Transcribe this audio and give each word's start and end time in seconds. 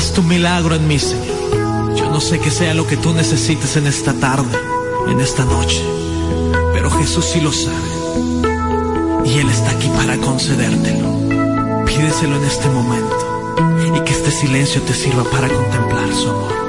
Haz 0.00 0.14
tu 0.14 0.22
milagro 0.22 0.74
en 0.74 0.88
mí, 0.88 0.98
Señor. 0.98 1.94
Yo 1.94 2.08
no 2.08 2.22
sé 2.22 2.40
qué 2.40 2.50
sea 2.50 2.72
lo 2.72 2.86
que 2.86 2.96
tú 2.96 3.12
necesites 3.12 3.76
en 3.76 3.86
esta 3.86 4.14
tarde, 4.14 4.58
en 5.10 5.20
esta 5.20 5.44
noche, 5.44 5.84
pero 6.72 6.90
Jesús 6.90 7.26
sí 7.26 7.38
lo 7.42 7.52
sabe. 7.52 7.90
Y 9.26 9.40
Él 9.40 9.50
está 9.50 9.72
aquí 9.72 9.88
para 9.88 10.16
concedértelo. 10.16 11.84
Pídeselo 11.84 12.36
en 12.36 12.44
este 12.44 12.70
momento 12.70 13.52
y 13.94 14.00
que 14.00 14.12
este 14.12 14.30
silencio 14.30 14.80
te 14.80 14.94
sirva 14.94 15.22
para 15.24 15.50
contemplar 15.50 16.14
su 16.14 16.30
amor. 16.30 16.59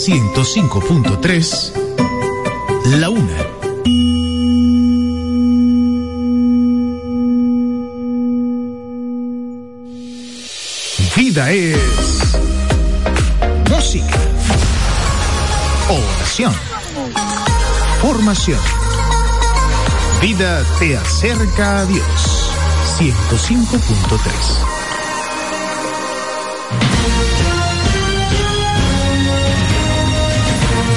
105.3, 0.00 1.72
La 2.98 3.10
Una. 3.10 3.36
Vida 11.14 11.50
es 11.50 11.76
música, 13.68 14.20
oración, 15.90 16.54
formación. 18.00 18.58
Vida 20.22 20.64
te 20.78 20.96
acerca 20.96 21.80
a 21.80 21.84
Dios. 21.84 22.50
105.3. 22.98 24.69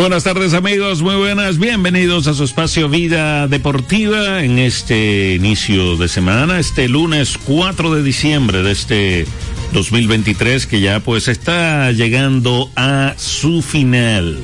Buenas 0.00 0.24
tardes 0.24 0.52
amigos, 0.52 1.00
muy 1.00 1.16
buenas, 1.16 1.58
bienvenidos 1.58 2.26
a 2.26 2.34
su 2.34 2.44
espacio 2.44 2.88
Vida 2.88 3.48
Deportiva 3.48 4.42
en 4.42 4.58
este 4.58 5.34
inicio 5.34 5.96
de 5.96 6.08
semana, 6.08 6.58
este 6.58 6.88
lunes 6.88 7.38
4 7.44 7.94
de 7.94 8.02
diciembre 8.02 8.62
de 8.62 8.72
este 8.72 9.26
2023 9.72 10.66
que 10.66 10.80
ya 10.80 11.00
pues 11.00 11.28
está 11.28 11.92
llegando 11.92 12.70
a 12.76 13.14
su 13.16 13.62
final. 13.62 14.38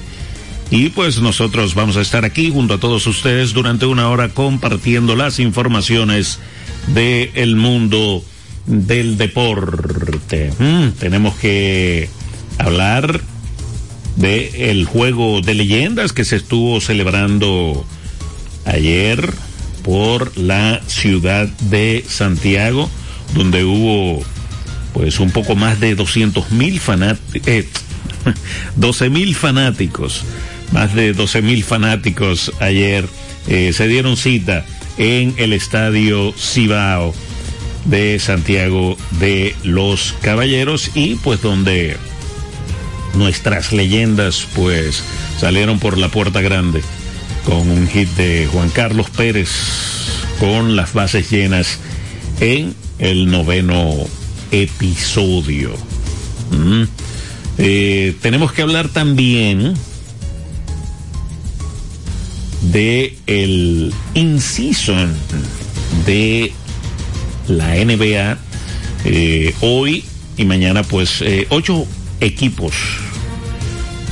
Y 0.71 0.89
pues 0.89 1.21
nosotros 1.21 1.75
vamos 1.75 1.97
a 1.97 2.01
estar 2.01 2.25
aquí 2.25 2.51
junto 2.51 2.75
a 2.75 2.81
todos 2.81 3.07
ustedes 3.07 3.53
durante 3.53 3.85
una 3.85 4.09
hora 4.09 4.31
compartiendo 4.31 5.17
las 5.17 5.39
informaciones 5.39 6.39
del 6.95 7.31
el 7.35 7.57
mundo 7.57 8.25
del 8.67 9.19
deporte. 9.19 10.51
Mm, 10.59 10.93
tenemos 10.99 11.35
que 11.35 12.09
hablar 12.59 13.21
de 14.17 14.71
el 14.71 14.85
juego 14.85 15.41
de 15.41 15.55
leyendas 15.55 16.13
que 16.13 16.25
se 16.25 16.37
estuvo 16.37 16.81
celebrando 16.81 17.85
ayer 18.65 19.33
por 19.83 20.37
la 20.39 20.81
ciudad 20.87 21.49
de 21.71 22.05
Santiago, 22.07 22.91
donde 23.35 23.65
hubo 23.65 24.23
pues 24.93 25.21
un 25.21 25.31
poco 25.31 25.57
más 25.57 25.81
de 25.81 25.95
200 25.95 26.51
mil 26.53 26.79
fanáticos, 26.79 27.49
eh, 27.49 27.67
12 28.77 29.11
mil 29.11 29.35
fanáticos, 29.35 30.25
más 30.73 30.95
de 30.95 31.13
12 31.13 31.43
mil 31.43 31.65
fanáticos 31.65 32.53
ayer 32.61 33.07
eh, 33.49 33.73
se 33.73 33.89
dieron 33.89 34.17
cita 34.17 34.65
en 34.99 35.35
el 35.39 35.53
estadio 35.53 36.33
Cibao 36.39 37.15
de 37.87 38.19
Santiago 38.19 38.97
de 39.19 39.57
los 39.65 40.15
Caballeros 40.23 40.91
y 40.95 41.17
pues 41.17 41.43
donde 41.43 41.97
nuestras 43.15 43.73
leyendas 43.73 44.47
pues 44.55 45.03
salieron 45.39 45.79
por 45.79 45.99
la 45.99 46.09
puerta 46.09 46.41
grande 46.41 46.83
con 47.45 47.71
un 47.71 47.89
hit 47.89 48.09
de 48.17 48.49
Juan 48.51 48.71
Carlos 48.71 49.11
Pérez 49.11 49.51
con 50.39 50.77
las 50.77 50.93
bases 50.93 51.31
llenas 51.31 51.79
en 52.41 52.75
el 52.99 53.31
noveno 53.31 53.95
episodio. 54.51 55.73
Mm. 56.51 56.83
Eh, 57.59 58.17
tenemos 58.21 58.53
que 58.53 58.63
hablar 58.63 58.89
también 58.89 59.75
de 62.63 63.17
el 63.27 63.93
inciso 64.15 64.95
de 66.07 66.53
la 67.49 67.75
NBA 67.75 68.39
eh, 69.05 69.55
hoy 69.61 70.05
y 70.37 70.45
mañana 70.45 70.83
pues 70.83 71.21
eh, 71.23 71.47
ocho 71.51 71.87
equipos 72.23 72.75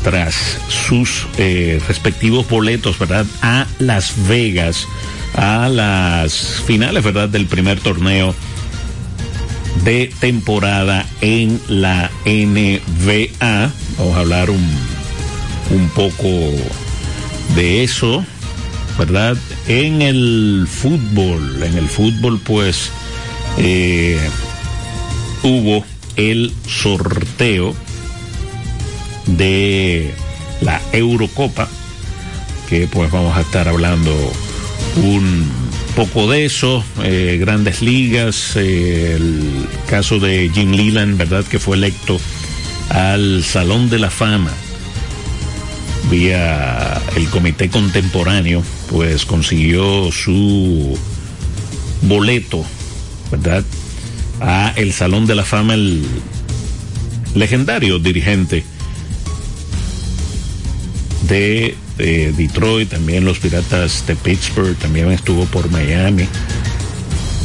tras 0.02 0.34
sus 0.68 1.26
eh, 1.38 1.80
respectivos 1.86 2.48
boletos, 2.48 2.98
¿verdad? 2.98 3.26
A 3.42 3.66
Las 3.78 4.14
Vegas, 4.28 4.86
a 5.34 5.68
las 5.68 6.62
finales, 6.66 7.04
¿verdad? 7.04 7.28
Del 7.28 7.46
primer 7.46 7.80
torneo 7.80 8.34
de 9.84 10.12
temporada 10.20 11.06
en 11.20 11.60
la 11.68 12.10
NBA. 12.24 13.70
Vamos 13.98 14.16
a 14.16 14.20
hablar 14.20 14.50
un, 14.50 14.66
un 15.70 15.88
poco 15.90 16.28
de 17.54 17.84
eso, 17.84 18.24
¿verdad? 18.98 19.36
En 19.68 20.02
el 20.02 20.66
fútbol, 20.68 21.62
en 21.62 21.76
el 21.76 21.88
fútbol 21.88 22.40
pues 22.40 22.90
eh, 23.58 24.18
hubo 25.42 25.84
el 26.16 26.52
sorteo 26.66 27.74
de 29.36 30.14
la 30.60 30.80
Eurocopa, 30.92 31.68
que 32.68 32.86
pues 32.86 33.10
vamos 33.10 33.36
a 33.36 33.40
estar 33.40 33.68
hablando 33.68 34.12
un 34.96 35.50
poco 35.94 36.30
de 36.30 36.44
eso, 36.44 36.84
eh, 37.02 37.36
grandes 37.40 37.82
ligas, 37.82 38.56
eh, 38.56 39.14
el 39.16 39.66
caso 39.88 40.18
de 40.18 40.50
Jim 40.54 40.72
Leland, 40.72 41.16
¿verdad? 41.16 41.44
Que 41.44 41.58
fue 41.58 41.76
electo 41.76 42.20
al 42.90 43.44
Salón 43.44 43.90
de 43.90 43.98
la 43.98 44.10
Fama 44.10 44.50
vía 46.10 47.00
el 47.16 47.28
Comité 47.28 47.68
Contemporáneo, 47.68 48.62
pues 48.88 49.24
consiguió 49.24 50.10
su 50.10 50.98
boleto, 52.02 52.64
¿verdad? 53.30 53.64
A 54.40 54.72
el 54.76 54.92
Salón 54.92 55.26
de 55.26 55.34
la 55.34 55.44
Fama, 55.44 55.74
el 55.74 56.04
legendario 57.34 57.98
dirigente 57.98 58.64
de, 61.30 61.76
Detroit, 62.36 62.90
también 62.90 63.24
los 63.24 63.38
Piratas 63.38 64.04
de 64.06 64.16
Pittsburgh, 64.16 64.76
también 64.76 65.10
estuvo 65.12 65.44
por 65.44 65.70
Miami, 65.70 66.26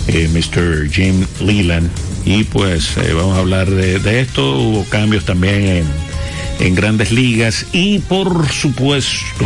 eh, 0.08 0.28
Mr. 0.28 0.90
Jim 0.90 1.26
Leland. 1.40 1.90
Y 2.26 2.46
pues 2.46 2.98
eh, 2.98 3.14
vamos 3.14 3.38
a 3.38 3.42
hablar 3.42 3.70
de, 3.70 4.20
esto. 4.20 4.58
Hubo 4.58 4.84
cambios 4.86 5.26
también 5.26 5.86
en, 6.60 6.76
grandes 6.76 7.12
ligas 7.12 7.68
y 7.74 8.00
por 8.00 8.50
supuesto 8.52 9.46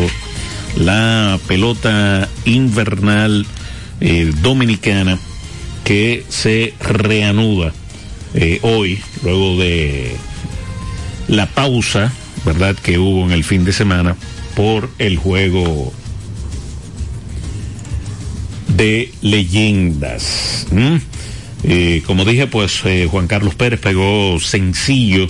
la 0.77 1.37
pelota 1.47 2.29
invernal 2.45 3.45
eh, 3.99 4.31
dominicana 4.41 5.19
que 5.83 6.23
se 6.29 6.73
reanuda 6.79 7.73
hoy, 8.61 9.01
luego 9.23 9.57
de 9.57 10.15
la 11.27 11.47
pausa, 11.47 12.13
¿verdad?, 12.45 12.75
que 12.75 12.97
hubo 12.97 13.25
en 13.25 13.31
el 13.31 13.43
fin 13.43 13.65
de 13.65 13.73
semana 13.73 14.15
por 14.55 14.89
el 14.99 15.17
juego 15.17 15.93
de 18.67 19.11
leyendas. 19.21 20.67
Eh, 21.63 22.03
como 22.05 22.25
dije, 22.25 22.47
pues 22.47 22.81
eh, 22.85 23.07
Juan 23.09 23.27
Carlos 23.27 23.55
Pérez 23.55 23.79
pegó 23.79 24.39
sencillo 24.39 25.27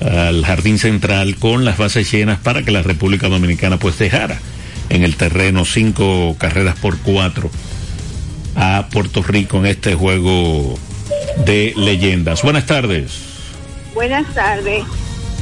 al 0.00 0.44
jardín 0.44 0.78
central 0.78 1.36
con 1.36 1.64
las 1.64 1.78
bases 1.78 2.10
llenas 2.10 2.38
para 2.38 2.62
que 2.62 2.70
la 2.70 2.82
República 2.82 3.28
Dominicana 3.28 3.78
pues 3.78 3.98
dejara 3.98 4.40
en 4.88 5.04
el 5.04 5.16
terreno 5.16 5.64
cinco 5.64 6.36
carreras 6.38 6.76
por 6.78 6.98
cuatro 6.98 7.50
a 8.54 8.88
Puerto 8.90 9.22
Rico 9.22 9.58
en 9.58 9.66
este 9.66 9.94
juego 9.94 10.78
de 11.44 11.72
leyendas. 11.76 12.42
Buenas 12.42 12.66
tardes. 12.66 13.12
Buenas 13.94 14.32
tardes. 14.34 14.84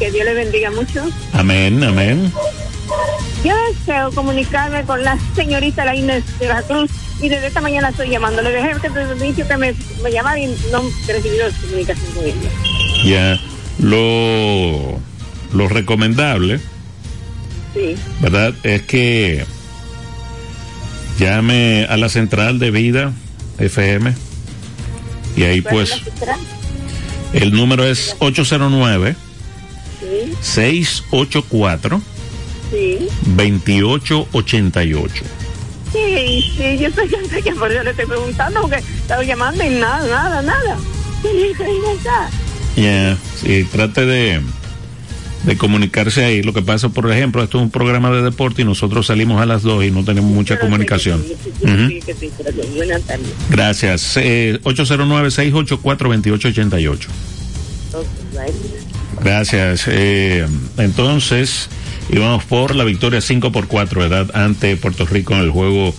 Que 0.00 0.10
Dios 0.10 0.24
le 0.24 0.34
bendiga 0.34 0.70
mucho. 0.70 1.04
Amén, 1.34 1.84
amén. 1.84 2.32
Yo 3.44 3.54
deseo 3.68 4.10
comunicarme 4.12 4.82
con 4.84 5.04
la 5.04 5.16
señorita 5.36 5.84
la 5.84 5.94
Inés 5.94 6.24
de 6.40 6.48
la 6.48 6.62
Cruz 6.62 6.90
y 7.20 7.28
desde 7.28 7.46
esta 7.48 7.60
mañana 7.60 7.90
estoy 7.90 8.08
llamando. 8.10 8.42
Le 8.42 8.50
dejé 8.50 8.70
el 8.72 9.18
dicho 9.20 9.46
que 9.46 9.56
me, 9.58 9.74
me 10.02 10.10
llamara 10.10 10.38
y 10.40 10.46
no 10.72 10.82
he 11.06 11.12
recibido 11.12 11.48
comunicación 11.62 12.12
con 12.12 12.24
ella. 12.24 12.34
Ya, 13.04 13.40
lo, 13.78 14.98
lo 15.52 15.68
recomendable, 15.68 16.60
Sí. 17.74 17.94
¿verdad? 18.20 18.52
Es 18.64 18.82
que 18.82 19.44
llame 21.18 21.86
a 21.88 21.96
la 21.98 22.08
central 22.08 22.58
de 22.58 22.70
vida 22.70 23.12
FM 23.58 24.12
y 25.36 25.42
ahí 25.44 25.60
¿Cuál 25.62 25.82
es 25.82 25.90
pues 25.90 26.02
el 27.34 27.52
número 27.52 27.84
es 27.86 28.16
809 28.18 29.14
Sí, 29.14 29.29
684 30.40 32.00
sí. 32.70 32.98
2888. 33.36 35.24
Sí, 35.92 36.44
sí, 36.56 36.78
yo 36.78 36.86
estoy, 36.88 37.06
estoy, 37.06 37.42
por 37.54 37.70
eso 37.72 37.82
le 37.82 37.90
estoy 37.90 38.06
preguntando 38.06 38.60
porque 38.62 38.76
estaba 38.76 39.24
llamando 39.24 39.64
y 39.64 39.70
nada, 39.70 40.06
nada, 40.06 40.40
nada. 40.42 40.76
Ya. 42.04 42.30
Ya, 42.76 43.18
sí, 43.36 43.64
trate 43.64 44.06
de, 44.06 44.40
de 45.44 45.56
comunicarse 45.56 46.24
ahí. 46.24 46.42
Lo 46.42 46.52
que 46.52 46.62
pasa, 46.62 46.88
por 46.90 47.10
ejemplo, 47.10 47.42
esto 47.42 47.58
es 47.58 47.64
un 47.64 47.70
programa 47.70 48.10
de 48.12 48.22
deporte 48.22 48.62
y 48.62 48.64
nosotros 48.64 49.06
salimos 49.08 49.42
a 49.42 49.46
las 49.46 49.62
dos 49.62 49.84
y 49.84 49.90
no 49.90 50.04
tenemos 50.04 50.30
mucha 50.30 50.60
comunicación. 50.60 51.24
que. 51.24 51.36
Gracias. 53.50 54.16
Eh, 54.16 54.60
809-684-2888. 54.62 57.06
Ok, 57.92 58.06
bye. 58.32 58.89
Gracias. 59.22 59.84
Eh, 59.86 60.46
entonces, 60.78 61.68
íbamos 62.10 62.44
por 62.44 62.74
la 62.74 62.84
victoria 62.84 63.20
5 63.20 63.52
por 63.52 63.68
4, 63.68 64.00
¿verdad? 64.00 64.30
Ante 64.34 64.76
Puerto 64.76 65.06
Rico 65.06 65.34
en 65.34 65.40
el 65.40 65.50
juego 65.50 65.94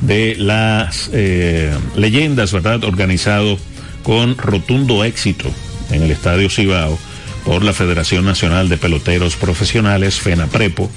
de 0.00 0.36
las 0.36 1.10
eh, 1.12 1.74
leyendas, 1.96 2.52
¿verdad? 2.52 2.84
Organizado 2.84 3.58
con 4.02 4.36
rotundo 4.36 5.04
éxito 5.04 5.50
en 5.90 6.02
el 6.02 6.10
Estadio 6.10 6.50
Cibao 6.50 6.98
por 7.44 7.64
la 7.64 7.72
Federación 7.72 8.24
Nacional 8.24 8.68
de 8.68 8.76
Peloteros 8.76 9.36
Profesionales, 9.36 10.20
FENAPREPO. 10.20 10.90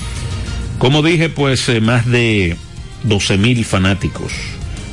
Como 0.80 1.04
dije, 1.04 1.30
pues 1.30 1.70
eh, 1.70 1.80
más 1.81 2.06
de 2.06 2.58
12 3.04 3.38
mil 3.38 3.64
fanáticos 3.66 4.34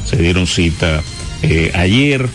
se 0.05 0.17
dieron 0.17 0.47
cita 0.47 1.03
eh, 1.43 1.73
ayer 1.75 2.29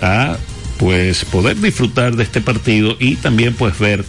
a 0.00 0.36
pues 0.82 1.24
poder 1.24 1.60
disfrutar 1.60 2.16
de 2.16 2.24
este 2.24 2.40
partido 2.40 2.96
y 2.98 3.14
también 3.14 3.54
pues 3.54 3.78
ver 3.78 4.04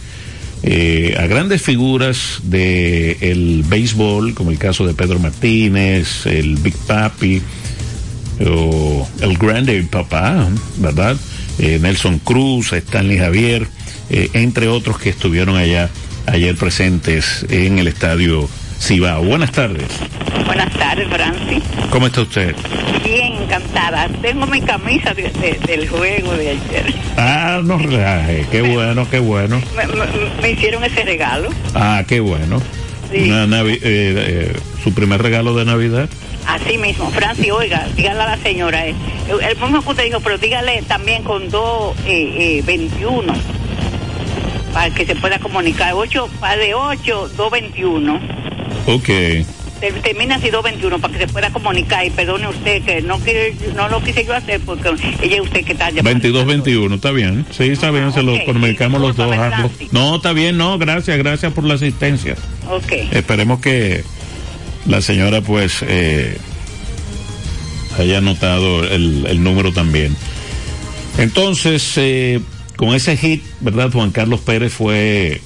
eh, 0.64 1.14
a 1.16 1.24
grandes 1.26 1.62
figuras 1.62 2.40
del 2.42 3.16
el 3.20 3.64
béisbol, 3.64 4.34
como 4.34 4.50
el 4.50 4.58
caso 4.58 4.84
de 4.84 4.92
Pedro 4.92 5.20
Martínez, 5.20 6.26
el 6.26 6.56
Big 6.56 6.74
Papi, 6.74 7.40
o 8.44 9.08
el 9.20 9.38
Grande 9.38 9.86
Papá, 9.88 10.48
¿verdad? 10.78 11.16
Eh, 11.60 11.78
Nelson 11.80 12.18
Cruz, 12.18 12.72
Stanley 12.72 13.18
Javier, 13.18 13.68
eh, 14.10 14.30
entre 14.32 14.66
otros 14.66 14.98
que 14.98 15.10
estuvieron 15.10 15.56
allá 15.56 15.90
ayer 16.26 16.56
presentes 16.56 17.46
en 17.50 17.78
el 17.78 17.86
estadio 17.86 18.48
Cibao. 18.80 19.22
Buenas 19.22 19.52
tardes. 19.52 19.86
Buenas 20.44 20.72
tardes, 20.72 21.06
Francis. 21.08 21.62
¿Cómo 21.90 22.08
está 22.08 22.22
usted? 22.22 22.56
Bien, 23.04 23.13
encantada. 23.74 24.08
Tengo 24.22 24.46
mi 24.46 24.60
camisa 24.60 25.14
de- 25.14 25.30
de- 25.30 25.58
del 25.66 25.88
juego 25.88 26.32
de 26.34 26.50
ayer. 26.50 26.94
Ah, 27.16 27.60
no 27.62 27.78
relaje. 27.78 28.46
Qué 28.50 28.62
bueno, 28.62 29.08
qué 29.10 29.18
bueno. 29.18 29.60
Me, 29.76 29.86
me- 29.86 30.40
me 30.42 30.50
hicieron 30.52 30.84
ese 30.84 31.04
regalo. 31.04 31.50
Ah, 31.74 32.02
qué 32.06 32.20
bueno. 32.20 32.60
Sí. 33.12 33.30
Una 33.30 33.46
navi- 33.46 33.80
eh, 33.82 33.82
eh, 33.82 34.56
su 34.82 34.92
primer 34.94 35.22
regalo 35.22 35.54
de 35.54 35.64
Navidad. 35.64 36.08
Así 36.46 36.76
mismo, 36.78 37.10
Francis, 37.10 37.50
oiga, 37.52 37.86
dígale 37.96 38.20
a 38.20 38.26
la 38.26 38.38
señora, 38.38 38.86
eh, 38.86 38.94
el 39.28 39.56
mismo 39.58 39.82
que 39.82 39.90
usted 39.90 40.04
dijo, 40.04 40.20
pero 40.20 40.36
dígale 40.36 40.82
también 40.82 41.22
con 41.22 41.48
dos 41.48 41.96
eh, 42.06 42.62
21 42.66 43.32
para 44.74 44.90
que 44.90 45.06
se 45.06 45.16
pueda 45.16 45.38
comunicar. 45.38 45.94
8, 45.94 46.28
de 46.58 46.74
8, 46.74 47.28
221. 47.36 48.20
Ok. 48.86 49.08
Ter- 49.92 50.00
Termina 50.02 50.36
así 50.36 50.48
221 50.50 50.98
para 50.98 51.12
que 51.12 51.26
se 51.26 51.32
pueda 51.32 51.50
comunicar 51.50 52.06
y 52.06 52.10
perdone 52.10 52.48
usted 52.48 52.82
que 52.84 53.02
no 53.02 53.18
quiere, 53.18 53.54
no 53.76 53.88
lo 53.90 54.02
quise 54.02 54.24
yo 54.24 54.34
hacer 54.34 54.60
porque 54.60 54.90
ella 55.20 55.42
usted 55.42 55.62
que 55.64 55.72
está 55.72 55.90
llamando. 55.90 56.20
22-21, 56.26 56.94
está 56.94 57.10
bien. 57.10 57.44
Sí, 57.50 57.64
está 57.64 57.90
bien, 57.90 58.10
se 58.12 58.22
lo 58.22 58.42
comunicamos 58.46 59.00
los 59.00 59.14
dos. 59.16 59.36
No, 59.92 60.16
está 60.16 60.32
bien, 60.32 60.56
no, 60.56 60.78
gracias, 60.78 61.18
gracias 61.18 61.52
por 61.52 61.64
la 61.64 61.74
asistencia. 61.74 62.34
Ok. 62.70 62.92
Esperemos 63.12 63.60
que 63.60 64.04
la 64.86 65.02
señora 65.02 65.42
pues 65.42 65.84
eh, 65.86 66.38
haya 67.98 68.20
notado 68.22 68.84
el, 68.84 69.26
el 69.28 69.42
número 69.42 69.72
también. 69.72 70.16
Entonces, 71.18 71.92
eh, 71.96 72.40
con 72.76 72.94
ese 72.94 73.16
hit, 73.16 73.42
¿verdad? 73.60 73.90
Juan 73.92 74.10
Carlos 74.10 74.40
Pérez 74.40 74.72
fue 74.72 75.40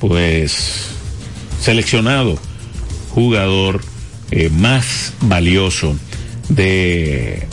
pues 0.00 0.88
seleccionado 1.60 2.38
jugador 3.16 3.80
eh, 4.30 4.50
más 4.50 5.14
valioso 5.22 5.96
de 6.50 7.46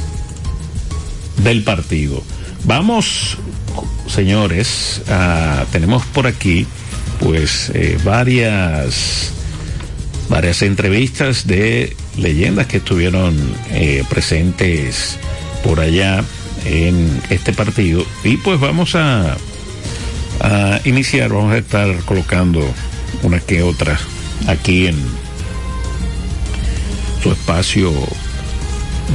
del 1.38 1.64
partido. 1.64 2.22
Vamos, 2.66 3.38
señores, 4.08 5.02
a- 5.10 5.66
tenemos 5.72 6.04
por 6.08 6.28
aquí 6.28 6.68
pues 7.20 7.72
eh, 7.74 7.98
varias 8.04 9.32
varias 10.30 10.62
entrevistas 10.64 11.48
de 11.48 11.96
leyendas 12.18 12.68
que 12.68 12.78
estuvieron 12.78 13.34
eh, 13.72 14.04
presentes 14.10 15.18
por 15.64 15.80
allá 15.80 16.24
en 16.66 17.22
este 17.30 17.54
partido 17.54 18.06
y 18.26 18.36
pues 18.38 18.60
vamos 18.60 18.96
a, 18.96 19.38
a 20.42 20.80
iniciar, 20.86 21.30
vamos 21.30 21.54
a 21.54 21.58
estar 21.58 21.96
colocando 22.06 22.62
una 23.22 23.40
que 23.40 23.64
otra 23.64 23.98
aquí 24.48 24.88
en 24.88 24.96
su 27.24 27.32
espacio 27.32 27.94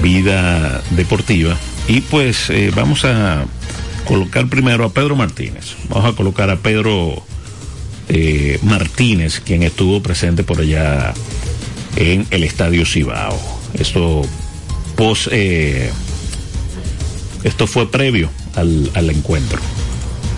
vida 0.03 0.83
deportiva. 0.91 1.57
Y 1.87 2.00
pues 2.00 2.49
eh, 2.49 2.73
vamos 2.75 3.05
a 3.05 3.45
colocar 4.07 4.49
primero 4.49 4.85
a 4.85 4.93
Pedro 4.93 5.15
Martínez. 5.15 5.77
Vamos 5.91 6.11
a 6.11 6.17
colocar 6.17 6.49
a 6.49 6.57
Pedro 6.57 7.23
eh, 8.09 8.59
Martínez 8.62 9.41
quien 9.41 9.62
estuvo 9.62 10.03
presente 10.03 10.43
por 10.43 10.61
allá 10.61 11.12
en 11.97 12.27
el 12.31 12.45
estadio 12.45 12.87
Cibao. 12.87 13.38
Esto 13.75 14.23
pos, 14.97 15.29
eh, 15.31 15.93
esto 17.45 17.67
fue 17.67 17.91
previo 17.91 18.31
al, 18.55 18.91
al 18.95 19.11
encuentro. 19.11 19.61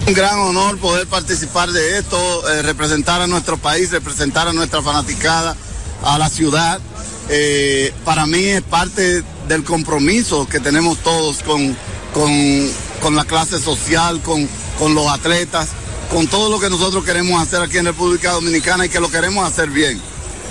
Un 0.09 0.15
gran 0.15 0.41
honor 0.41 0.77
poder 0.79 1.07
participar 1.07 1.71
de 1.71 1.99
esto, 1.99 2.51
eh, 2.51 2.63
representar 2.63 3.23
a 3.23 3.29
nuestro 3.29 3.59
país, 3.59 3.93
representar 3.93 4.49
a 4.49 4.53
nuestra 4.53 4.83
fanaticada, 4.83 5.55
a 6.03 6.19
la 6.19 6.29
ciudad. 6.29 6.81
Eh, 7.29 7.93
para 8.05 8.27
mí 8.27 8.45
es 8.45 8.63
parte 8.63 9.23
del 9.49 9.65
compromiso 9.65 10.49
que 10.49 10.61
tenemos 10.61 10.99
todos 10.99 11.43
con, 11.43 11.77
con, 12.13 12.71
con 13.03 13.15
la 13.15 13.25
clase 13.25 13.61
social, 13.61 14.21
con, 14.23 14.49
con 14.79 14.95
los 14.95 15.09
atletas, 15.09 15.69
con 16.11 16.27
todo 16.27 16.51
lo 16.51 16.59
que 16.59 16.71
nosotros 16.71 17.05
queremos 17.05 17.41
hacer 17.41 17.61
aquí 17.63 17.79
en 17.79 17.87
República 17.87 18.33
Dominicana 18.33 18.87
y 18.87 18.89
que 18.89 19.01
lo 19.01 19.11
queremos 19.11 19.47
hacer 19.47 19.71
bien. 19.71 20.01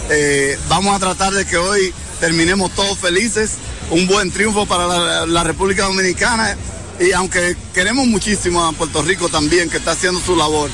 Eh, 0.09 0.57
vamos 0.69 0.95
a 0.95 0.99
tratar 0.99 1.33
de 1.33 1.45
que 1.45 1.57
hoy 1.57 1.93
terminemos 2.19 2.71
todos 2.75 2.97
felices, 2.97 3.51
un 3.91 4.07
buen 4.07 4.31
triunfo 4.31 4.65
para 4.65 4.87
la, 4.87 5.25
la 5.25 5.43
República 5.43 5.85
Dominicana 5.85 6.55
y 6.99 7.11
aunque 7.13 7.55
queremos 7.73 8.07
muchísimo 8.07 8.65
a 8.65 8.73
Puerto 8.73 9.01
Rico 9.01 9.29
también 9.29 9.69
que 9.69 9.77
está 9.77 9.91
haciendo 9.91 10.19
su 10.19 10.35
labor, 10.35 10.69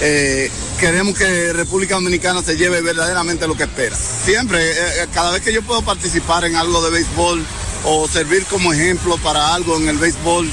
eh, 0.00 0.50
queremos 0.78 1.16
que 1.16 1.52
República 1.52 1.94
Dominicana 1.94 2.42
se 2.42 2.56
lleve 2.56 2.80
verdaderamente 2.80 3.46
lo 3.46 3.56
que 3.56 3.64
espera. 3.64 3.96
Siempre, 3.96 4.70
eh, 4.70 5.06
cada 5.12 5.30
vez 5.30 5.42
que 5.42 5.52
yo 5.52 5.62
puedo 5.62 5.82
participar 5.82 6.44
en 6.44 6.56
algo 6.56 6.82
de 6.82 6.90
béisbol 6.90 7.44
o 7.84 8.08
servir 8.08 8.44
como 8.46 8.72
ejemplo 8.72 9.16
para 9.18 9.54
algo 9.54 9.76
en 9.76 9.88
el 9.88 9.98
béisbol, 9.98 10.50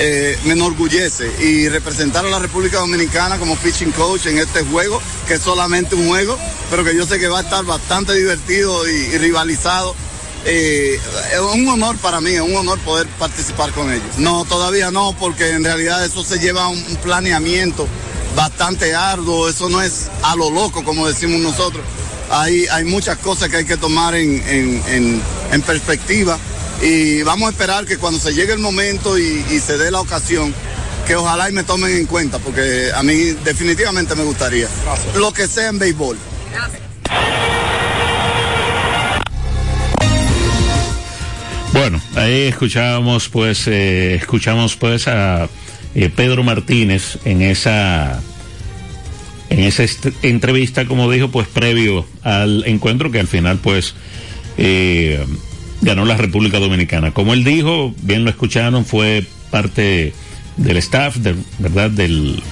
eh, 0.00 0.38
me 0.44 0.52
enorgullece 0.52 1.28
y 1.42 1.68
representar 1.68 2.24
a 2.24 2.30
la 2.30 2.38
República 2.38 2.78
Dominicana 2.78 3.36
como 3.36 3.56
pitching 3.56 3.90
coach 3.90 4.26
en 4.26 4.38
este 4.38 4.62
juego, 4.62 5.02
que 5.26 5.34
es 5.34 5.42
solamente 5.42 5.96
un 5.96 6.06
juego, 6.06 6.38
pero 6.70 6.84
que 6.84 6.94
yo 6.94 7.04
sé 7.04 7.18
que 7.18 7.26
va 7.26 7.38
a 7.38 7.42
estar 7.42 7.64
bastante 7.64 8.14
divertido 8.14 8.88
y, 8.88 9.18
rivalizado. 9.18 9.96
Eh, 10.44 11.00
es 11.32 11.40
un 11.40 11.66
honor 11.66 11.96
para 11.96 12.20
mí, 12.20 12.30
es 12.30 12.40
un 12.40 12.54
honor 12.54 12.78
poder 12.80 13.08
participar 13.18 13.72
con 13.72 13.92
ellos. 13.92 14.18
No, 14.18 14.44
todavía 14.44 14.92
no, 14.92 15.16
porque 15.18 15.50
en 15.50 15.64
realidad 15.64 16.04
eso 16.04 16.22
se 16.22 16.38
lleva 16.38 16.64
a 16.64 16.68
un, 16.68 16.80
planeamiento 17.02 17.88
bastante 18.38 18.94
arduo, 18.94 19.48
eso 19.48 19.68
no 19.68 19.82
es 19.82 20.08
a 20.22 20.36
lo 20.36 20.48
loco, 20.48 20.84
como 20.84 21.08
decimos 21.08 21.40
nosotros. 21.40 21.84
Hay, 22.30 22.66
hay 22.70 22.84
muchas 22.84 23.18
cosas 23.18 23.48
que 23.48 23.56
hay 23.56 23.64
que 23.64 23.76
tomar 23.76 24.14
en, 24.14 24.40
en, 24.46 25.20
en 25.50 25.62
perspectiva 25.62 26.38
y 26.80 27.22
vamos 27.22 27.48
a 27.48 27.50
esperar 27.50 27.84
que 27.84 27.98
cuando 27.98 28.20
se 28.20 28.32
llegue 28.32 28.52
el 28.52 28.60
momento 28.60 29.18
y, 29.18 29.42
se 29.58 29.76
dé 29.76 29.90
la 29.90 30.00
ocasión, 30.00 30.54
que 31.04 31.16
ojalá 31.16 31.50
y 31.50 31.52
me 31.52 31.64
tomen 31.64 31.96
en 31.96 32.06
cuenta, 32.06 32.38
porque 32.38 32.92
a 32.94 33.02
mí 33.02 33.16
definitivamente 33.44 34.14
me 34.14 34.22
gustaría. 34.22 34.68
Lo 35.16 35.32
que 35.32 35.48
sea 35.48 35.70
en 35.70 35.80
béisbol. 35.80 36.16
Bueno, 41.72 42.00
ahí 42.14 42.42
escuchábamos 42.42 43.28
pues, 43.28 43.66
eh, 43.66 44.14
escuchamos 44.14 44.76
pues 44.76 45.08
a 45.08 45.48
eh, 45.98 46.10
Pedro 46.14 46.44
Martínez 46.44 47.18
en 47.24 47.42
esa 47.42 48.22
en 49.50 49.58
esa 49.58 49.84
entrevista, 50.22 50.84
como 50.84 51.10
dijo, 51.10 51.32
pues 51.32 51.48
previo 51.48 52.06
al 52.22 52.62
encuentro 52.66 53.10
que 53.10 53.18
al 53.18 53.26
final 53.26 53.58
pues 53.58 53.94
eh, 54.58 55.24
ganó 55.80 56.04
la 56.04 56.16
República 56.16 56.60
Dominicana. 56.60 57.10
Como 57.10 57.34
él 57.34 57.42
dijo, 57.42 57.92
bien 58.02 58.22
lo 58.22 58.30
escucharon, 58.30 58.84
fue 58.84 59.24
parte 59.50 60.12
del 60.56 60.76
staff, 60.76 61.16
de, 61.16 61.34
¿verdad? 61.58 61.90
Del, 61.90 62.44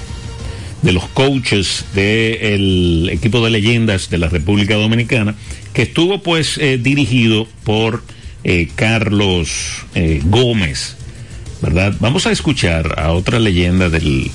de 0.83 0.93
los 0.93 1.07
coaches 1.11 1.85
del 1.95 3.09
equipo 3.13 3.45
de 3.45 3.51
leyendas 3.51 4.11
de 4.11 4.19
la 4.19 4.29
República 4.29 4.75
Dominicana, 4.75 5.37
que 5.73 5.83
estuvo 5.83 6.21
pues 6.21 6.59
eh, 6.59 6.79
dirigido 6.83 7.47
por 7.63 8.03
Carlos 8.77 9.85
Gómez, 10.25 10.97
¿verdad? 11.63 11.95
Vamos 12.01 12.27
a 12.27 12.33
escuchar 12.33 12.99
a 12.99 13.13
otra 13.13 13.39
leyenda 13.39 13.89
del 13.89 14.31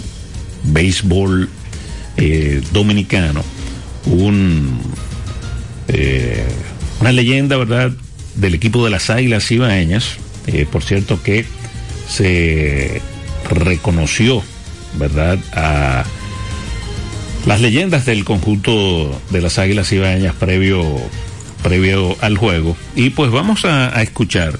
béisbol 0.63 1.49
dominicano, 2.71 3.43
un, 4.05 4.79
una 6.99 7.11
leyenda, 7.11 7.57
¿verdad? 7.57 7.91
del 8.35 8.55
equipo 8.55 8.83
de 8.83 8.91
las 8.91 9.09
Águilas 9.09 9.51
Ibaeñas, 9.51 10.17
eh, 10.47 10.65
por 10.69 10.83
cierto 10.83 11.21
que 11.21 11.45
se 12.07 13.01
reconoció, 13.49 14.43
¿verdad?, 14.97 15.39
a 15.53 16.03
las 17.45 17.59
leyendas 17.59 18.05
del 18.05 18.23
conjunto 18.23 19.19
de 19.31 19.41
las 19.41 19.57
Águilas 19.57 19.91
Ibaeñas 19.91 20.35
previo, 20.35 20.83
previo 21.63 22.15
al 22.21 22.37
juego. 22.37 22.77
Y 22.95 23.11
pues 23.11 23.31
vamos 23.31 23.65
a, 23.65 24.01
escuchar 24.01 24.59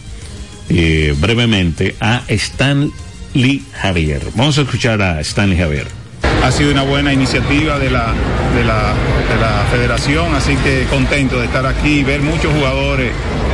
eh, 0.69 1.15
brevemente 1.19 1.95
a 1.99 2.23
Stanley 2.27 3.63
Javier. 3.73 4.21
Vamos 4.35 4.57
a 4.57 4.61
escuchar 4.61 5.01
a 5.01 5.19
Stanley 5.21 5.57
Javier 5.57 6.01
ha 6.43 6.51
sido 6.51 6.71
una 6.71 6.81
buena 6.81 7.13
iniciativa 7.13 7.77
de 7.77 7.91
la, 7.91 8.13
de 8.55 8.63
la, 8.63 8.95
federación, 9.71 10.35
así 10.35 10.57
que 10.57 10.85
contento 10.89 11.39
de 11.39 11.45
estar 11.45 11.65
aquí 11.65 11.99
y 11.99 12.03
ver 12.03 12.21
muchos 12.21 12.53
jugadores 12.53 13.11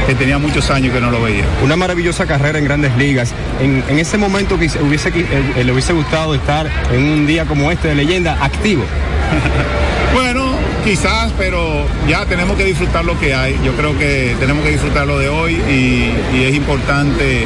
que 0.07 0.15
tenía 0.15 0.39
muchos 0.39 0.71
años 0.71 0.91
que 0.91 0.99
no 0.99 1.11
lo 1.11 1.21
veía. 1.21 1.45
Una 1.63 1.75
maravillosa 1.75 2.25
carrera 2.25 2.57
en 2.57 2.65
grandes 2.65 2.95
ligas. 2.97 3.33
En, 3.61 3.83
ese 3.99 4.17
momento 4.17 4.57
que 4.57 4.67
hubiese, 4.81 5.09
eh, 5.09 5.63
le 5.63 5.71
hubiese 5.71 5.93
gustado 5.93 6.33
estar 6.33 6.67
en 6.91 7.03
un 7.03 7.27
día 7.27 7.45
como 7.45 7.71
este 7.71 7.89
de 7.89 7.95
leyenda 7.95 8.43
activo. 8.43 8.83
bueno, 10.13 10.46
quizás, 10.87 11.33
pero 11.37 11.85
ya 12.07 12.25
tenemos 12.25 12.55
que 12.55 12.63
disfrutar 12.63 13.03
lo 13.03 13.19
que 13.19 13.35
hay. 13.35 13.59
Yo 13.61 13.73
creo 13.73 13.97
que 13.97 14.37
tenemos 14.39 14.63
que 14.63 14.71
disfrutar 14.71 15.05
lo 15.05 15.19
de 15.19 15.27
hoy 15.27 15.53
y, 15.53 16.13
es 16.45 16.55
importante 16.55 17.45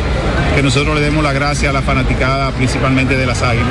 que 0.56 0.62
nosotros 0.62 0.94
le 0.94 1.02
demos 1.02 1.24
la 1.24 1.34
gracia 1.34 1.72
a 1.72 1.74
la 1.74 1.82
fanaticada, 1.82 2.52
principalmente 2.52 3.18
de 3.18 3.26
las 3.26 3.42
águilas. 3.42 3.68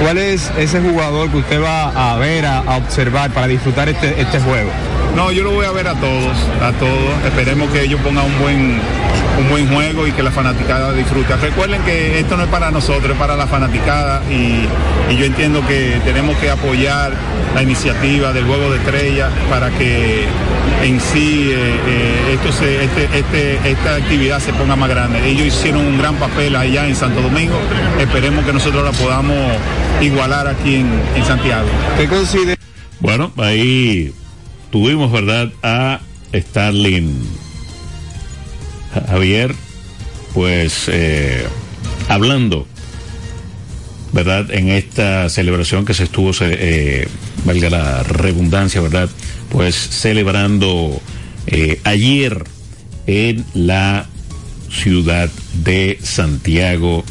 ¿Cuál 0.00 0.18
es 0.18 0.52
ese 0.56 0.80
jugador 0.80 1.30
que 1.30 1.38
usted 1.38 1.60
va 1.60 2.12
a 2.12 2.16
ver, 2.16 2.46
a, 2.46 2.60
observar 2.76 3.30
para 3.32 3.48
disfrutar 3.48 3.88
este, 3.88 4.20
este 4.20 4.38
juego? 4.38 4.70
No, 5.18 5.32
yo 5.32 5.42
lo 5.42 5.50
voy 5.50 5.66
a 5.66 5.72
ver 5.72 5.88
a 5.88 5.94
todos, 5.94 6.38
a 6.62 6.70
todos. 6.78 7.24
Esperemos 7.26 7.68
que 7.72 7.82
ellos 7.82 8.00
pongan 8.02 8.24
un 8.24 8.38
buen, 8.38 8.78
un 9.36 9.50
buen 9.50 9.68
juego 9.68 10.06
y 10.06 10.12
que 10.12 10.22
la 10.22 10.30
fanaticada 10.30 10.92
disfrute. 10.92 11.34
Recuerden 11.38 11.82
que 11.82 12.20
esto 12.20 12.36
no 12.36 12.44
es 12.44 12.48
para 12.48 12.70
nosotros, 12.70 13.10
es 13.10 13.18
para 13.18 13.36
la 13.36 13.48
fanaticada 13.48 14.22
y, 14.30 14.68
yo 15.18 15.24
entiendo 15.24 15.66
que 15.66 16.00
tenemos 16.04 16.36
que 16.36 16.50
apoyar 16.50 17.14
la 17.52 17.62
iniciativa 17.64 18.32
del 18.32 18.44
juego 18.44 18.70
de 18.70 18.78
estrella 18.78 19.28
para 19.50 19.70
que 19.70 20.26
en 20.84 21.00
sí 21.00 21.50
eh, 21.50 21.74
eh, 21.88 22.34
esto 22.34 22.52
se, 22.52 22.84
este, 22.84 23.08
este, 23.18 23.70
esta 23.70 23.96
actividad 23.96 24.38
se 24.38 24.52
ponga 24.52 24.76
más 24.76 24.88
grande. 24.88 25.28
Ellos 25.28 25.48
hicieron 25.48 25.84
un 25.84 25.98
gran 25.98 26.14
papel 26.14 26.54
allá 26.54 26.86
en 26.86 26.94
Santo 26.94 27.22
Domingo. 27.22 27.58
Esperemos 27.98 28.44
que 28.44 28.52
nosotros 28.52 28.84
la 28.84 28.92
podamos 28.92 29.36
igualar 30.00 30.46
aquí 30.46 30.76
en, 30.76 30.88
en 31.16 31.24
Santiago. 31.24 31.66
¿Qué 31.96 32.06
Bueno, 33.00 33.32
ahí 33.36 34.14
tuvimos, 34.70 35.10
¿verdad?, 35.12 35.52
a 35.62 36.00
Starling 36.34 37.22
Javier, 39.06 39.54
pues 40.34 40.84
eh, 40.88 41.46
hablando, 42.08 42.66
¿verdad?, 44.12 44.50
en 44.50 44.68
esta 44.68 45.28
celebración 45.28 45.84
que 45.84 45.94
se 45.94 46.04
estuvo, 46.04 46.32
eh, 46.40 47.08
valga 47.44 47.70
la 47.70 48.02
redundancia, 48.02 48.80
¿verdad?, 48.80 49.08
pues 49.50 49.74
celebrando 49.74 51.00
eh, 51.46 51.80
ayer 51.84 52.44
en 53.06 53.44
la 53.54 54.06
ciudad 54.70 55.30
de 55.54 55.98
Santiago 56.02 57.04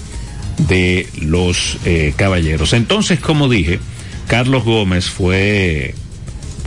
de 0.67 1.07
los 1.21 1.77
Caballeros. 2.15 2.73
Entonces, 2.73 3.19
como 3.19 3.49
dije, 3.49 3.79
Carlos 4.27 4.63
Gómez 4.63 5.09
fue 5.09 5.95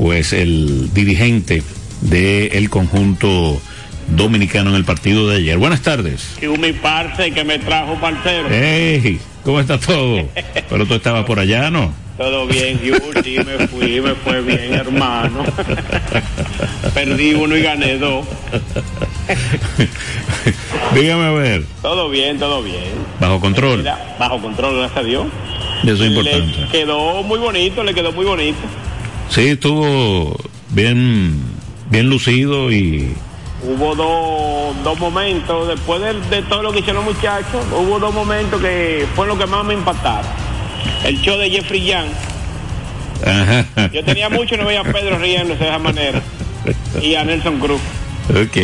pues 0.00 0.33
el 0.33 0.95
dirigente 0.95 1.62
del 2.00 2.71
conjunto 2.71 3.61
dominicano 4.16 4.71
en 4.71 4.76
el 4.76 4.85
partido 4.87 5.28
de 5.28 5.37
ayer. 5.37 5.59
Buenas 5.59 5.83
tardes. 5.83 6.38
Y 6.40 6.47
un 6.47 6.59
mi 6.59 6.73
parce 6.73 7.30
que 7.33 7.45
me 7.45 7.59
trajo 7.59 7.97
parcero. 8.00 8.49
Hey, 8.50 9.21
¿cómo 9.45 9.61
está 9.61 9.78
todo? 9.78 10.26
Pero 10.71 10.87
tú 10.87 10.95
estabas 10.95 11.26
por 11.26 11.38
allá, 11.38 11.71
¿no? 11.71 11.92
Todo 12.16 12.47
bien, 12.47 12.80
yo 12.83 12.95
sí 13.23 13.37
me 13.45 13.66
fui, 13.69 14.00
me 14.00 14.14
fue 14.14 14.40
bien, 14.40 14.73
hermano. 14.73 15.45
Perdí 16.95 17.35
uno 17.35 17.54
y 17.54 17.61
gané 17.61 17.99
dos. 17.99 18.26
Dígame 20.95 21.25
a 21.25 21.30
ver. 21.33 21.64
Todo 21.83 22.09
bien, 22.09 22.38
todo 22.38 22.62
bien. 22.62 22.88
Bajo 23.21 23.38
control. 23.38 23.87
Bajo 24.19 24.40
control, 24.40 24.78
gracias 24.78 24.99
a 24.99 25.02
Dios. 25.02 25.26
Eso 25.83 26.04
es 26.04 26.11
importante. 26.11 26.57
Le 26.59 26.69
quedó 26.69 27.23
muy 27.23 27.38
bonito, 27.38 27.85
le 27.85 27.92
quedó 27.92 28.12
muy 28.12 28.25
bonito. 28.25 28.59
Sí, 29.30 29.46
estuvo 29.46 30.37
bien, 30.70 31.40
bien 31.88 32.10
lucido 32.10 32.72
y... 32.72 33.14
Hubo 33.62 33.94
dos, 33.94 34.99
momentos, 34.99 35.68
después 35.68 36.00
de, 36.30 36.42
todo 36.42 36.62
lo 36.62 36.72
que 36.72 36.80
hicieron 36.80 37.04
los 37.04 37.14
muchachos, 37.14 37.62
hubo 37.72 38.00
dos 38.00 38.12
momentos 38.12 38.60
que 38.60 39.06
fue 39.14 39.26
lo 39.28 39.38
que 39.38 39.46
más 39.46 39.64
me 39.64 39.75
impactaron. 39.75 40.28
El 41.04 41.20
show 41.20 41.38
de 41.38 41.49
Jeffrey 41.50 41.84
Young. 41.84 42.08
Yo 43.92 44.02
tenía 44.02 44.30
mucho 44.30 44.56
no 44.56 44.64
veía 44.64 44.80
a 44.80 44.84
Pedro 44.84 45.18
riéndose 45.18 45.62
de 45.62 45.68
esa 45.68 45.78
manera. 45.78 46.22
Y 47.00 47.14
a 47.14 47.25
Nelson 47.25 47.60
Cruz. 47.60 47.80
Ok. 48.30 48.56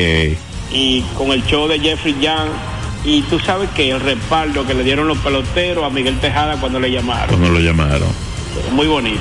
Y 0.73 1.02
con 1.16 1.30
el 1.30 1.44
show 1.46 1.68
de 1.68 1.78
Jeffrey 1.78 2.16
Young. 2.20 2.49
Y 3.04 3.23
tú 3.23 3.38
sabes 3.38 3.68
que 3.70 3.90
el 3.90 4.00
respaldo 4.00 4.66
que 4.66 4.75
le 4.75 4.82
dieron 4.82 5.06
los 5.06 5.18
peloteros 5.18 5.85
a 5.85 5.90
Miguel 5.90 6.18
Tejada 6.18 6.56
cuando 6.56 6.80
le 6.80 6.90
llamaron. 6.90 7.28
Cuando 7.28 7.50
lo 7.50 7.61
llamaron. 7.61 8.08
Muy 8.73 8.87
bonito. 8.87 9.20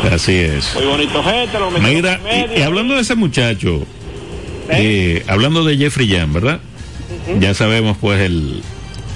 Así 0.12 0.34
es. 0.34 0.74
Muy 0.74 0.86
bonito 0.86 1.22
gente, 1.22 1.58
lo 1.58 1.70
Mira, 1.70 2.20
y, 2.56 2.62
hablando 2.62 2.94
de 2.94 3.00
ese 3.00 3.14
muchacho, 3.14 3.86
¿Eh? 4.68 5.18
Eh, 5.18 5.24
hablando 5.26 5.64
de 5.64 5.76
Jeffrey 5.76 6.08
Jan, 6.08 6.32
¿verdad? 6.32 6.60
Ya 7.40 7.54
sabemos 7.54 7.96
pues 8.00 8.20
el, 8.20 8.62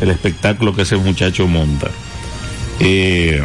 el, 0.00 0.10
espectáculo 0.10 0.74
que 0.74 0.82
ese 0.82 0.96
muchacho 0.96 1.46
monta. 1.46 1.88
Eh, 2.80 3.44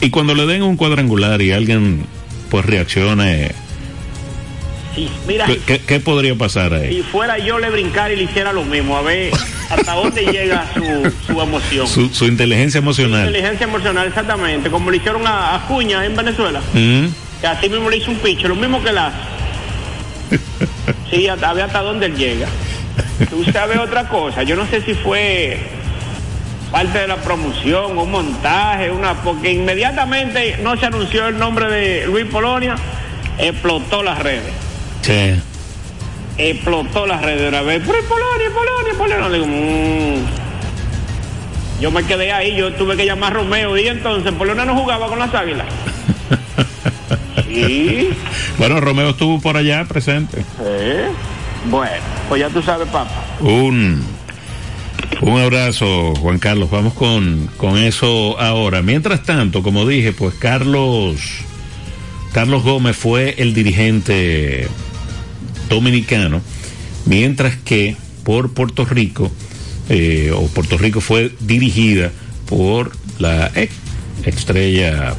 y 0.00 0.10
cuando 0.10 0.34
le 0.34 0.46
den 0.46 0.62
un 0.62 0.76
cuadrangular 0.76 1.42
y 1.42 1.52
alguien 1.52 2.06
pues 2.48 2.64
reaccione, 2.64 3.52
mira, 5.26 5.46
¿qué, 5.66 6.00
podría 6.00 6.34
pasar 6.34 6.74
ahí? 6.74 6.96
Si 6.96 7.02
fuera 7.02 7.38
yo 7.38 7.58
le 7.58 7.70
brincar 7.70 8.10
y 8.10 8.16
le 8.16 8.24
hiciera 8.24 8.52
lo 8.52 8.64
mismo, 8.64 8.96
a 8.96 9.02
ver 9.02 9.32
hasta 9.70 9.94
dónde 9.94 10.24
llega 10.26 10.66
su, 10.74 11.12
su 11.26 11.40
emoción. 11.40 11.86
Su, 11.86 12.26
inteligencia 12.26 12.78
emocional. 12.78 13.22
Su 13.22 13.26
inteligencia 13.28 13.64
emocional, 13.64 14.08
exactamente. 14.08 14.70
Como 14.70 14.90
le 14.90 14.96
hicieron 14.96 15.26
a, 15.26 15.54
a 15.54 15.66
Cuña 15.66 16.04
en 16.04 16.16
Venezuela. 16.16 16.60
Mm. 16.72 17.06
Que 17.40 17.46
así 17.46 17.68
mismo 17.68 17.88
le 17.88 17.98
hizo 17.98 18.10
un 18.10 18.18
picho, 18.18 18.48
lo 18.48 18.56
mismo 18.56 18.82
que 18.82 18.92
la 18.92 19.12
sí, 21.10 21.28
a, 21.28 21.34
ver 21.36 21.64
hasta 21.64 21.80
dónde 21.80 22.06
él 22.06 22.16
llega. 22.16 22.46
Tú 23.28 23.44
sabes 23.52 23.78
otra 23.78 24.08
cosa, 24.08 24.42
yo 24.42 24.56
no 24.56 24.66
sé 24.66 24.80
si 24.82 24.94
fue 24.94 25.58
parte 26.70 26.98
de 26.98 27.08
la 27.08 27.16
promoción, 27.16 27.98
un 27.98 28.10
montaje, 28.10 28.90
una 28.90 29.14
porque 29.22 29.52
inmediatamente 29.52 30.58
no 30.62 30.76
se 30.76 30.86
anunció 30.86 31.26
el 31.28 31.38
nombre 31.38 31.68
de 31.68 32.06
Luis 32.06 32.26
Polonia, 32.26 32.76
explotó 33.38 34.02
las 34.02 34.18
redes. 34.20 34.52
Sí. 35.02 35.40
Explotó 36.38 37.06
las 37.06 37.22
redes 37.22 37.48
una 37.48 37.62
vez. 37.62 37.86
Luis 37.86 38.04
Polonia, 38.04 38.50
Polonia, 38.54 38.98
Polonia. 38.98 39.28
Le 39.28 39.38
digo, 39.38 39.46
mmm. 39.46 40.26
Yo 41.80 41.90
me 41.90 42.04
quedé 42.04 42.30
ahí, 42.32 42.56
yo 42.56 42.74
tuve 42.74 42.96
que 42.96 43.06
llamar 43.06 43.32
a 43.32 43.36
Romeo 43.36 43.76
y 43.78 43.86
entonces 43.86 44.32
Polonia 44.32 44.66
no 44.66 44.76
jugaba 44.76 45.08
con 45.08 45.18
las 45.18 45.34
águilas. 45.34 45.66
sí. 47.46 48.10
Bueno, 48.58 48.80
Romeo 48.80 49.10
estuvo 49.10 49.40
por 49.40 49.56
allá 49.56 49.86
presente. 49.86 50.42
Sí. 50.42 51.70
Bueno, 51.70 52.02
pues 52.28 52.40
ya 52.40 52.48
tú 52.50 52.62
sabes, 52.62 52.86
papá. 52.88 53.08
Un 53.40 54.04
un 55.20 55.38
abrazo, 55.38 56.14
Juan 56.16 56.38
Carlos. 56.38 56.70
Vamos 56.70 56.94
con, 56.94 57.50
con 57.56 57.76
eso 57.76 58.40
ahora. 58.40 58.80
Mientras 58.80 59.22
tanto, 59.22 59.62
como 59.62 59.86
dije, 59.86 60.12
pues 60.12 60.34
Carlos, 60.34 61.20
Carlos 62.32 62.62
Gómez 62.62 62.96
fue 62.96 63.34
el 63.38 63.52
dirigente 63.52 64.66
dominicano, 65.70 66.42
mientras 67.06 67.56
que 67.56 67.96
por 68.24 68.52
Puerto 68.52 68.84
Rico, 68.84 69.30
eh, 69.88 70.30
o 70.34 70.46
Puerto 70.48 70.76
Rico 70.76 71.00
fue 71.00 71.32
dirigida 71.40 72.12
por 72.46 72.92
la 73.18 73.50
ex 73.54 73.72
estrella 74.24 75.16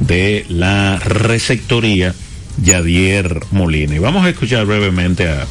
de 0.00 0.46
la 0.48 0.98
receptoría, 0.98 2.14
Yadier 2.62 3.40
Molina. 3.50 3.96
Y 3.96 3.98
vamos 3.98 4.24
a 4.24 4.30
escuchar 4.30 4.66
brevemente 4.66 5.26
a 5.26 5.46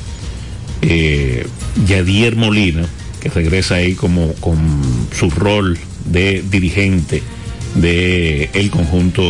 eh, 0.82 1.46
Yadier 1.86 2.36
Molina 2.36 2.88
que 3.20 3.30
regresa 3.30 3.76
ahí 3.76 3.94
como 3.94 4.34
con 4.34 4.58
su 5.16 5.30
rol 5.30 5.78
de 6.06 6.44
dirigente 6.50 7.22
del 7.76 8.50
el 8.54 8.70
conjunto 8.70 9.22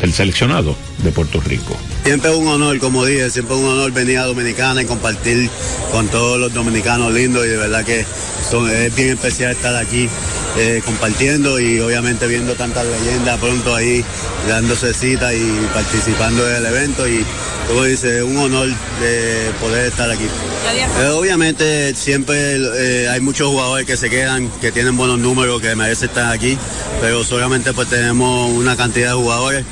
del 0.00 0.12
seleccionado 0.12 0.76
de 1.02 1.12
Puerto 1.12 1.40
Rico. 1.40 1.76
Siempre 2.04 2.30
un 2.34 2.46
honor, 2.48 2.78
como 2.78 3.04
dije, 3.04 3.30
siempre 3.30 3.56
un 3.56 3.64
honor 3.64 3.92
venir 3.92 4.18
a 4.18 4.24
Dominicana 4.24 4.82
y 4.82 4.86
compartir 4.86 5.50
con 5.92 6.08
todos 6.08 6.38
los 6.38 6.52
dominicanos 6.52 7.12
lindos 7.12 7.44
y 7.44 7.48
de 7.48 7.56
verdad 7.56 7.84
que 7.84 8.00
es 8.00 8.94
bien 8.94 9.10
especial 9.10 9.52
estar 9.52 9.74
aquí 9.76 10.08
eh, 10.58 10.80
compartiendo 10.84 11.60
y 11.60 11.80
obviamente 11.80 12.26
viendo 12.26 12.54
tantas 12.54 12.86
leyendas 12.86 13.38
pronto 13.38 13.74
ahí 13.74 14.04
dándose 14.48 14.94
cita 14.94 15.34
y 15.34 15.68
participando 15.74 16.44
del 16.44 16.64
evento 16.64 17.06
y 17.08 17.24
como 17.68 17.82
dice, 17.84 18.22
un 18.22 18.36
honor 18.36 18.68
de 19.00 19.50
poder 19.60 19.86
estar 19.86 20.10
aquí. 20.10 20.24
Eh, 20.24 21.08
obviamente 21.08 21.94
siempre 21.94 22.56
eh, 22.56 23.08
hay 23.08 23.20
muchos 23.20 23.48
jugadores 23.48 23.86
que 23.86 23.96
se 23.96 24.08
quedan, 24.08 24.48
que 24.60 24.72
tienen 24.72 24.96
buenos 24.96 25.18
números, 25.18 25.60
que 25.60 25.74
merecen 25.74 26.08
estar 26.08 26.32
aquí, 26.32 26.56
pero 27.00 27.24
solamente 27.24 27.72
pues 27.72 27.88
tenemos 27.88 28.50
una 28.50 28.76
cantidad 28.76 29.10
de 29.10 29.16
jugadores. 29.16 29.64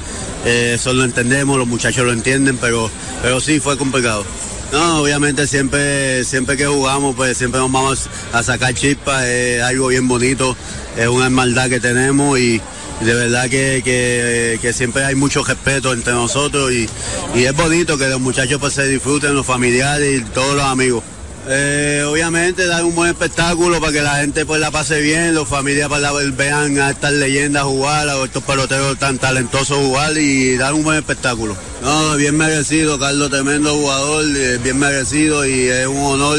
eso 0.44 0.92
lo 0.92 1.04
entendemos, 1.04 1.56
los 1.58 1.68
muchachos 1.68 2.04
lo 2.04 2.12
entienden, 2.12 2.58
pero, 2.58 2.90
pero 3.22 3.40
sí 3.40 3.60
fue 3.60 3.76
complicado. 3.76 4.24
No, 4.72 5.02
obviamente 5.02 5.46
siempre, 5.46 6.24
siempre 6.24 6.56
que 6.56 6.66
jugamos, 6.66 7.14
pues 7.14 7.36
siempre 7.36 7.60
nos 7.60 7.70
vamos 7.70 8.08
a 8.32 8.42
sacar 8.42 8.74
chispas, 8.74 9.24
es 9.24 9.62
algo 9.62 9.88
bien 9.88 10.08
bonito, 10.08 10.56
es 10.96 11.06
una 11.06 11.26
hermandad 11.26 11.68
que 11.68 11.78
tenemos 11.78 12.38
y, 12.40 12.60
de 13.00 13.14
verdad 13.14 13.48
que, 13.48 14.72
siempre 14.72 15.04
hay 15.04 15.14
mucho 15.14 15.42
respeto 15.44 15.92
entre 15.92 16.12
nosotros 16.12 16.72
y, 16.72 16.88
es 17.34 17.56
bonito 17.56 17.98
que 17.98 18.08
los 18.08 18.20
muchachos 18.20 18.58
pues 18.60 18.74
se 18.74 18.86
disfruten, 18.86 19.34
los 19.34 19.46
familiares 19.46 20.20
y 20.20 20.24
todos 20.24 20.54
los 20.54 20.64
amigos. 20.64 21.02
Eh, 21.46 22.02
obviamente 22.08 22.66
dar 22.66 22.86
un 22.86 22.94
buen 22.94 23.10
espectáculo 23.10 23.78
para 23.78 23.92
que 23.92 24.00
la 24.00 24.16
gente 24.16 24.46
pues 24.46 24.62
la 24.62 24.70
pase 24.70 25.02
bien, 25.02 25.34
los 25.34 25.46
familias 25.46 25.90
para 25.90 26.10
vean 26.12 26.78
a 26.78 26.90
estas 26.90 27.12
leyendas 27.12 27.64
jugar, 27.64 28.08
a 28.08 28.24
estos 28.24 28.42
peloteros 28.44 28.98
tan 28.98 29.18
talentosos 29.18 29.76
jugar 29.76 30.16
y 30.16 30.56
dar 30.56 30.72
un 30.72 30.84
buen 30.84 30.96
espectáculo. 30.96 31.54
No, 31.82 32.16
bien 32.16 32.36
merecido, 32.38 32.98
Carlos, 32.98 33.28
tremendo 33.28 33.74
jugador, 33.74 34.24
eh, 34.34 34.58
bien 34.62 34.78
merecido 34.78 35.44
y 35.44 35.68
es 35.68 35.86
un 35.86 35.98
honor 35.98 36.38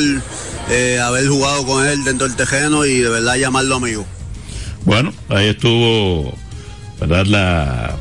eh, 0.71 0.99
haber 0.99 1.27
jugado 1.27 1.63
con 1.67 1.85
él 1.85 2.03
dentro 2.03 2.27
del 2.27 2.35
tejeno 2.35 2.83
y 2.85 2.99
de 2.99 3.09
verdad 3.09 3.35
llamarlo 3.35 3.75
amigo. 3.75 4.07
Bueno, 4.85 5.13
ahí 5.29 5.49
estuvo, 5.49 6.35
¿verdad? 6.99 7.25
La, 7.25 7.95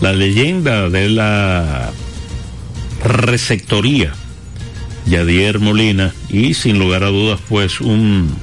la 0.00 0.12
leyenda 0.12 0.88
de 0.88 1.08
la 1.08 1.90
receptoría 3.04 4.12
Yadier 5.06 5.60
Molina 5.60 6.12
y 6.28 6.54
sin 6.54 6.78
lugar 6.78 7.04
a 7.04 7.08
dudas 7.08 7.40
pues 7.48 7.80
un, 7.80 8.34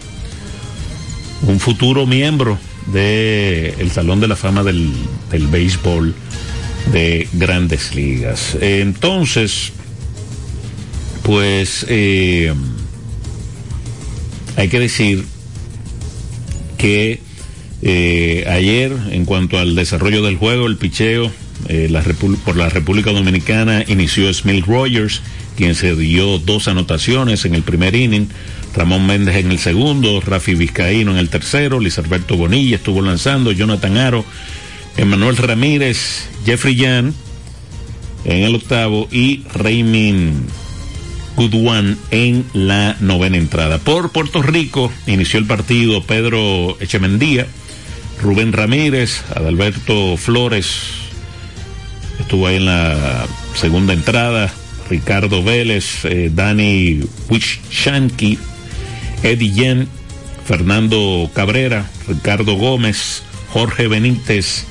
un 1.47 1.59
futuro 1.59 2.05
miembro 2.05 2.57
del 2.87 3.75
el 3.79 3.91
Salón 3.91 4.19
de 4.19 4.27
la 4.27 4.35
Fama 4.35 4.63
del, 4.63 4.91
del 5.29 5.47
Béisbol 5.47 6.15
de 6.91 7.27
Grandes 7.33 7.95
Ligas. 7.95 8.57
Entonces, 8.59 9.71
pues 11.23 11.85
eh, 11.89 12.53
hay 14.57 14.67
que 14.67 14.79
decir 14.79 15.25
que 16.77 17.21
eh, 17.85 18.45
ayer, 18.47 18.93
en 19.11 19.25
cuanto 19.25 19.59
al 19.59 19.75
desarrollo 19.75 20.23
del 20.23 20.37
juego, 20.37 20.67
el 20.67 20.77
picheo 20.77 21.29
eh, 21.67 21.93
por 22.45 22.55
la 22.55 22.69
República 22.69 23.11
Dominicana 23.11 23.83
inició 23.87 24.33
Smith 24.33 24.65
Rogers, 24.65 25.21
quien 25.57 25.75
se 25.75 25.93
dio 25.95 26.39
dos 26.39 26.69
anotaciones 26.69 27.43
en 27.43 27.55
el 27.55 27.63
primer 27.63 27.93
inning, 27.93 28.29
Ramón 28.73 29.05
Méndez 29.05 29.35
en 29.35 29.51
el 29.51 29.59
segundo, 29.59 30.21
Rafi 30.21 30.55
Vizcaíno 30.55 31.11
en 31.11 31.17
el 31.17 31.29
tercero, 31.29 31.79
Luis 31.79 31.97
Alberto 31.97 32.37
Bonilla 32.37 32.77
estuvo 32.77 33.01
lanzando, 33.01 33.51
Jonathan 33.51 33.97
Aro, 33.97 34.25
Emanuel 34.95 35.35
Ramírez, 35.35 36.29
Jeffrey 36.45 36.77
Jan 36.77 37.13
en 38.25 38.43
el 38.43 38.55
octavo 38.55 39.09
y 39.11 39.43
Raymond 39.53 40.49
Goodwan 41.35 41.97
en 42.11 42.45
la 42.53 42.95
novena 43.01 43.37
entrada. 43.37 43.79
Por 43.79 44.11
Puerto 44.11 44.41
Rico 44.41 44.91
inició 45.05 45.39
el 45.39 45.45
partido 45.45 46.01
Pedro 46.03 46.77
Echemendía, 46.79 47.47
Rubén 48.21 48.53
Ramírez, 48.53 49.23
Adalberto 49.35 50.17
Flores, 50.17 50.67
estuvo 52.19 52.47
ahí 52.47 52.55
en 52.55 52.65
la 52.65 53.25
segunda 53.55 53.93
entrada, 53.93 54.51
Ricardo 54.89 55.43
Vélez, 55.43 56.05
eh, 56.05 56.31
Dani 56.33 57.01
Wishanki, 57.29 58.37
Eddie 59.23 59.51
Yen, 59.51 59.87
Fernando 60.45 61.29
Cabrera, 61.33 61.89
Ricardo 62.07 62.55
Gómez, 62.55 63.23
Jorge 63.51 63.87
Benítez 63.87 64.65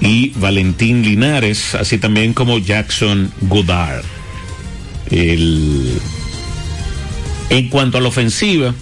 y 0.00 0.30
Valentín 0.36 1.02
Linares, 1.02 1.74
así 1.74 1.98
también 1.98 2.34
como 2.34 2.58
Jackson 2.58 3.32
Goddard. 3.42 4.04
En 5.10 6.00
cuanto 7.70 7.98
a 7.98 8.00
la 8.00 8.08
ofensiva, 8.08 8.74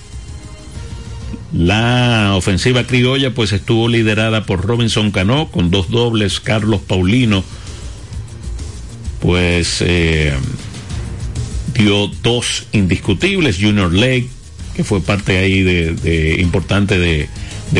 la 1.52 2.32
ofensiva 2.34 2.84
criolla 2.86 3.34
pues 3.34 3.52
estuvo 3.52 3.88
liderada 3.88 4.44
por 4.44 4.64
Robinson 4.64 5.10
Cano 5.10 5.50
con 5.50 5.70
dos 5.70 5.90
dobles, 5.90 6.40
Carlos 6.40 6.80
Paulino 6.80 7.44
pues 9.20 9.82
eh, 9.86 10.32
dio 11.74 12.08
dos 12.22 12.66
indiscutibles, 12.72 13.58
Junior 13.60 13.92
Lake 13.92 14.28
que 14.74 14.84
fue 14.84 15.00
parte 15.00 15.38
ahí 15.38 15.62
de, 15.62 16.36
importante 16.40 16.98
de, 16.98 17.28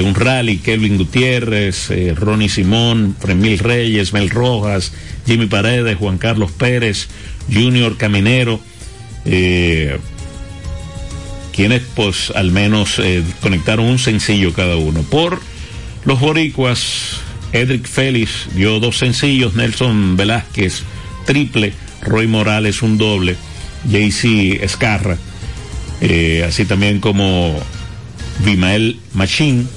un 0.03 0.15
rally, 0.15 0.59
Kelvin 0.59 0.99
Gutiérrez, 0.99 1.91
eh, 1.91 2.15
Ronnie 2.15 2.49
Simón, 2.49 3.15
Fremil 3.19 3.59
Reyes, 3.59 4.13
Mel 4.13 4.31
Rojas, 4.31 4.93
Jimmy 5.27 5.47
Paredes, 5.47 5.97
Juan 5.97 6.19
Carlos 6.19 6.51
Pérez, 6.51 7.09
Junior 7.53 7.97
Caminero, 7.97 8.61
eh, 9.25 9.99
quienes 11.53 11.83
pues 11.95 12.33
al 12.35 12.51
menos 12.51 12.99
eh, 12.99 13.23
conectaron 13.41 13.87
un 13.87 13.99
sencillo 13.99 14.53
cada 14.53 14.77
uno. 14.77 15.03
Por 15.03 15.41
los 16.05 16.21
boricuas, 16.21 17.21
Edric 17.53 17.87
Félix 17.87 18.49
dio 18.55 18.81
dos 18.81 18.99
sencillos, 18.99 19.55
Nelson 19.55 20.17
Velázquez 20.17 20.83
triple, 21.27 21.73
Roy 22.03 22.27
Morales 22.27 22.83
un 22.83 22.99
doble, 22.99 23.37
JC 23.85 24.63
Escarra, 24.63 25.17
eh, 26.01 26.45
así 26.47 26.65
también 26.65 27.01
como 27.01 27.59
Vimael 28.45 28.99
Machín, 29.15 29.69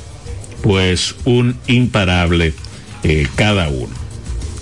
pues 0.64 1.16
un 1.26 1.58
imparable 1.68 2.54
eh, 3.04 3.28
cada 3.36 3.70
uno. 3.70 3.94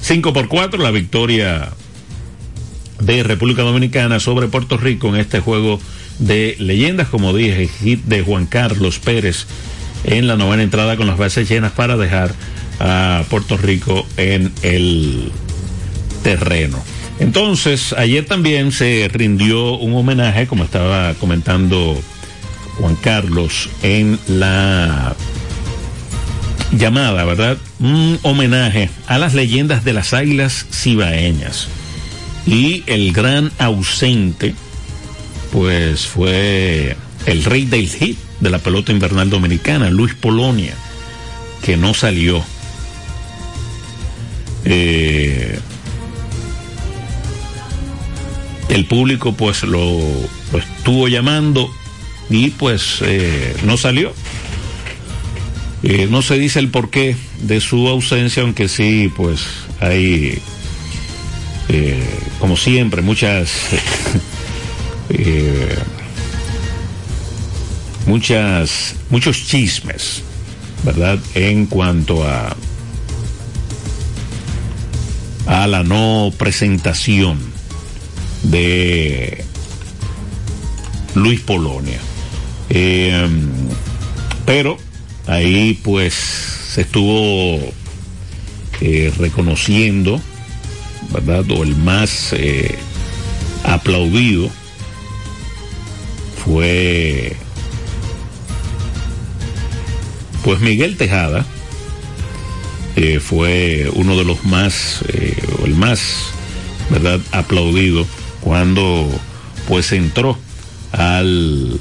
5 0.01 0.33
por 0.33 0.49
4 0.49 0.81
la 0.83 0.91
victoria 0.91 1.69
de 2.99 3.23
República 3.23 3.61
Dominicana 3.61 4.19
sobre 4.19 4.47
Puerto 4.47 4.77
Rico 4.77 5.07
en 5.09 5.15
este 5.15 5.39
juego 5.39 5.79
de 6.19 6.55
leyendas, 6.59 7.07
como 7.07 7.33
dije, 7.33 7.69
de 8.05 8.21
Juan 8.21 8.45
Carlos 8.45 8.99
Pérez 8.99 9.45
en 10.03 10.27
la 10.27 10.35
novena 10.35 10.63
entrada 10.63 10.97
con 10.97 11.07
las 11.07 11.17
bases 11.17 11.47
llenas 11.47 11.71
para 11.71 11.97
dejar 11.97 12.33
a 12.79 13.23
Puerto 13.29 13.57
Rico 13.57 14.05
en 14.17 14.51
el 14.61 15.31
terreno. 16.23 16.83
Entonces, 17.19 17.93
ayer 17.93 18.25
también 18.25 18.71
se 18.71 19.09
rindió 19.11 19.77
un 19.77 19.93
homenaje, 19.95 20.47
como 20.47 20.63
estaba 20.63 21.13
comentando 21.15 22.01
Juan 22.79 22.95
Carlos 22.95 23.69
en 23.83 24.19
la 24.27 25.15
llamada, 26.71 27.23
¿verdad? 27.23 27.57
Un 27.79 28.19
homenaje 28.23 28.89
a 29.07 29.17
las 29.19 29.33
leyendas 29.33 29.83
de 29.83 29.93
las 29.93 30.13
águilas 30.13 30.65
cibaeñas. 30.71 31.67
Y 32.45 32.83
el 32.87 33.13
gran 33.13 33.51
ausente, 33.57 34.55
pues 35.53 36.07
fue 36.07 36.97
el 37.27 37.45
rey 37.45 37.65
del 37.65 37.87
hit 37.87 38.17
de 38.39 38.49
la 38.49 38.57
pelota 38.57 38.91
invernal 38.91 39.29
dominicana, 39.29 39.91
Luis 39.91 40.15
Polonia, 40.15 40.73
que 41.63 41.77
no 41.77 41.93
salió. 41.93 42.43
Eh, 44.65 45.59
el 48.69 48.85
público 48.85 49.33
pues 49.33 49.61
lo, 49.61 49.99
estuvo 50.57 51.07
llamando 51.07 51.69
y 52.31 52.49
pues 52.49 52.97
eh, 53.01 53.55
no 53.63 53.77
salió. 53.77 54.11
Eh, 55.83 56.07
no 56.09 56.23
se 56.23 56.39
dice 56.39 56.57
el 56.57 56.69
porqué 56.69 57.15
de 57.41 57.61
su 57.61 57.87
ausencia, 57.87 58.41
aunque 58.41 58.67
sí, 58.67 59.11
pues 59.15 59.41
hay, 59.79 60.41
como 62.39 62.57
siempre, 62.57 63.03
muchas, 63.03 63.51
muchas, 68.05 68.95
muchos 69.09 69.47
chismes, 69.47 70.21
¿verdad? 70.83 71.19
En 71.35 71.65
cuanto 71.65 72.23
a 72.27 72.55
a 75.45 75.67
la 75.67 75.83
no 75.83 76.31
presentación 76.37 77.39
de 78.43 79.43
Luis 81.15 81.41
Polonia. 81.41 81.99
Eh, 82.69 83.27
pero 84.45 84.77
ahí 85.27 85.79
pues 85.83 86.13
se 86.13 86.81
estuvo 86.81 87.59
eh, 88.81 89.13
reconociendo, 89.17 90.19
¿verdad? 91.11 91.45
O 91.51 91.63
el 91.63 91.75
más 91.75 92.33
eh, 92.33 92.75
aplaudido 93.63 94.49
fue 96.45 97.35
pues 100.43 100.59
Miguel 100.59 100.97
Tejada, 100.97 101.45
fue 103.21 103.89
uno 103.93 104.17
de 104.17 104.25
los 104.25 104.43
más, 104.43 105.03
o 105.61 105.65
el 105.65 105.75
más, 105.75 106.01
¿verdad? 106.89 107.19
Aplaudido 107.31 108.05
cuando 108.41 109.09
pues 109.67 109.91
entró 109.93 110.37
al 110.91 111.79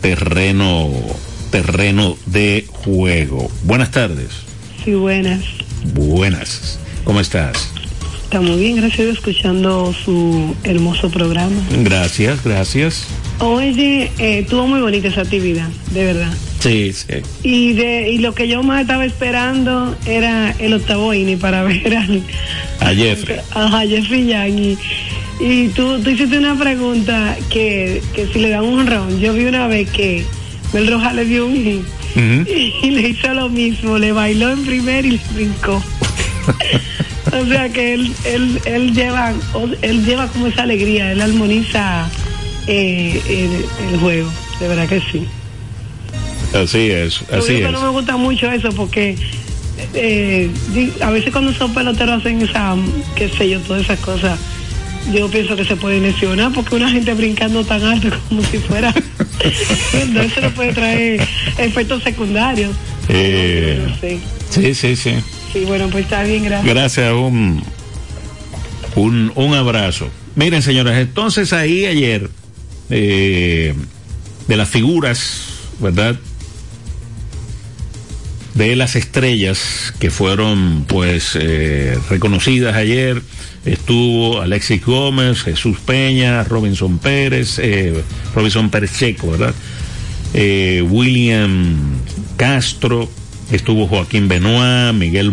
terreno 0.00 0.90
terreno 1.54 2.16
de 2.26 2.66
juego. 2.68 3.48
Buenas 3.62 3.92
tardes. 3.92 4.30
Sí, 4.84 4.92
buenas. 4.92 5.44
Buenas. 5.94 6.80
¿Cómo 7.04 7.20
estás? 7.20 7.70
Está 8.24 8.40
muy 8.40 8.58
bien, 8.58 8.76
gracias 8.76 9.06
escuchando 9.06 9.94
su 10.04 10.56
hermoso 10.64 11.10
programa. 11.10 11.62
Gracias, 11.70 12.42
gracias. 12.42 13.06
Oye, 13.40 14.10
eh, 14.18 14.38
estuvo 14.40 14.66
muy 14.66 14.80
bonita 14.80 15.08
esa 15.08 15.22
actividad, 15.22 15.68
de 15.90 16.04
verdad. 16.04 16.32
Sí, 16.60 16.92
sí. 16.92 17.16
Y, 17.42 17.72
de, 17.74 18.10
y 18.10 18.18
lo 18.18 18.34
que 18.34 18.48
yo 18.48 18.62
más 18.62 18.82
estaba 18.82 19.04
esperando 19.04 19.96
era 20.06 20.54
el 20.58 20.74
octavo 20.74 21.12
ini 21.12 21.36
para 21.36 21.62
ver 21.64 21.96
al, 21.96 22.22
a 22.80 22.94
Jeffrey. 22.94 23.40
A 23.52 23.80
Jeffrey 23.86 24.26
Young. 24.26 24.58
Y, 24.58 24.78
y 25.40 25.68
tú, 25.68 26.00
tú 26.00 26.10
hiciste 26.10 26.38
una 26.38 26.56
pregunta 26.58 27.36
que, 27.50 28.00
que 28.14 28.26
si 28.28 28.38
le 28.38 28.50
dan 28.50 28.64
un 28.64 28.86
round. 28.86 29.20
Yo 29.20 29.34
vi 29.34 29.44
una 29.44 29.66
vez 29.66 29.90
que 29.90 30.24
Mel 30.72 30.86
Roja 30.86 31.12
le 31.12 31.24
dio 31.24 31.46
un 31.46 31.54
hit 31.54 31.84
y, 32.16 32.90
le 32.90 33.08
hizo 33.08 33.34
lo 33.34 33.48
mismo, 33.48 33.98
le 33.98 34.12
bailó 34.12 34.50
en 34.50 34.64
primer 34.64 35.04
y 35.04 35.12
le 35.12 35.20
brincó. 35.34 35.82
o 37.32 37.46
sea 37.46 37.68
que 37.68 37.94
él, 37.94 38.12
él, 38.24 38.60
él 38.64 38.94
lleva, 38.94 39.32
él 39.82 40.04
lleva 40.04 40.28
como 40.28 40.46
esa 40.46 40.62
alegría, 40.62 41.10
él 41.10 41.20
armoniza 41.20 42.08
eh, 42.66 43.64
el, 43.90 43.98
juego, 43.98 44.30
de 44.60 44.68
verdad 44.68 44.88
que 44.88 45.00
sí. 45.00 45.26
Así 46.54 46.90
es, 46.90 47.22
así 47.32 47.56
es. 47.56 47.70
no 47.72 47.82
me 47.82 47.88
gusta 47.88 48.16
mucho 48.16 48.50
eso 48.50 48.70
porque 48.70 49.16
eh, 49.92 50.50
a 51.00 51.10
veces 51.10 51.32
cuando 51.32 51.52
son 51.52 51.74
peloteros 51.74 52.20
hacen 52.20 52.42
esa, 52.42 52.76
qué 53.16 53.28
sé 53.28 53.50
yo, 53.50 53.60
todas 53.60 53.82
esas 53.82 53.98
cosas 54.00 54.38
yo 55.12 55.28
pienso 55.28 55.54
que 55.56 55.64
se 55.64 55.76
puede 55.76 56.00
lesionar 56.00 56.52
porque 56.52 56.76
una 56.76 56.90
gente 56.90 57.12
brincando 57.14 57.64
tan 57.64 57.82
alto 57.82 58.08
como 58.28 58.42
si 58.42 58.58
fuera 58.58 58.94
eso 59.40 60.40
no 60.40 60.50
puede 60.50 60.72
traer 60.72 61.20
efectos 61.58 62.02
secundarios 62.02 62.74
eh, 63.08 63.86
sí. 64.00 64.20
sí 64.48 64.96
sí 64.96 64.96
sí 65.52 65.64
bueno 65.66 65.88
pues 65.88 66.04
está 66.04 66.22
bien 66.22 66.44
gracias 66.44 66.74
gracias 66.74 67.12
un 67.12 67.62
un, 68.96 69.32
un 69.34 69.54
abrazo 69.54 70.08
miren 70.36 70.62
señores 70.62 70.96
entonces 70.96 71.52
ahí 71.52 71.84
ayer 71.84 72.30
eh, 72.90 73.74
de 74.48 74.56
las 74.56 74.68
figuras 74.68 75.46
verdad 75.80 76.16
de 78.54 78.76
las 78.76 78.94
estrellas 78.94 79.92
que 79.98 80.10
fueron 80.10 80.84
pues 80.86 81.36
eh, 81.40 81.98
reconocidas 82.08 82.76
ayer 82.76 83.22
estuvo 83.64 84.40
Alexis 84.40 84.84
Gómez, 84.84 85.42
Jesús 85.42 85.78
Peña, 85.80 86.44
Robinson 86.44 86.98
Pérez, 86.98 87.58
eh, 87.58 88.04
Robinson 88.34 88.70
Pérez 88.70 88.92
¿verdad? 89.22 89.54
William 90.34 91.76
Castro, 92.36 93.08
estuvo 93.50 93.86
Joaquín 93.86 94.28
Benoit, 94.28 94.94
Miguel 94.94 95.30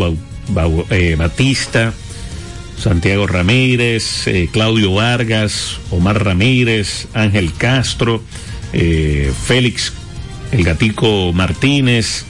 Batista, 1.18 1.94
Santiago 2.82 3.28
Ramírez, 3.28 4.26
Claudio 4.52 4.94
Vargas, 4.94 5.78
Omar 5.92 6.24
Ramírez, 6.24 7.08
Ángel 7.14 7.54
Castro, 7.54 8.24
Félix 8.72 9.94
El 10.52 10.64
Gatico 10.64 11.32
Martínez, 11.34 12.26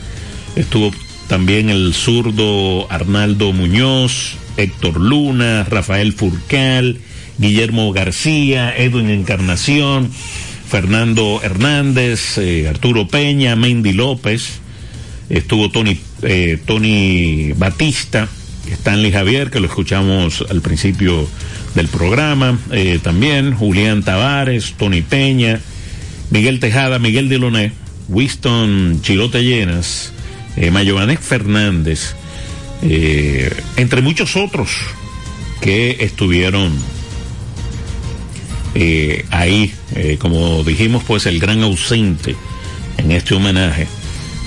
Estuvo 0.55 0.91
también 1.27 1.69
el 1.69 1.93
zurdo 1.93 2.91
Arnaldo 2.91 3.53
Muñoz, 3.53 4.35
Héctor 4.57 4.99
Luna, 4.99 5.63
Rafael 5.63 6.11
Furcal, 6.13 6.99
Guillermo 7.37 7.93
García, 7.93 8.75
Edwin 8.75 9.09
Encarnación, 9.09 10.11
Fernando 10.11 11.39
Hernández, 11.41 12.37
eh, 12.37 12.67
Arturo 12.67 13.07
Peña, 13.07 13.55
Mendy 13.55 13.93
López, 13.93 14.59
estuvo 15.29 15.71
Tony, 15.71 15.97
eh, 16.21 16.59
Tony 16.65 17.53
Batista, 17.53 18.27
Stanley 18.69 19.11
Javier, 19.11 19.49
que 19.49 19.59
lo 19.59 19.67
escuchamos 19.67 20.45
al 20.49 20.61
principio 20.61 21.27
del 21.75 21.87
programa, 21.87 22.59
eh, 22.71 22.99
también 23.01 23.53
Julián 23.53 24.03
Tavares, 24.03 24.73
Tony 24.77 25.01
Peña, 25.01 25.59
Miguel 26.29 26.59
Tejada, 26.59 26.99
Miguel 26.99 27.29
Diloné, 27.29 27.73
Winston 28.07 28.99
Chilote 29.01 29.43
Llenas, 29.43 30.13
eh, 30.57 31.17
Fernández, 31.19 32.15
eh, 32.81 33.53
entre 33.77 34.01
muchos 34.01 34.35
otros 34.35 34.69
que 35.61 35.97
estuvieron 35.99 36.73
eh, 38.73 39.25
ahí, 39.29 39.73
como 40.19 40.63
dijimos, 40.63 41.03
pues 41.03 41.25
el 41.25 41.39
gran 41.39 41.61
ausente 41.61 42.35
en 42.97 43.11
este 43.11 43.35
homenaje 43.35 43.87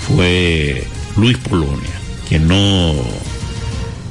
fue 0.07 0.85
Luis 1.17 1.37
Polonia, 1.39 1.91
quien 2.29 2.49
no, 2.49 2.95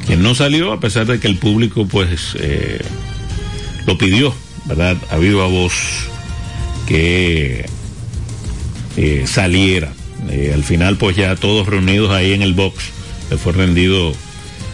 quien 0.05 0.21
no 0.21 0.35
salió 0.35 0.71
a 0.73 0.79
pesar 0.79 1.05
de 1.05 1.19
que 1.19 1.27
el 1.27 1.37
público 1.37 1.87
pues 1.87 2.35
lo 3.85 3.97
pidió, 3.97 4.33
¿verdad? 4.65 4.97
A 5.09 5.17
voz 5.17 5.73
que 6.87 7.65
saliera 9.25 9.93
eh, 10.29 10.51
al 10.53 10.63
final, 10.63 10.97
pues 10.97 11.15
ya 11.15 11.35
todos 11.35 11.67
reunidos 11.67 12.11
ahí 12.11 12.33
en 12.33 12.41
el 12.41 12.53
box, 12.53 12.85
le 13.29 13.37
fue 13.37 13.53
rendido 13.53 14.13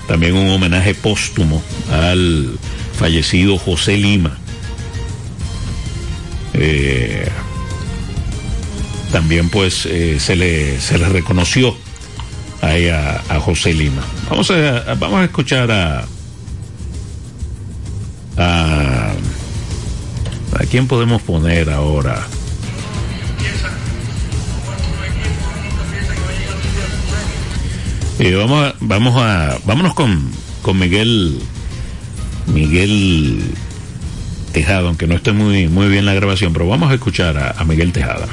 también 0.07 0.35
un 0.35 0.49
homenaje 0.49 0.93
póstumo 0.93 1.61
al 1.91 2.57
fallecido 2.97 3.57
José 3.57 3.97
Lima. 3.97 4.37
Eh, 6.53 7.27
también 9.11 9.49
pues 9.49 9.85
eh, 9.85 10.19
se, 10.19 10.35
le, 10.35 10.79
se 10.79 10.97
le 10.97 11.09
reconoció 11.09 11.75
ahí 12.61 12.89
a, 12.89 13.21
a, 13.29 13.39
José 13.39 13.73
Lima. 13.73 14.01
Vamos 14.29 14.51
a, 14.51 14.95
vamos 14.95 15.21
a 15.21 15.23
escuchar 15.25 15.71
a, 15.71 16.05
a... 18.37 19.13
¿A 20.51 20.65
quién 20.69 20.87
podemos 20.87 21.21
poner 21.21 21.69
ahora? 21.69 22.25
Eh, 28.19 28.35
vamos 28.35 28.65
a, 28.65 28.75
vamos 28.81 29.15
a, 29.21 29.57
vámonos 29.63 29.93
con, 29.93 30.29
con 30.61 30.77
Miguel, 30.77 31.39
Miguel 32.47 33.41
Tejada, 34.51 34.87
aunque 34.89 35.07
no 35.07 35.15
esté 35.15 35.31
muy, 35.31 35.69
muy 35.69 35.87
bien 35.87 36.05
la 36.05 36.13
grabación, 36.13 36.51
pero 36.51 36.67
vamos 36.67 36.91
a 36.91 36.95
escuchar 36.95 37.37
a, 37.37 37.63
Miguel 37.63 37.93
Tejada. 37.93 38.27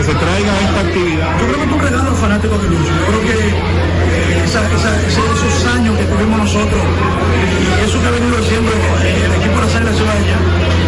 Que 0.00 0.06
se 0.06 0.14
traiga 0.14 0.52
esta 0.64 0.80
actividad. 0.80 1.28
Yo 1.40 1.44
creo 1.44 1.58
que 1.60 1.66
es 1.68 1.72
un 1.72 1.80
regalo 1.80 2.02
a 2.08 2.10
los 2.10 2.18
fanáticos 2.18 2.56
de 2.62 2.68
Lucho. 2.72 2.88
Yo 2.88 3.04
creo 3.04 3.20
que 3.20 3.36
eh, 3.36 4.44
esos 4.48 5.66
años 5.76 5.92
que 5.98 6.04
tuvimos 6.08 6.38
nosotros 6.40 6.80
y 6.80 7.84
eso 7.84 8.00
que 8.00 8.06
ha 8.08 8.14
venido 8.16 8.36
haciendo 8.40 8.70
el 8.72 9.32
equipo 9.36 9.56
de 9.60 9.64
la 9.66 9.68
Sala 9.68 9.92
Ciudadana, 9.92 10.38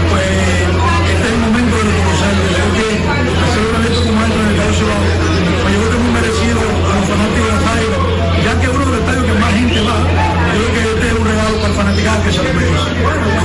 pues 0.08 0.24
este 1.12 1.24
es 1.28 1.32
el 1.32 1.40
momento 1.44 1.76
de 1.76 1.82
reconocerlo. 1.92 2.42
Yo 2.48 2.56
creo 2.56 2.72
que 2.72 2.88
hacer 3.36 3.60
un 3.68 3.74
evento 3.84 4.00
como 4.00 4.18
este 4.24 4.32
en 4.32 4.46
el 4.48 4.52
Estadio 4.56 4.74
Ciudad, 4.80 5.02
pues 5.60 5.70
yo 5.72 5.78
creo 5.82 5.90
que 5.92 5.96
es 5.96 6.02
muy 6.08 6.12
merecido 6.16 6.60
a 6.72 6.92
los 6.96 7.06
fanáticos 7.12 7.44
de 7.44 7.52
la 7.52 7.60
Sala, 7.68 7.98
ya 8.32 8.52
que 8.56 8.64
es 8.64 8.72
uno 8.72 8.80
de 8.80 8.90
los 8.92 9.00
estadios 9.02 9.24
que 9.28 9.34
más 9.36 9.52
gente 9.52 9.78
va, 9.84 9.98
yo 10.56 10.64
creo 10.72 10.72
que 10.72 10.80
este 10.88 11.06
es 11.12 11.14
un 11.20 11.26
regalo 11.28 11.52
para 11.60 11.68
el 11.68 11.76
fanaticado 11.76 12.18
que 12.24 12.32
se 12.32 12.40
lo 12.40 12.50
merece. 12.56 13.41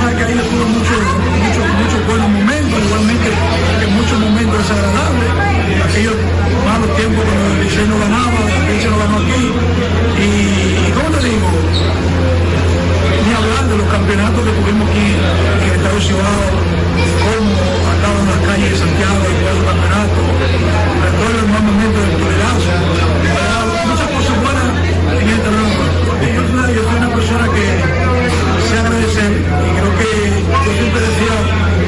Campeonatos 14.18 14.44
que 14.44 14.52
tuvimos 14.58 14.88
aquí 14.90 15.06
en 15.62 15.74
Estado 15.78 16.00
Ciudad, 16.00 16.42
cómo 17.22 17.54
andaban 17.94 18.18
en 18.18 18.30
las 18.34 18.40
calles 18.48 18.70
de 18.70 18.78
Santiago 18.78 19.18
todo 19.22 19.58
el 19.58 19.66
campeonato, 19.70 20.20
recuerdo 21.06 21.38
el 21.38 21.48
mal 21.54 21.62
momento 21.62 21.98
del 22.02 22.14
tolerazo, 22.18 22.72
muchas 23.86 24.08
cosas 24.10 24.34
buenas 24.42 24.68
en 25.22 25.28
el 25.28 25.38
terreno. 25.38 25.70
Yo, 26.18 26.42
yo 26.74 26.82
soy 26.82 26.96
una 26.98 27.10
persona 27.14 27.44
que 27.54 27.64
sé 28.66 28.74
agradecer 28.78 29.30
y 29.30 29.70
creo 29.78 29.92
que 29.98 30.10
yo 30.34 30.70
siempre 30.78 30.98
decía 30.98 31.36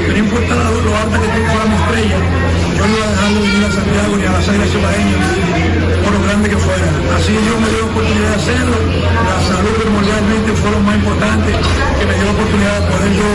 que 0.07 0.11
no 0.15 0.19
importa 0.23 0.55
lo, 0.55 0.91
alta 1.03 1.17
que 1.19 1.29
tú 1.35 1.39
fuéramos 1.51 1.77
estrella, 1.83 2.19
yo 2.77 2.83
no 2.87 2.93
iba 2.95 3.05
a 3.05 3.11
dejar 3.11 3.29
de 3.35 3.39
venir 3.43 3.63
a 3.67 3.71
Santiago 3.71 4.11
ni 4.15 4.25
a 4.25 4.31
las 4.31 4.47
águilas 4.47 4.69
cibaeñas 4.71 5.51
por 6.01 6.11
lo 6.15 6.21
grande 6.23 6.49
que 6.49 6.57
fuera. 6.57 6.87
Así 7.15 7.33
yo 7.35 7.53
me 7.59 7.67
dio 7.69 7.85
oportunidad 7.91 8.29
de 8.29 8.35
hacerlo, 8.35 8.77
la 8.79 9.37
salud 9.51 9.73
primordialmente 9.83 10.49
fue 10.55 10.71
lo 10.71 10.79
más 10.79 10.95
importante 10.95 11.49
la 12.25 12.31
oportunidad 12.31 12.73
de 12.79 12.83
poder 12.91 13.11
yo 13.17 13.29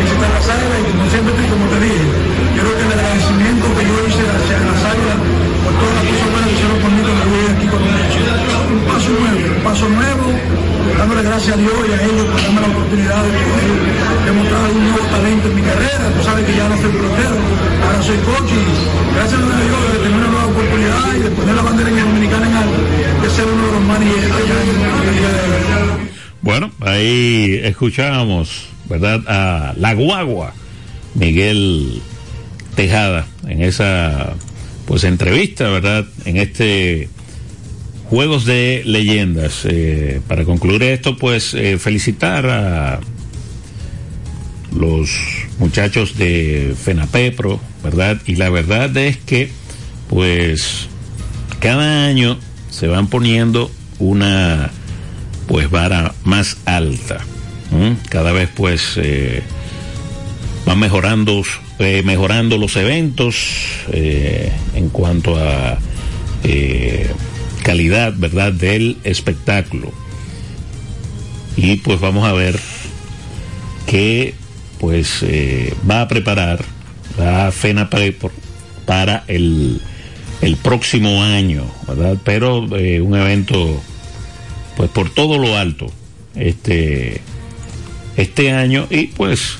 visitar 0.00 0.30
las 0.32 0.46
águilas 0.48 0.78
y 0.80 0.84
como 0.90 1.04
siempre 1.10 1.32
como 1.44 1.64
te 1.72 1.78
dije, 1.84 2.04
yo 2.56 2.60
creo 2.64 2.74
que 2.78 2.84
el 2.84 2.92
agradecimiento 2.94 3.64
que 3.76 3.82
yo 3.84 3.96
hice 4.08 4.24
hacia 4.24 4.56
las 4.64 4.80
águilas 4.84 5.18
por 5.64 5.72
todas 5.80 5.94
las 5.98 6.04
cosas 6.08 6.28
buenas 6.32 6.48
que 6.48 6.54
hicieron 6.56 6.78
conmigo 6.84 7.08
me 7.14 7.26
voy 7.30 7.44
aquí 7.52 7.66
con 7.68 7.80
un 7.84 8.80
paso 8.88 9.10
nuevo, 9.12 9.40
un 9.44 9.62
paso 9.62 9.86
nuevo, 9.88 10.24
dándole 10.98 11.22
gracias 11.22 11.52
a 11.54 11.58
Dios 11.60 11.76
y 11.84 11.92
a 11.92 11.98
ellos 12.00 12.26
por 12.32 12.40
darme 12.42 12.60
la 12.64 12.70
oportunidad 12.74 13.20
de 13.24 13.30
poder 13.44 13.70
demostrar 14.24 14.62
un 14.72 14.82
nuevo 14.88 15.04
talento 15.14 15.44
en 15.48 15.54
mi 15.54 15.62
carrera. 15.62 16.04
Tú 16.16 16.20
sabes 16.24 16.42
que 16.46 16.54
ya 16.56 16.64
no 16.68 16.76
soy 16.80 16.90
pelotero, 16.96 17.36
ahora 17.84 18.00
soy 18.02 18.18
coach 18.24 18.50
y 18.50 18.62
gracias 19.14 19.40
a 19.40 19.60
Dios 19.68 19.80
de 19.92 19.98
tener 20.00 20.16
una 20.16 20.30
nueva 20.32 20.46
oportunidad 20.48 21.06
y 21.12 21.20
de 21.28 21.30
poner 21.30 21.54
la 21.54 21.62
bandera 21.62 21.88
en 21.90 21.98
dominicana 22.00 22.46
en 22.48 22.54
alto, 22.56 22.80
de 23.20 23.28
ser 23.30 23.46
uno 23.46 23.62
de 23.68 23.72
los 23.76 23.84
managers 23.84 24.24
en 24.24 24.78
la 24.80 25.12
Liga 25.12 25.28
de 25.28 26.13
Bueno, 26.44 26.70
ahí 26.80 27.58
escuchábamos, 27.62 28.66
¿verdad? 28.86 29.22
A 29.26 29.72
la 29.78 29.94
guagua, 29.94 30.52
Miguel 31.14 32.02
Tejada, 32.74 33.26
en 33.48 33.62
esa 33.62 34.34
pues 34.84 35.04
entrevista, 35.04 35.70
¿verdad? 35.70 36.04
En 36.26 36.36
este 36.36 37.08
Juegos 38.10 38.44
de 38.44 38.82
Leyendas. 38.84 39.62
Eh, 39.64 40.20
para 40.28 40.44
concluir 40.44 40.82
esto, 40.82 41.16
pues 41.16 41.54
eh, 41.54 41.78
felicitar 41.78 42.44
a 42.46 43.00
los 44.76 45.08
muchachos 45.58 46.18
de 46.18 46.74
FENAPEPRO, 46.78 47.58
¿verdad? 47.82 48.20
Y 48.26 48.36
la 48.36 48.50
verdad 48.50 48.94
es 48.98 49.16
que, 49.16 49.48
pues, 50.10 50.88
cada 51.60 52.04
año 52.04 52.38
se 52.68 52.86
van 52.86 53.06
poniendo 53.06 53.70
una, 53.98 54.70
pues, 55.46 55.70
vara 55.70 56.14
más 56.24 56.56
alta. 56.64 57.20
Cada 58.08 58.30
vez, 58.30 58.48
pues, 58.54 58.92
eh, 58.96 59.42
van 60.64 60.78
mejorando, 60.78 61.42
eh, 61.80 62.02
mejorando 62.04 62.56
los 62.56 62.76
eventos 62.76 63.34
eh, 63.92 64.52
en 64.74 64.90
cuanto 64.90 65.36
a 65.36 65.78
calidad, 67.64 68.12
¿verdad?, 68.16 68.52
del 68.52 68.98
espectáculo. 69.02 69.90
Y 71.56 71.76
pues 71.76 71.98
vamos 71.98 72.28
a 72.28 72.32
ver 72.32 72.60
qué 73.86 74.34
pues 74.78 75.24
va 75.88 76.02
a 76.02 76.08
preparar 76.08 76.62
la 77.18 77.50
FENA 77.50 77.88
para 78.86 79.24
el, 79.28 79.80
el 80.42 80.56
próximo 80.56 81.22
año, 81.22 81.64
¿verdad? 81.88 82.18
Pero 82.22 82.58
un 82.58 83.14
evento 83.16 83.82
pues 84.76 84.90
por 84.90 85.10
todo 85.10 85.38
lo 85.38 85.56
alto 85.56 85.86
este 86.34 87.20
este 88.16 88.52
año 88.52 88.86
y 88.90 89.08
pues 89.08 89.58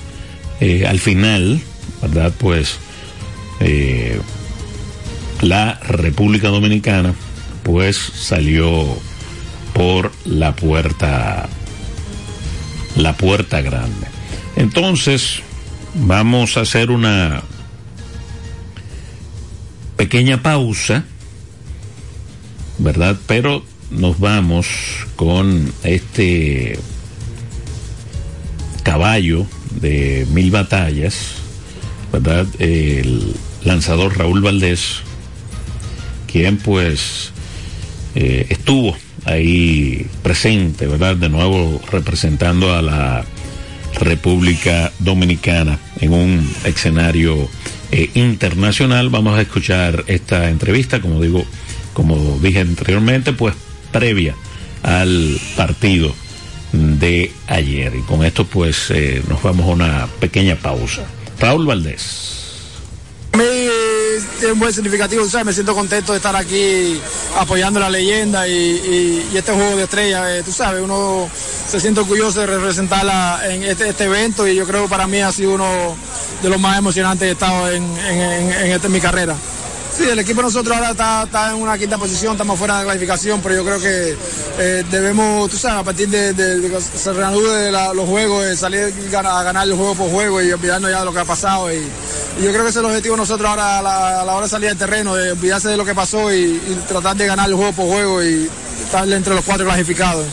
eh, 0.61 0.87
al 0.87 1.01
final, 1.01 1.61
¿verdad? 2.03 2.33
Pues 2.39 2.79
eh, 3.61 4.21
la 5.41 5.75
República 5.81 6.49
Dominicana 6.49 7.15
pues 7.63 7.97
salió 7.97 8.87
por 9.73 10.13
la 10.25 10.55
puerta 10.55 11.49
la 12.97 13.17
puerta 13.17 13.61
grande. 13.61 14.07
Entonces, 14.57 15.41
vamos 15.95 16.57
a 16.57 16.61
hacer 16.61 16.91
una 16.91 17.43
pequeña 19.97 20.43
pausa, 20.43 21.05
¿verdad? 22.79 23.17
Pero 23.27 23.65
nos 23.91 24.19
vamos 24.19 24.67
con 25.17 25.73
este 25.83 26.79
caballo 28.83 29.47
de 29.81 30.27
mil 30.31 30.51
batallas, 30.51 31.37
¿verdad? 32.13 32.47
El 32.59 33.35
lanzador 33.65 34.19
Raúl 34.19 34.43
Valdés, 34.43 35.01
quien 36.27 36.59
pues 36.59 37.33
eh, 38.15 38.47
estuvo 38.51 38.97
ahí 39.25 40.07
presente, 40.23 40.87
¿verdad? 40.87 41.17
De 41.17 41.29
nuevo 41.29 41.81
representando 41.91 42.75
a 42.75 42.83
la 42.83 43.25
República 44.01 44.93
Dominicana 44.99 45.79
en 46.01 46.13
un 46.13 46.51
escenario 46.65 47.49
eh, 47.91 48.11
internacional. 48.15 49.09
Vamos 49.09 49.39
a 49.39 49.43
escuchar 49.43 50.05
esta 50.07 50.51
entrevista, 50.51 51.01
como 51.01 51.21
digo, 51.21 51.45
como 51.93 52.39
dije 52.41 52.61
anteriormente, 52.61 53.33
pues 53.33 53.55
previa 53.95 54.35
al 54.83 55.41
partido 55.57 56.13
de 56.73 57.33
ayer. 57.47 57.95
Y 57.95 58.03
con 58.03 58.25
esto 58.25 58.45
pues 58.45 58.91
eh, 58.91 59.23
nos 59.29 59.41
vamos 59.43 59.67
a 59.67 59.71
una 59.71 60.09
pequeña 60.21 60.57
pausa. 60.57 61.03
Raúl 61.39 61.65
Valdés. 61.67 62.33
Mí 63.33 63.43
es 63.43 64.59
buen 64.59 64.73
significativo, 64.73 65.25
¿sabes? 65.29 65.47
me 65.47 65.53
siento 65.53 65.75
contento 65.75 66.13
de 66.13 66.19
estar 66.19 66.37
aquí 66.37 67.01
apoyando 67.37 67.81
la 67.81 67.91
leyenda 67.91 68.47
y, 68.47 69.27
este 69.35 69.53
juego 69.53 69.77
de 69.77 69.85
estrellas, 69.85 70.23
eh, 70.29 70.43
tú 70.45 70.53
sabes, 70.53 70.83
uno 70.83 71.29
se 71.69 71.81
siente 71.81 71.99
orgulloso 72.01 72.41
de 72.41 72.47
representarla 72.47 73.41
en 73.49 73.65
este, 73.65 73.89
este 73.89 74.05
evento 74.05 74.47
y 74.47 74.55
yo 74.55 74.65
creo 74.67 74.85
que 74.85 74.89
para 74.89 75.09
mí 75.09 75.19
ha 75.21 75.33
sido 75.33 75.55
uno 75.55 75.97
de 76.43 76.49
los 76.49 76.61
más 76.61 76.79
emocionantes 76.79 77.27
que 77.27 77.31
he 77.31 77.33
estado 77.33 77.69
en, 77.73 77.83
en, 77.83 78.53
en- 78.53 78.81
en 78.85 78.93
mi 78.93 79.01
carrera. 79.01 79.35
Sí, 79.97 80.03
el 80.11 80.19
equipo 80.19 80.43
nosotros 80.43 80.75
ahora 80.77 80.91
está, 80.91 81.23
está 81.23 81.51
en 81.51 81.57
una 81.57 81.79
quinta 81.79 81.97
posición, 81.97 82.33
estamos 82.33 82.59
fuera 82.59 82.75
de 82.75 82.81
la 82.81 82.85
clasificación, 82.91 83.41
pero 83.41 83.55
yo 83.55 83.65
creo 83.65 83.79
que 83.81 84.17
eh, 84.59 84.85
debemos, 84.91 85.49
tú 85.49 85.57
sabes, 85.57 85.79
a 85.79 85.85
partir 85.85 86.09
de, 86.09 86.33
de- 86.35 86.59
de 86.61 86.69
que 86.71 86.81
se 86.81 87.13
reanude 87.13 87.71
los 87.71 88.09
juegos, 88.09 88.45
eh, 88.45 88.57
salir 88.57 88.93
a 89.17 89.43
ganar 89.45 89.69
el 89.69 89.75
juego 89.75 89.95
por 89.95 90.11
juego 90.11 90.43
y 90.43 90.51
olvidarnos 90.51 90.91
ya 90.91 90.99
de 90.99 91.05
lo 91.05 91.13
que 91.13 91.21
ha 91.21 91.25
pasado. 91.25 91.73
Y, 91.73 91.77
yo 92.43 92.51
creo 92.51 92.65
que 92.65 92.71
ese 92.71 92.81
es 92.81 92.85
el 92.85 92.87
objetivo 92.87 93.17
nosotros 93.17 93.49
ahora 93.49 93.79
a 93.79 93.83
la, 94.25 94.35
hora 94.35 94.47
de 94.47 94.51
salir 94.51 94.69
al 94.71 94.77
terreno, 94.77 95.15
de 95.15 95.31
olvidarse 95.31 95.69
de 95.69 95.77
lo 95.77 95.85
que 95.85 95.95
pasó 95.95 96.33
y 96.35 96.59
tratar 96.89 97.15
de 97.17 97.27
ganar 97.27 97.49
el 97.49 97.55
juego 97.55 97.73
por 97.73 97.87
juego 97.87 98.21
y 98.25 98.51
estar 98.85 99.09
entre 99.09 99.33
los 99.37 99.45
cuatro 99.45 99.65
clasificados. 99.65 100.27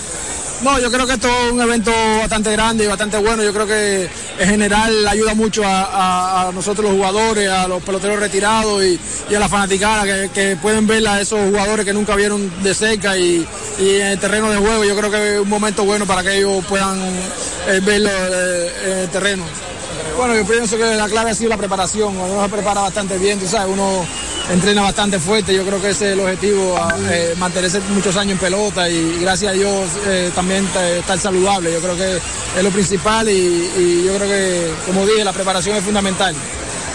No, 0.63 0.79
yo 0.79 0.91
creo 0.91 1.07
que 1.07 1.13
esto 1.13 1.27
es 1.27 1.51
un 1.51 1.59
evento 1.59 1.91
bastante 2.19 2.51
grande 2.51 2.83
y 2.83 2.87
bastante 2.87 3.17
bueno. 3.17 3.41
Yo 3.41 3.51
creo 3.51 3.65
que 3.65 4.07
en 4.37 4.47
general 4.47 5.07
ayuda 5.07 5.33
mucho 5.33 5.63
a, 5.65 6.51
nosotros 6.53 6.85
los 6.85 6.95
jugadores, 6.95 7.49
a 7.49 7.67
los 7.67 7.81
peloteros 7.81 8.19
retirados 8.19 8.83
y, 8.83 8.99
a 9.35 9.39
la 9.39 9.49
fanaticada 9.49 10.29
que, 10.29 10.57
pueden 10.61 10.85
ver 10.85 11.07
a 11.07 11.19
esos 11.19 11.39
jugadores 11.49 11.83
que 11.83 11.93
nunca 11.93 12.15
vieron 12.15 12.51
de 12.61 12.75
cerca 12.75 13.17
y, 13.17 13.47
en 13.79 14.05
el 14.05 14.19
terreno 14.19 14.51
de 14.51 14.57
juego. 14.57 14.85
Yo 14.85 14.95
creo 14.95 15.09
que 15.09 15.33
es 15.35 15.39
un 15.39 15.49
momento 15.49 15.83
bueno 15.83 16.05
para 16.05 16.21
que 16.21 16.37
ellos 16.37 16.63
puedan 16.65 16.99
eh, 17.67 17.79
verlo 17.81 18.11
eh, 18.11 18.71
en 18.85 18.97
el 18.99 19.09
terreno. 19.09 19.45
Bueno, 20.21 20.35
yo 20.35 20.45
pienso 20.45 20.77
que 20.77 20.83
la 20.83 21.09
clave 21.09 21.31
ha 21.31 21.33
sido 21.33 21.49
la 21.49 21.57
preparación. 21.57 22.15
Uno 22.15 22.43
se 22.43 22.49
prepara 22.49 22.81
bastante 22.81 23.17
bien, 23.17 23.39
tú 23.39 23.47
sabes, 23.47 23.73
uno 23.73 24.05
entrena 24.51 24.83
bastante 24.83 25.17
fuerte. 25.17 25.51
Yo 25.51 25.65
creo 25.65 25.81
que 25.81 25.89
ese 25.89 26.09
es 26.09 26.13
el 26.13 26.19
objetivo, 26.19 26.77
eh, 27.09 27.33
mantenerse 27.39 27.79
muchos 27.89 28.15
años 28.17 28.33
en 28.33 28.37
pelota 28.37 28.87
y, 28.87 29.17
gracias 29.19 29.51
a 29.51 29.55
Dios 29.55 29.89
eh, 30.05 30.31
también 30.35 30.63
estar 30.99 31.17
saludable. 31.17 31.73
Yo 31.73 31.79
creo 31.79 31.97
que 31.97 32.17
es 32.17 32.63
lo 32.63 32.69
principal 32.69 33.27
y, 33.29 34.03
yo 34.05 34.15
creo 34.15 34.29
que, 34.29 34.71
como 34.85 35.07
dije, 35.07 35.23
la 35.23 35.33
preparación 35.33 35.75
es 35.77 35.83
fundamental. 35.83 36.35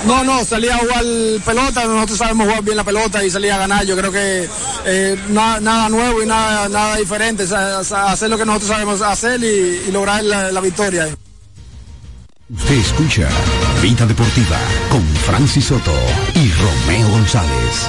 No, 0.06 0.22
no, 0.22 0.44
salía 0.44 0.76
a 0.76 0.78
jugar 0.78 1.02
pelota, 1.44 1.84
nosotros 1.84 2.18
sabemos 2.18 2.46
jugar 2.46 2.62
bien 2.62 2.76
la 2.76 2.84
pelota 2.84 3.24
y 3.24 3.30
salía 3.30 3.56
a 3.56 3.58
ganar. 3.58 3.84
Yo 3.84 3.96
creo 3.96 4.12
que 4.12 4.48
eh, 4.84 5.18
nada, 5.30 5.88
nuevo 5.88 6.22
y 6.22 6.26
nada 6.26 6.94
diferente, 6.94 7.42
hacer 7.42 8.30
lo 8.30 8.38
que 8.38 8.46
nosotros 8.46 8.70
sabemos 8.70 9.02
hacer 9.02 9.42
y, 9.42 9.90
lograr 9.90 10.22
la 10.22 10.60
victoria. 10.60 11.08
Usted 12.48 12.76
escucha 12.76 13.28
Vida 13.82 14.06
Deportiva 14.06 14.56
con 14.88 15.02
Francis 15.02 15.64
Soto 15.64 15.92
y 16.32 16.52
Romeo 16.52 17.09
González. 17.11 17.88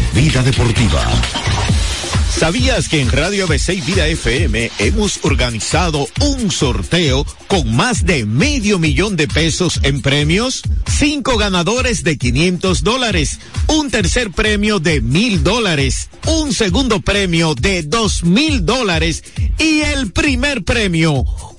Vida 0.13 0.43
deportiva. 0.43 1.01
¿Sabías 2.37 2.89
que 2.89 2.99
en 2.99 3.11
Radio 3.11 3.45
ABC 3.45 3.69
y 3.69 3.81
Vida 3.81 4.07
FM 4.07 4.71
hemos 4.79 5.19
organizado 5.23 6.07
un 6.21 6.51
sorteo 6.51 7.25
con 7.47 7.75
más 7.75 8.05
de 8.05 8.25
medio 8.25 8.79
millón 8.79 9.15
de 9.15 9.27
pesos 9.27 9.79
en 9.83 10.01
premios? 10.01 10.63
Cinco 10.89 11.37
ganadores 11.37 12.03
de 12.03 12.17
500 12.17 12.83
dólares, 12.83 13.39
un 13.67 13.89
tercer 13.89 14.31
premio 14.31 14.79
de 14.79 15.01
mil 15.01 15.43
dólares, 15.43 16.09
un 16.25 16.53
segundo 16.53 16.99
premio 16.99 17.55
de 17.55 17.83
dos 17.83 18.23
mil 18.23 18.65
dólares 18.65 19.23
y 19.59 19.81
el 19.81 20.11
primer 20.11 20.63
premio 20.63 21.25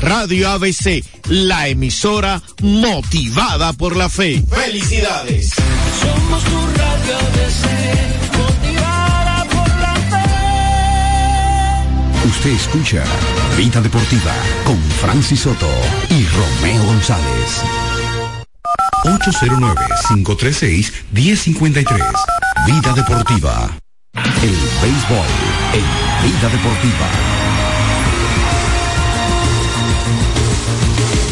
Radio 0.00 0.50
ABC, 0.50 1.04
la 1.28 1.66
emisora 1.66 2.40
motivada 2.62 3.72
por 3.72 3.96
la 3.96 4.08
fe. 4.08 4.40
¡Felicidades! 4.48 5.50
Somos 6.00 6.44
tu 6.44 6.64
Radio 6.76 7.18
ABC, 7.18 7.64
motivada 8.38 9.44
por 9.46 9.68
la 9.80 9.94
fe. 10.10 10.24
Usted 12.28 12.50
escucha 12.50 13.02
Vida 13.56 13.80
Deportiva 13.80 14.32
con 14.64 14.80
Francis 15.00 15.40
Soto 15.40 15.68
y 16.08 16.24
Romeo 16.26 16.84
González. 16.84 17.62
809-536-1053. 19.04 22.00
Vida 22.66 22.92
Deportiva. 22.94 23.70
El 24.14 24.56
béisbol 24.82 25.26
en 25.72 25.84
Vida 26.30 26.48
Deportiva. 26.48 27.33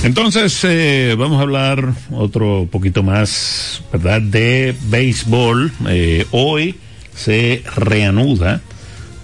Entonces, 0.04 0.58
eh, 0.64 1.14
vamos 1.16 1.38
a 1.38 1.42
hablar 1.42 1.92
otro 2.10 2.66
poquito 2.68 3.04
más, 3.04 3.84
¿verdad?, 3.92 4.20
de 4.20 4.74
béisbol. 4.88 5.72
Eh, 5.88 6.26
hoy 6.32 6.74
se 7.14 7.62
reanuda, 7.76 8.62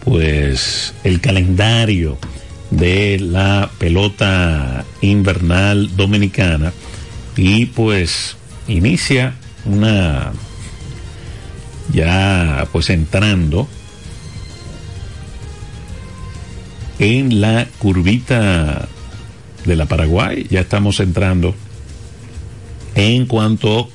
pues, 0.05 0.95
el 1.03 1.21
calendario 1.21 2.17
de 2.71 3.19
la 3.19 3.71
pelota 3.79 4.85
invernal 5.01 5.97
dominicana 5.97 6.73
y, 7.37 7.67
pues, 7.67 8.37
inicia 8.69 9.35
una, 9.65 10.31
ya, 11.93 12.69
pues, 12.71 12.91
entrando 12.91 13.67
en 17.01 17.41
la 17.41 17.67
curvita 17.79 18.89
de 19.69 19.77
la 19.77 19.87
Paraguay. 19.87 20.47
Ya 20.51 20.61
estamos 20.61 20.99
entrando 20.99 21.55
en 22.95 23.27
cuanto 23.27 23.89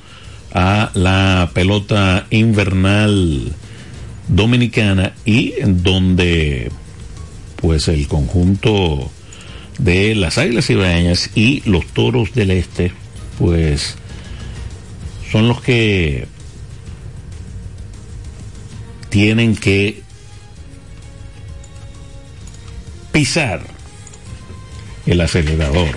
a 0.54 0.92
la 0.94 1.50
pelota 1.54 2.28
invernal 2.30 3.52
dominicana 4.28 5.14
y 5.26 5.54
en 5.58 5.84
donde 5.84 6.72
pues 7.58 7.88
el 7.88 8.08
conjunto 8.08 9.12
de 9.80 10.16
las 10.16 10.38
Águilas 10.38 10.70
Ibaeñas 10.70 11.32
y 11.36 11.68
los 11.70 11.86
Toros 11.88 12.34
del 12.34 12.52
Este 12.52 12.94
pues 13.40 13.98
son 15.32 15.48
los 15.48 15.62
que 15.62 16.28
tienen 19.10 19.56
que 19.56 20.04
pisar 23.12 23.73
el 25.06 25.22
acelerador. 25.22 25.96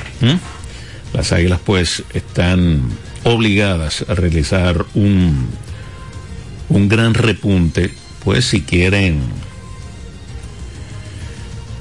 Las 1.13 1.33
águilas 1.33 1.61
pues 1.65 2.03
están 2.13 2.83
obligadas 3.25 4.05
a 4.09 4.15
realizar 4.15 4.85
un, 4.95 5.49
un 6.69 6.89
gran 6.89 7.15
repunte, 7.15 7.93
pues 8.25 8.47
si 8.47 8.63
quieren 8.63 9.21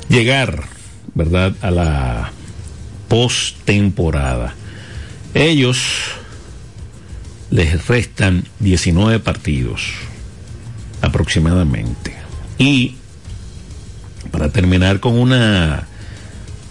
llegar, 0.09 0.63
¿verdad?, 1.13 1.53
a 1.61 1.71
la 1.71 2.32
postemporada. 3.07 4.53
Ellos 5.34 5.78
les 7.51 7.88
restan 7.88 8.45
19 8.59 9.19
partidos 9.19 9.82
aproximadamente. 11.01 12.15
Y 12.57 12.95
para 14.32 14.49
terminar 14.49 14.99
con 14.99 15.17
una 15.17 15.88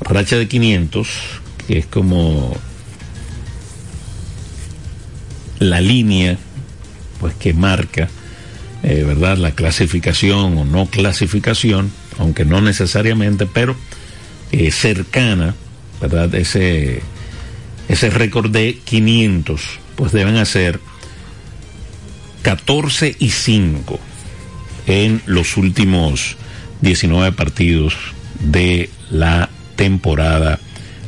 racha 0.01 0.37
de 0.37 0.49
500, 0.49 1.09
que 1.67 1.79
es 1.79 1.87
como 1.87 2.57
la 5.59 5.81
línea 5.81 6.37
pues 7.21 7.35
que 7.35 7.55
marca 7.55 8.09
eh, 8.83 9.03
verdad 9.07 9.39
la 9.39 9.53
clasificación 9.53 10.59
o 10.59 10.65
no 10.65 10.87
clasificación 10.87 11.91
aunque 12.19 12.45
no 12.45 12.61
necesariamente 12.61 13.47
pero 13.47 13.77
eh, 14.53 14.71
cercana 14.73 15.55
verdad 16.01 16.35
ese 16.35 17.01
ese 17.89 18.11
récord 18.11 18.51
de 18.51 18.79
500, 18.85 19.61
pues 19.97 20.13
deben 20.13 20.37
hacer 20.37 20.81
14 22.43 23.17
y 23.19 23.31
5 23.31 24.01
en 24.87 25.23
los 25.27 25.57
últimos 25.57 26.37
19 26.81 27.33
partidos 27.33 27.95
de 28.41 28.91
la 29.11 29.51
temporada 29.77 30.59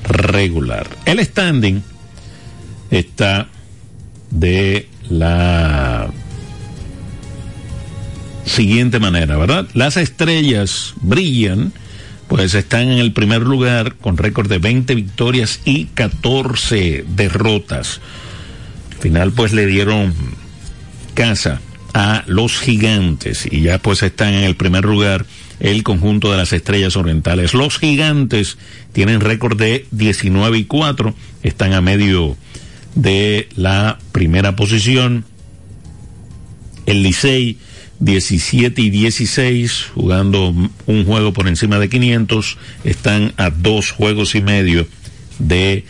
regular. 0.04 0.88
El 1.04 1.24
standing 1.24 1.82
está 2.90 3.48
de 4.30 4.88
la 5.08 6.10
siguiente 8.44 9.00
manera, 9.00 9.36
¿verdad? 9.36 9.66
Las 9.74 9.96
estrellas 9.96 10.94
brillan, 11.00 11.72
pues 12.28 12.54
están 12.54 12.88
en 12.88 12.98
el 12.98 13.12
primer 13.12 13.42
lugar 13.42 13.96
con 13.96 14.16
récord 14.16 14.48
de 14.48 14.58
20 14.58 14.94
victorias 14.94 15.60
y 15.64 15.86
14 15.86 17.04
derrotas. 17.08 18.00
Al 18.92 18.98
final 18.98 19.32
pues 19.32 19.52
le 19.52 19.66
dieron 19.66 20.14
casa 21.14 21.60
a 21.92 22.24
los 22.26 22.58
gigantes 22.58 23.48
y 23.50 23.62
ya 23.62 23.78
pues 23.78 24.02
están 24.02 24.34
en 24.34 24.44
el 24.44 24.56
primer 24.56 24.84
lugar 24.84 25.26
el 25.60 25.82
conjunto 25.82 26.30
de 26.30 26.36
las 26.36 26.52
estrellas 26.52 26.96
orientales. 26.96 27.54
Los 27.54 27.78
gigantes 27.78 28.58
tienen 28.92 29.20
récord 29.20 29.58
de 29.58 29.86
19 29.90 30.58
y 30.58 30.64
4, 30.64 31.14
están 31.42 31.72
a 31.72 31.80
medio 31.80 32.36
de 32.94 33.48
la 33.56 33.98
primera 34.12 34.56
posición. 34.56 35.24
El 36.86 37.02
Licey 37.02 37.58
17 38.00 38.80
y 38.82 38.90
16, 38.90 39.90
jugando 39.94 40.54
un 40.86 41.04
juego 41.04 41.32
por 41.32 41.48
encima 41.48 41.78
de 41.78 41.88
500, 41.88 42.58
están 42.84 43.32
a 43.36 43.50
dos 43.50 43.90
juegos 43.90 44.34
y 44.34 44.42
medio 44.42 44.86
de 45.38 45.84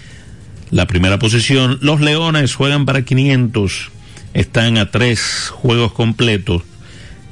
la 0.71 0.87
primera 0.87 1.19
posición. 1.19 1.79
Los 1.81 2.01
Leones 2.01 2.55
juegan 2.55 2.87
para 2.87 3.05
500, 3.05 3.91
están 4.35 4.79
a 4.79 4.91
tres 4.91 5.51
juegos 5.51 5.93
completos 5.93 6.63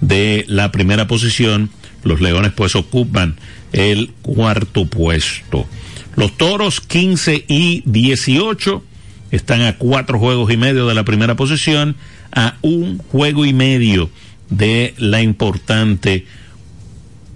de 0.00 0.44
la 0.48 0.72
primera 0.72 1.06
posición. 1.06 1.70
Los 2.04 2.20
Leones 2.20 2.52
pues 2.52 2.76
ocupan 2.76 3.36
el 3.72 4.10
cuarto 4.22 4.86
puesto. 4.86 5.66
Los 6.16 6.36
Toros 6.36 6.80
15 6.80 7.44
y 7.48 7.82
18 7.86 8.84
están 9.30 9.62
a 9.62 9.76
cuatro 9.78 10.18
juegos 10.18 10.52
y 10.52 10.56
medio 10.56 10.86
de 10.86 10.94
la 10.94 11.04
primera 11.04 11.34
posición, 11.34 11.96
a 12.32 12.56
un 12.62 12.98
juego 12.98 13.44
y 13.44 13.52
medio 13.52 14.10
de 14.50 14.94
la 14.96 15.22
importante 15.22 16.26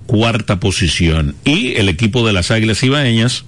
cuarta 0.07 0.61
posición. 0.61 1.35
Y 1.45 1.75
el 1.75 1.89
equipo 1.89 2.27
de 2.27 2.33
las 2.33 2.51
Águilas 2.51 2.83
Ibaeñas 2.83 3.45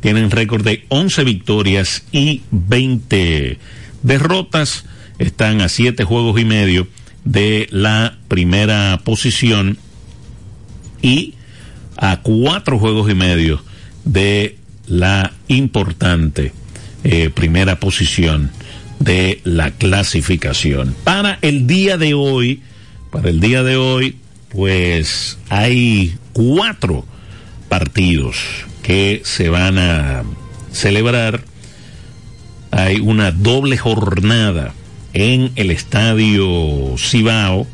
tienen 0.00 0.30
récord 0.30 0.64
de 0.64 0.84
11 0.88 1.24
victorias 1.24 2.04
y 2.10 2.42
20 2.50 3.58
derrotas. 4.02 4.84
Están 5.18 5.60
a 5.60 5.68
siete 5.68 6.04
juegos 6.04 6.40
y 6.40 6.44
medio 6.44 6.88
de 7.24 7.68
la 7.70 8.18
primera 8.28 9.00
posición 9.04 9.78
y 11.02 11.34
a 11.96 12.20
cuatro 12.22 12.78
juegos 12.78 13.10
y 13.10 13.14
medio 13.14 13.62
de 14.04 14.56
la 14.86 15.32
importante 15.48 16.52
eh, 17.04 17.30
primera 17.30 17.80
posición 17.80 18.50
de 18.98 19.40
la 19.44 19.70
clasificación. 19.70 20.94
Para 21.04 21.38
el 21.42 21.66
día 21.66 21.96
de 21.96 22.14
hoy, 22.14 22.62
para 23.10 23.30
el 23.30 23.40
día 23.40 23.62
de 23.62 23.76
hoy, 23.76 24.16
pues 24.50 25.38
hay 25.48 26.14
cuatro 26.32 27.04
partidos 27.68 28.36
que 28.82 29.22
se 29.24 29.48
van 29.48 29.78
a 29.78 30.22
celebrar. 30.72 31.42
Hay 32.70 33.00
una 33.00 33.30
doble 33.32 33.76
jornada 33.78 34.74
en 35.12 35.52
el 35.56 35.70
estadio 35.70 36.94
Cibao, 36.98 37.66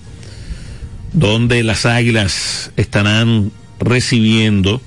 donde 1.17 1.65
las 1.65 1.87
águilas 1.87 2.71
estarán 2.77 3.51
recibiendo 3.81 4.81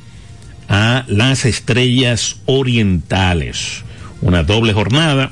a 0.70 1.04
las 1.08 1.44
estrellas 1.46 2.38
orientales. 2.46 3.84
Una 4.22 4.44
doble 4.44 4.72
jornada. 4.74 5.32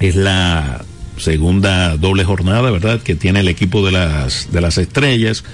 Es 0.00 0.16
la 0.16 0.84
segunda 1.18 1.96
doble 1.98 2.24
jornada, 2.24 2.70
¿verdad?, 2.70 3.00
que 3.00 3.14
tiene 3.14 3.40
el 3.40 3.48
equipo 3.48 3.84
de 3.84 3.92
las, 3.92 4.50
de 4.50 4.60
las 4.62 4.78
estrellas. 4.78 5.44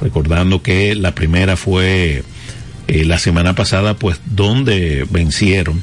Recordando 0.00 0.62
que 0.62 0.94
la 0.94 1.14
primera 1.14 1.56
fue 1.56 2.24
eh, 2.88 3.04
la 3.04 3.18
semana 3.18 3.54
pasada, 3.54 3.94
pues, 3.94 4.18
donde 4.24 5.06
vencieron 5.10 5.82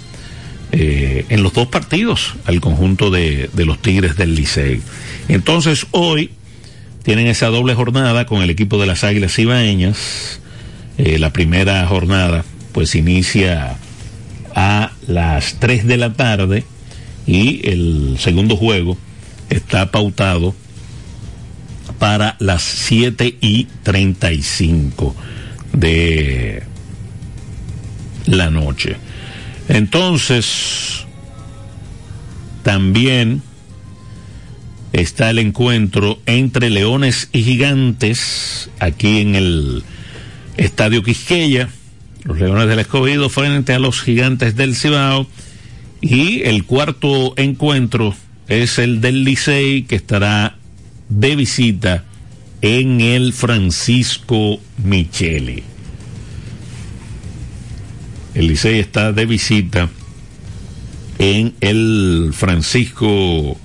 eh, 0.72 1.26
en 1.30 1.44
los 1.44 1.54
dos 1.54 1.68
partidos 1.68 2.34
al 2.46 2.62
conjunto 2.62 3.12
de, 3.12 3.50
de 3.54 3.66
los 3.66 3.80
Tigres 3.80 4.18
del 4.18 4.34
Licey. 4.34 4.82
Entonces, 5.28 5.86
hoy 5.92 6.32
tienen 7.04 7.28
esa 7.28 7.48
doble 7.48 7.76
jornada 7.76 8.26
con 8.26 8.42
el 8.42 8.50
equipo 8.50 8.80
de 8.80 8.88
las 8.88 9.04
Águilas 9.04 9.38
Ibaeñas. 9.38 10.40
Eh, 10.98 11.20
la 11.20 11.32
primera 11.32 11.86
jornada, 11.86 12.46
pues, 12.72 12.96
inicia 12.96 13.78
a 14.56 14.92
las 15.08 15.60
3 15.60 15.86
de 15.86 15.98
la 15.98 16.14
tarde 16.14 16.64
y 17.28 17.68
el 17.70 18.18
segundo 18.20 18.56
juego 18.56 18.98
está 19.50 19.92
pautado 19.92 20.56
para 22.00 22.36
las 22.40 22.62
7 22.64 23.38
y 23.42 23.66
35 23.84 25.16
de 25.74 26.64
la 28.26 28.50
noche. 28.50 28.96
Entonces, 29.68 31.06
también 32.64 33.42
está 34.94 35.32
el 35.32 35.40
encuentro 35.40 36.20
entre 36.28 36.70
Leones 36.70 37.28
y 37.34 37.44
Gigantes 37.44 38.70
aquí 38.80 39.20
en 39.20 39.36
el 39.36 39.84
Estadio 40.56 41.04
Quisqueya. 41.04 41.70
Los 42.24 42.40
Leones 42.40 42.68
del 42.68 42.80
Escogido 42.80 43.30
frente 43.30 43.74
a 43.74 43.80
los 43.80 44.02
Gigantes 44.02 44.56
del 44.56 44.76
Cibao. 44.76 45.28
Y 46.00 46.44
el 46.44 46.64
cuarto 46.66 47.34
encuentro 47.38 48.16
es 48.48 48.78
el 48.78 49.02
del 49.02 49.24
Licey 49.24 49.84
que 49.84 49.96
estará 49.96 50.58
de 51.10 51.36
visita 51.36 52.04
en 52.62 53.02
el 53.02 53.34
Francisco 53.34 54.60
Micheli. 54.84 55.64
El 58.36 58.48
Licey 58.48 58.80
está 58.80 59.12
de 59.12 59.26
visita 59.26 59.90
en 61.20 61.54
el 61.62 62.32
Francisco 62.34 63.58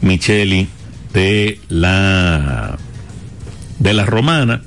Micheli 0.00 0.68
de 1.12 1.60
la 1.68 2.78
de 3.78 3.94
la 3.94 4.04
Romana. 4.04 4.62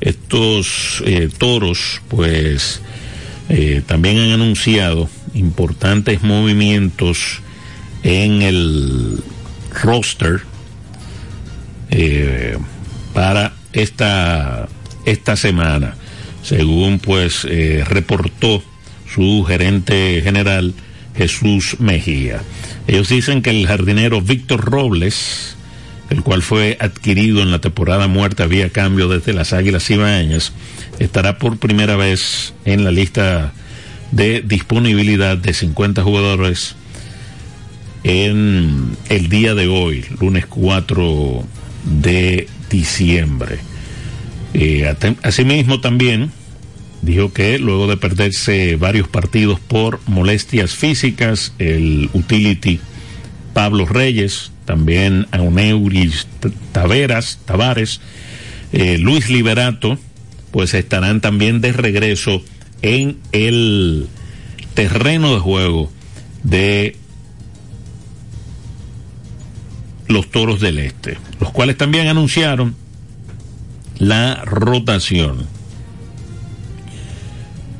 Estos 0.00 1.02
eh, 1.06 1.30
toros, 1.36 2.02
pues, 2.08 2.80
eh, 3.48 3.82
también 3.86 4.18
han 4.18 4.32
anunciado 4.32 5.08
importantes 5.32 6.22
movimientos 6.22 7.40
en 8.02 8.42
el 8.42 9.22
roster 9.82 10.42
eh, 11.90 12.58
para 13.14 13.54
esta, 13.72 14.68
esta 15.06 15.36
semana, 15.36 15.94
según 16.42 16.98
pues 16.98 17.44
reportó 17.86 18.62
su 19.12 19.44
gerente 19.48 20.20
general 20.22 20.74
Jesús 21.16 21.76
Mejía. 21.78 22.42
Ellos 22.86 23.08
dicen 23.08 23.42
que 23.42 23.50
el 23.50 23.66
jardinero 23.66 24.20
Víctor 24.20 24.64
Robles, 24.64 25.56
el 26.10 26.22
cual 26.22 26.42
fue 26.42 26.76
adquirido 26.80 27.42
en 27.42 27.50
la 27.50 27.60
temporada 27.60 28.08
muerta 28.08 28.46
vía 28.46 28.70
cambio 28.70 29.08
desde 29.08 29.32
las 29.32 29.52
Águilas 29.52 29.90
Ibaeñas, 29.90 30.52
estará 30.98 31.38
por 31.38 31.58
primera 31.58 31.96
vez 31.96 32.54
en 32.64 32.84
la 32.84 32.90
lista 32.90 33.52
de 34.10 34.42
disponibilidad 34.42 35.36
de 35.36 35.54
50 35.54 36.02
jugadores 36.02 36.76
en 38.04 38.96
el 39.08 39.28
día 39.28 39.54
de 39.54 39.66
hoy, 39.66 40.04
lunes 40.20 40.46
4 40.46 41.44
de 41.84 42.46
diciembre. 42.70 43.58
Eh, 44.52 44.94
asimismo 45.22 45.80
también 45.80 46.30
dijo 47.04 47.32
que 47.32 47.58
luego 47.58 47.86
de 47.86 47.96
perderse 47.96 48.76
varios 48.76 49.08
partidos 49.08 49.60
por 49.60 50.00
molestias 50.06 50.74
físicas, 50.74 51.52
el 51.58 52.10
utility 52.12 52.80
Pablo 53.52 53.86
Reyes, 53.86 54.50
también 54.64 55.26
Auneuris 55.30 56.26
Taveras, 56.72 57.38
Tavares, 57.44 58.00
eh, 58.72 58.98
Luis 58.98 59.30
Liberato, 59.30 59.98
pues 60.50 60.74
estarán 60.74 61.20
también 61.20 61.60
de 61.60 61.72
regreso 61.72 62.42
en 62.82 63.18
el 63.32 64.08
terreno 64.74 65.34
de 65.34 65.40
juego 65.40 65.92
de 66.42 66.96
los 70.08 70.30
Toros 70.30 70.60
del 70.60 70.78
Este, 70.78 71.18
los 71.40 71.50
cuales 71.50 71.76
también 71.76 72.08
anunciaron 72.08 72.74
la 73.98 74.44
rotación. 74.44 75.46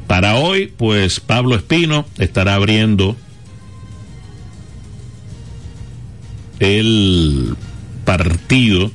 Para 0.06 0.36
hoy, 0.36 0.72
pues 0.76 1.20
Pablo 1.20 1.56
Espino 1.56 2.06
estará 2.18 2.54
abriendo 2.54 3.16
el 6.60 7.56
partido, 8.04 8.90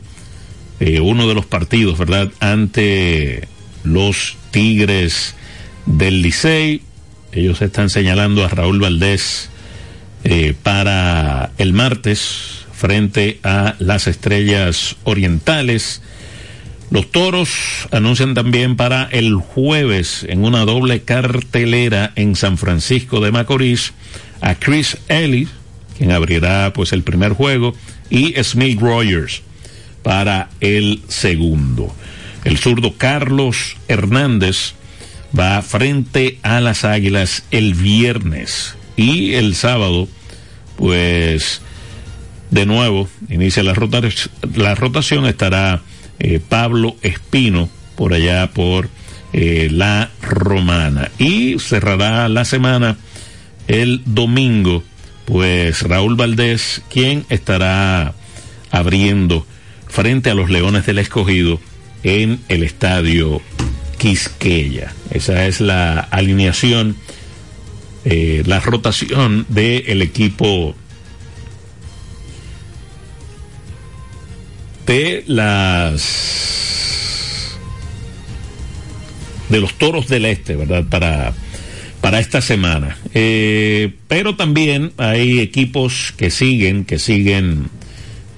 eh, 0.79 0.99
uno 0.99 1.27
de 1.27 1.33
los 1.33 1.45
partidos, 1.45 1.97
¿verdad? 1.97 2.31
Ante 2.39 3.47
los 3.83 4.37
Tigres 4.51 5.35
del 5.85 6.21
Licey. 6.21 6.81
Ellos 7.31 7.61
están 7.61 7.89
señalando 7.89 8.45
a 8.45 8.49
Raúl 8.49 8.79
Valdés 8.79 9.49
eh, 10.23 10.53
para 10.61 11.51
el 11.57 11.73
martes 11.73 12.65
frente 12.73 13.39
a 13.43 13.75
las 13.79 14.07
Estrellas 14.07 14.95
Orientales. 15.03 16.01
Los 16.91 17.11
Toros 17.11 17.49
anuncian 17.91 18.33
también 18.33 18.75
para 18.75 19.03
el 19.11 19.35
jueves 19.35 20.25
en 20.27 20.43
una 20.43 20.65
doble 20.65 21.03
cartelera 21.03 22.11
en 22.15 22.35
San 22.35 22.57
Francisco 22.57 23.19
de 23.19 23.31
Macorís 23.31 23.93
a 24.41 24.55
Chris 24.55 24.97
Ellis, 25.07 25.49
quien 25.97 26.11
abrirá 26.11 26.73
pues 26.73 26.91
el 26.91 27.03
primer 27.03 27.33
juego, 27.33 27.75
y 28.09 28.33
Smith 28.43 28.79
Rogers 28.79 29.43
para 30.01 30.49
el 30.61 31.03
segundo. 31.07 31.93
El 32.43 32.57
zurdo 32.57 32.95
Carlos 32.97 33.77
Hernández 33.87 34.73
va 35.37 35.61
frente 35.61 36.39
a 36.41 36.59
las 36.59 36.85
Águilas 36.85 37.43
el 37.51 37.75
viernes 37.75 38.75
y 38.95 39.33
el 39.35 39.53
sábado, 39.53 40.07
pues 40.75 41.61
de 42.49 42.65
nuevo 42.65 43.07
inicia 43.29 43.61
la, 43.61 43.75
la 44.55 44.73
rotación, 44.73 45.27
estará 45.27 45.81
eh, 46.19 46.39
Pablo 46.47 46.95
Espino 47.01 47.69
por 47.95 48.13
allá 48.13 48.49
por 48.51 48.89
eh, 49.33 49.69
la 49.71 50.09
Romana 50.21 51.11
y 51.19 51.59
cerrará 51.59 52.29
la 52.29 52.45
semana 52.45 52.97
el 53.67 54.01
domingo, 54.05 54.83
pues 55.25 55.83
Raúl 55.83 56.15
Valdés, 56.15 56.81
quien 56.89 57.25
estará 57.29 58.15
abriendo 58.71 59.45
frente 59.87 60.29
a 60.29 60.33
los 60.33 60.49
Leones 60.49 60.85
del 60.85 60.99
Escogido 60.99 61.59
en 62.03 62.39
el 62.47 62.63
estadio 62.63 63.41
Quisqueya. 63.97 64.93
Esa 65.11 65.45
es 65.45 65.61
la 65.61 65.99
alineación, 65.99 66.95
eh, 68.05 68.43
la 68.45 68.59
rotación 68.59 69.45
del 69.49 70.01
equipo 70.01 70.75
de 74.89 75.23
las 75.27 76.01
de 79.49 79.59
los 79.59 79.75
toros 79.75 80.07
del 80.07 80.25
este, 80.25 80.55
¿verdad? 80.55 80.83
Para, 80.89 81.31
para 82.01 82.19
esta 82.19 82.41
semana. 82.41 82.97
Eh, 83.13 83.93
pero 84.07 84.35
también 84.35 84.91
hay 84.97 85.41
equipos 85.41 86.15
que 86.17 86.31
siguen, 86.31 86.85
que 86.85 86.97
siguen 86.97 87.69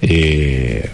eh, 0.02 0.90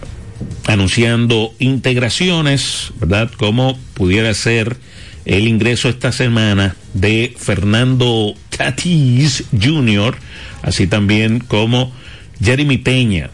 anunciando 0.69 1.53
integraciones, 1.59 2.93
¿verdad? 3.01 3.29
Como 3.37 3.77
pudiera 3.95 4.33
ser 4.35 4.77
el 5.25 5.49
ingreso 5.49 5.89
esta 5.89 6.13
semana 6.13 6.77
de 6.95 7.35
Fernando 7.37 8.35
Tatis 8.57 9.43
Jr., 9.61 10.17
así 10.63 10.87
también 10.87 11.41
como 11.41 11.93
Jeremy 12.41 12.79
Peña. 12.79 13.31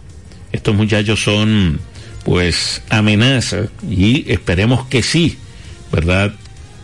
Estos 0.52 0.74
muchachos 0.74 1.22
son 1.22 1.80
pues 2.24 2.82
amenaza 2.88 3.66
y 3.88 4.30
esperemos 4.32 4.86
que 4.86 5.02
sí, 5.02 5.38
¿verdad? 5.92 6.34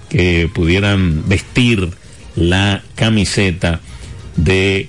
Que 0.09 0.49
pudieran 0.53 1.28
vestir 1.28 1.91
la 2.36 2.82
camiseta 2.95 3.80
de 4.36 4.88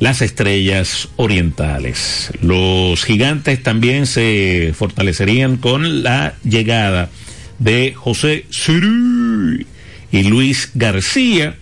las 0.00 0.22
estrellas 0.22 1.08
orientales. 1.16 2.30
Los 2.40 3.04
gigantes 3.04 3.62
también 3.62 4.06
se 4.06 4.72
fortalecerían 4.74 5.56
con 5.56 6.02
la 6.02 6.34
llegada 6.44 7.10
de 7.58 7.92
José 7.94 8.46
Siri 8.50 9.66
y 10.12 10.22
Luis 10.24 10.70
García. 10.74 11.56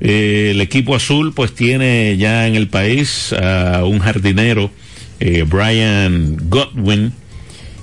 Eh, 0.00 0.50
el 0.52 0.60
equipo 0.60 0.94
azul 0.94 1.32
pues 1.34 1.54
tiene 1.54 2.16
ya 2.18 2.46
en 2.46 2.54
el 2.54 2.68
país 2.68 3.32
a 3.32 3.84
un 3.84 3.98
jardinero, 3.98 4.70
eh, 5.20 5.44
Brian 5.46 6.36
Godwin, 6.48 7.12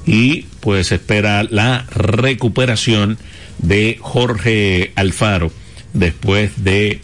y 0.06 0.44
pues 0.60 0.92
espera 0.92 1.44
la 1.44 1.86
recuperación 1.92 3.18
de 3.58 3.98
Jorge 4.00 4.92
Alfaro 4.96 5.52
después 5.94 6.64
de 6.64 7.02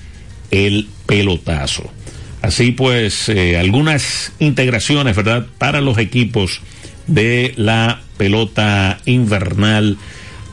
el 0.51 0.87
pelotazo. 1.05 1.89
Así 2.41 2.71
pues, 2.71 3.29
eh, 3.29 3.57
algunas 3.57 4.33
integraciones, 4.39 5.15
¿verdad?, 5.15 5.45
para 5.57 5.81
los 5.81 5.97
equipos 5.97 6.61
de 7.07 7.53
la 7.55 8.01
pelota 8.17 8.99
invernal 9.05 9.97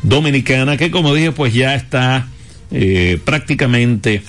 dominicana, 0.03 0.76
que 0.76 0.91
como 0.91 1.14
dije, 1.14 1.33
pues 1.33 1.55
ya 1.55 1.74
está 1.74 2.29
eh, 2.70 3.18
prácticamente 3.24 4.22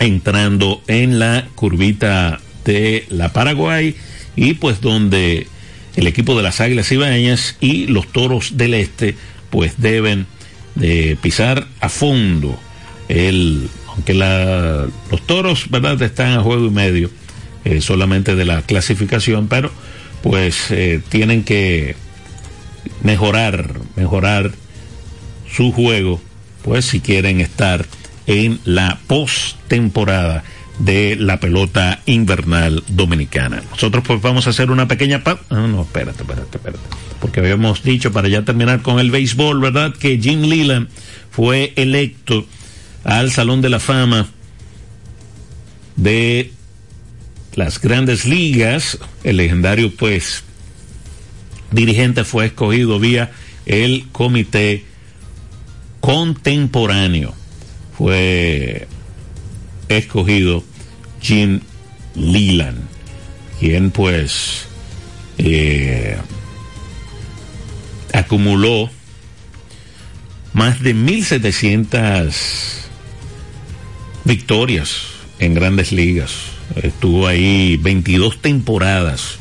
entrando 0.00 0.82
en 0.88 1.18
la 1.18 1.46
curvita 1.54 2.40
de 2.64 3.06
la 3.10 3.32
Paraguay 3.32 3.94
y 4.36 4.54
pues 4.54 4.80
donde 4.80 5.46
el 5.96 6.06
equipo 6.06 6.36
de 6.36 6.42
las 6.42 6.60
Águilas 6.60 6.90
Ibaeñas 6.90 7.56
y 7.60 7.86
los 7.86 8.06
Toros 8.08 8.56
del 8.56 8.74
Este 8.74 9.16
pues 9.50 9.74
deben 9.78 10.26
de 10.74 11.16
pisar 11.20 11.66
a 11.80 11.88
fondo 11.88 12.58
el 13.08 13.68
aunque 13.94 14.14
los 14.14 15.22
toros, 15.26 15.70
¿verdad?, 15.70 16.00
están 16.02 16.32
a 16.32 16.42
juego 16.42 16.66
y 16.66 16.70
medio 16.70 17.10
eh, 17.64 17.80
solamente 17.80 18.34
de 18.34 18.44
la 18.44 18.62
clasificación, 18.62 19.46
pero 19.46 19.70
pues 20.22 20.70
eh, 20.70 21.00
tienen 21.08 21.44
que 21.44 21.94
mejorar, 23.02 23.74
mejorar 23.94 24.52
su 25.48 25.70
juego, 25.70 26.20
pues 26.62 26.86
si 26.86 27.00
quieren 27.00 27.40
estar 27.40 27.86
en 28.26 28.58
la 28.64 28.98
postemporada 29.06 30.42
de 30.78 31.16
la 31.16 31.38
pelota 31.38 32.00
invernal 32.06 32.82
dominicana. 32.88 33.62
Nosotros 33.70 34.04
pues 34.06 34.20
vamos 34.20 34.46
a 34.46 34.50
hacer 34.50 34.70
una 34.70 34.88
pequeña 34.88 35.22
pausa. 35.22 35.42
Ah, 35.50 35.66
no, 35.68 35.82
espérate, 35.82 36.22
espérate, 36.22 36.56
espérate. 36.56 36.84
Porque 37.20 37.40
habíamos 37.40 37.82
dicho 37.82 38.12
para 38.12 38.28
ya 38.28 38.42
terminar 38.42 38.82
con 38.82 38.98
el 38.98 39.10
béisbol, 39.10 39.60
¿verdad? 39.60 39.94
Que 39.94 40.18
Jim 40.18 40.42
Leland 40.42 40.88
fue 41.30 41.72
electo 41.76 42.46
al 43.04 43.30
Salón 43.30 43.60
de 43.60 43.68
la 43.68 43.80
Fama 43.80 44.28
de 45.96 46.52
las 47.54 47.80
grandes 47.80 48.24
ligas. 48.24 48.98
El 49.22 49.36
legendario, 49.36 49.94
pues, 49.94 50.42
dirigente 51.70 52.24
fue 52.24 52.46
escogido 52.46 52.98
vía 52.98 53.30
el 53.66 54.06
comité 54.12 54.84
contemporáneo. 56.00 57.34
Fue 57.96 58.88
escogido 59.88 60.64
Jim 61.20 61.60
Leland, 62.14 62.80
quien 63.60 63.90
pues 63.90 64.66
eh, 65.38 66.16
acumuló 68.12 68.90
más 70.52 70.82
de 70.82 70.94
1.700 70.94 72.32
victorias 74.24 75.02
en 75.38 75.54
grandes 75.54 75.92
ligas. 75.92 76.32
Estuvo 76.82 77.26
ahí 77.26 77.76
22 77.76 78.40
temporadas. 78.40 79.38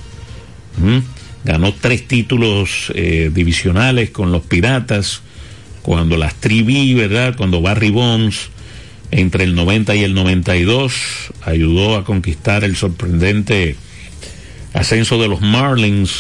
Ganó 1.44 1.74
tres 1.74 2.08
títulos 2.08 2.91
eh, 2.96 3.30
divisionales 3.34 4.10
con 4.10 4.32
los 4.32 4.44
Piratas, 4.44 5.22
cuando 5.82 6.18
las 6.18 6.36
Trivi, 6.36 6.94
¿verdad? 6.94 7.36
Cuando 7.38 7.62
Barry 7.62 7.89
Bonds, 7.89 8.50
entre 9.16 9.43
el 9.43 9.55
90 9.55 9.95
y 9.95 10.03
el 10.03 10.14
92, 10.14 10.93
ayudó 11.41 11.97
a 11.97 12.03
conquistar 12.03 12.64
el 12.64 12.76
sorprendente 12.76 13.76
ascenso 14.74 15.22
de 15.22 15.28
los 15.28 15.41
Marlins 15.41 16.11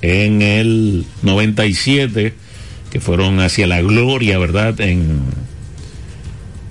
en 0.00 0.42
el 0.42 1.04
97, 1.22 2.34
que 2.90 3.00
fueron 3.00 3.40
hacia 3.40 3.66
la 3.66 3.82
gloria, 3.82 4.38
¿verdad? 4.38 4.80
En, 4.80 5.20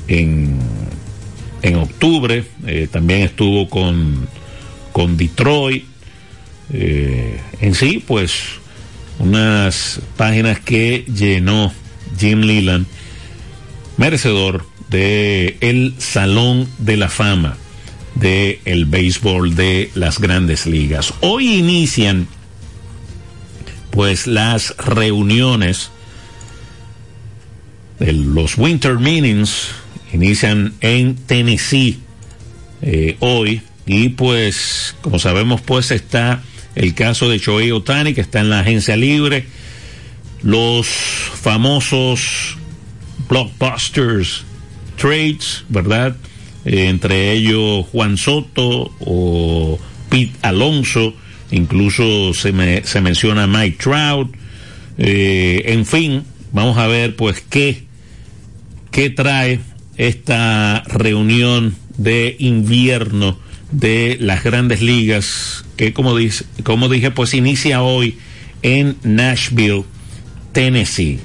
en 0.07 0.59
en 1.61 1.75
octubre, 1.75 2.45
eh, 2.65 2.87
también 2.91 3.21
estuvo 3.21 3.69
con, 3.69 4.27
con 4.91 5.17
Detroit. 5.17 5.83
Eh, 6.71 7.39
en 7.61 7.75
sí, 7.75 8.03
pues 8.05 8.33
unas 9.19 10.01
páginas 10.15 10.59
que 10.59 11.05
llenó 11.13 11.73
Jim 12.19 12.41
Leland, 12.41 12.85
merecedor 13.97 14.65
de 14.89 15.57
el 15.61 15.95
Salón 15.97 16.67
de 16.77 16.97
la 16.97 17.09
Fama 17.09 17.57
de 18.15 18.61
el 18.65 18.85
béisbol 18.85 19.55
de 19.55 19.91
las 19.93 20.19
grandes 20.19 20.65
ligas. 20.65 21.13
Hoy 21.21 21.55
inician 21.55 22.27
pues 23.91 24.27
las 24.27 24.75
reuniones 24.77 25.91
los 27.99 28.57
Winter 28.57 28.99
Meetings 28.99 29.69
inician 30.13 30.75
en 30.81 31.15
Tennessee 31.15 31.99
eh, 32.83 33.17
hoy 33.19 33.63
y 33.87 34.09
pues 34.09 34.95
como 35.01 35.17
sabemos 35.17 35.61
pues 35.61 35.89
está 35.89 36.43
el 36.75 36.93
caso 36.93 37.27
de 37.27 37.39
Shohei 37.39 37.71
Otani 37.71 38.13
que 38.13 38.21
está 38.21 38.39
en 38.39 38.51
la 38.51 38.59
agencia 38.59 38.95
libre 38.95 39.47
los 40.43 40.87
famosos 40.87 42.57
blockbusters 43.27 44.45
trades 44.97 45.63
verdad 45.69 46.15
eh, 46.65 46.89
entre 46.89 47.31
ellos 47.31 47.85
Juan 47.91 48.17
Soto 48.17 48.91
o 48.99 49.79
Pete 50.09 50.33
Alonso 50.41 51.13
incluso 51.51 52.33
se, 52.33 52.51
me, 52.51 52.83
se 52.83 52.99
menciona 53.01 53.47
Mike 53.47 53.77
Trout 53.81 54.35
eh, 54.97 55.63
en 55.67 55.85
fin 55.85 56.23
vamos 56.51 56.77
a 56.77 56.87
ver 56.87 57.15
pues 57.15 57.41
qué 57.49 57.83
qué 58.91 59.09
trae 59.09 59.59
esta 59.97 60.83
reunión 60.87 61.75
de 61.97 62.35
invierno 62.39 63.37
de 63.71 64.17
las 64.19 64.43
grandes 64.43 64.81
ligas 64.81 65.65
que 65.75 65.93
como, 65.93 66.15
dice, 66.15 66.45
como 66.63 66.89
dije 66.89 67.11
pues 67.11 67.33
inicia 67.33 67.81
hoy 67.81 68.17
en 68.61 68.97
Nashville, 69.03 69.83
Tennessee. 70.51 71.19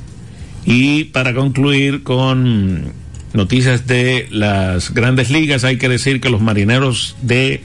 Y 0.64 1.04
para 1.04 1.34
concluir 1.34 2.02
con 2.02 2.92
noticias 3.34 3.86
de 3.86 4.26
las 4.30 4.92
grandes 4.92 5.30
ligas, 5.30 5.64
hay 5.64 5.78
que 5.78 5.88
decir 5.88 6.20
que 6.20 6.30
los 6.30 6.40
marineros 6.40 7.16
de 7.22 7.62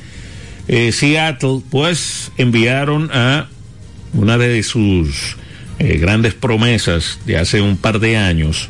eh, 0.68 0.92
Seattle 0.92 1.62
pues 1.70 2.32
enviaron 2.38 3.10
a 3.14 3.48
una 4.14 4.38
de 4.38 4.64
sus 4.64 5.38
eh, 5.80 5.98
grandes 5.98 6.34
promesas 6.34 7.20
de 7.26 7.38
hace 7.38 7.62
un 7.62 7.78
par 7.78 8.00
de 8.00 8.18
años, 8.18 8.70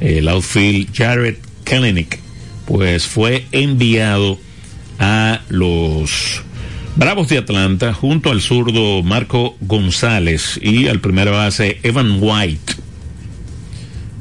el 0.00 0.28
outfield 0.28 0.94
Jared 0.94 1.36
Kellenick, 1.64 2.18
pues 2.66 3.06
fue 3.06 3.46
enviado 3.52 4.38
a 4.98 5.40
los 5.48 6.42
Bravos 6.96 7.28
de 7.28 7.38
Atlanta 7.38 7.94
junto 7.94 8.30
al 8.30 8.42
zurdo 8.42 9.02
Marco 9.02 9.56
González 9.60 10.58
y 10.60 10.88
al 10.88 11.00
primer 11.00 11.30
base 11.30 11.78
Evan 11.82 12.18
White. 12.20 12.74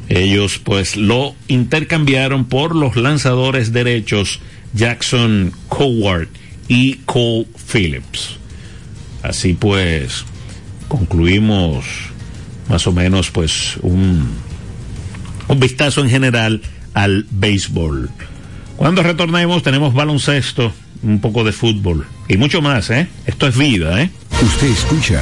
Ellos 0.10 0.58
pues 0.58 0.98
lo 0.98 1.36
intercambiaron 1.48 2.46
por 2.46 2.76
los 2.76 2.96
lanzadores 2.96 3.72
derechos 3.72 4.40
Jackson 4.74 5.54
Coward 5.70 6.28
y 6.68 6.96
Cole 7.06 7.46
Phillips. 7.72 8.38
Así 9.22 9.54
pues 9.54 10.26
concluimos 10.88 11.86
más 12.68 12.88
o 12.88 12.92
menos 12.92 13.30
pues 13.30 13.78
un, 13.82 14.28
un 15.48 15.60
vistazo 15.60 16.02
en 16.02 16.10
general 16.10 16.62
al 16.96 17.26
béisbol. 17.30 18.10
Cuando 18.78 19.04
retornemos 19.04 19.62
tenemos 19.62 19.94
baloncesto, 19.94 20.74
un 21.04 21.22
poco 21.22 21.44
de 21.44 21.52
fútbol 21.52 22.06
y 22.28 22.38
mucho 22.38 22.62
más, 22.62 22.90
¿eh? 22.90 23.08
Esto 23.26 23.48
es 23.48 23.58
vida, 23.58 24.02
¿eh? 24.02 24.10
Usted 24.42 24.68
escucha 24.68 25.22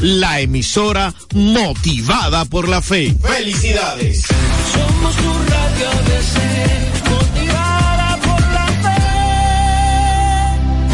la 0.00 0.40
emisora 0.40 1.12
motivada 1.34 2.46
por 2.46 2.66
la 2.68 2.80
fe. 2.80 3.14
¡Felicidades! 3.20 4.22
Somos 4.72 5.14
tu 5.16 5.32
radio 5.50 5.90
ABC, 5.90 6.38
motivada 7.10 8.16
por 8.16 8.40
la 8.40 8.66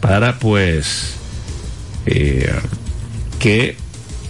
para 0.00 0.38
pues 0.38 1.16
eh, 2.06 2.50
que 3.38 3.76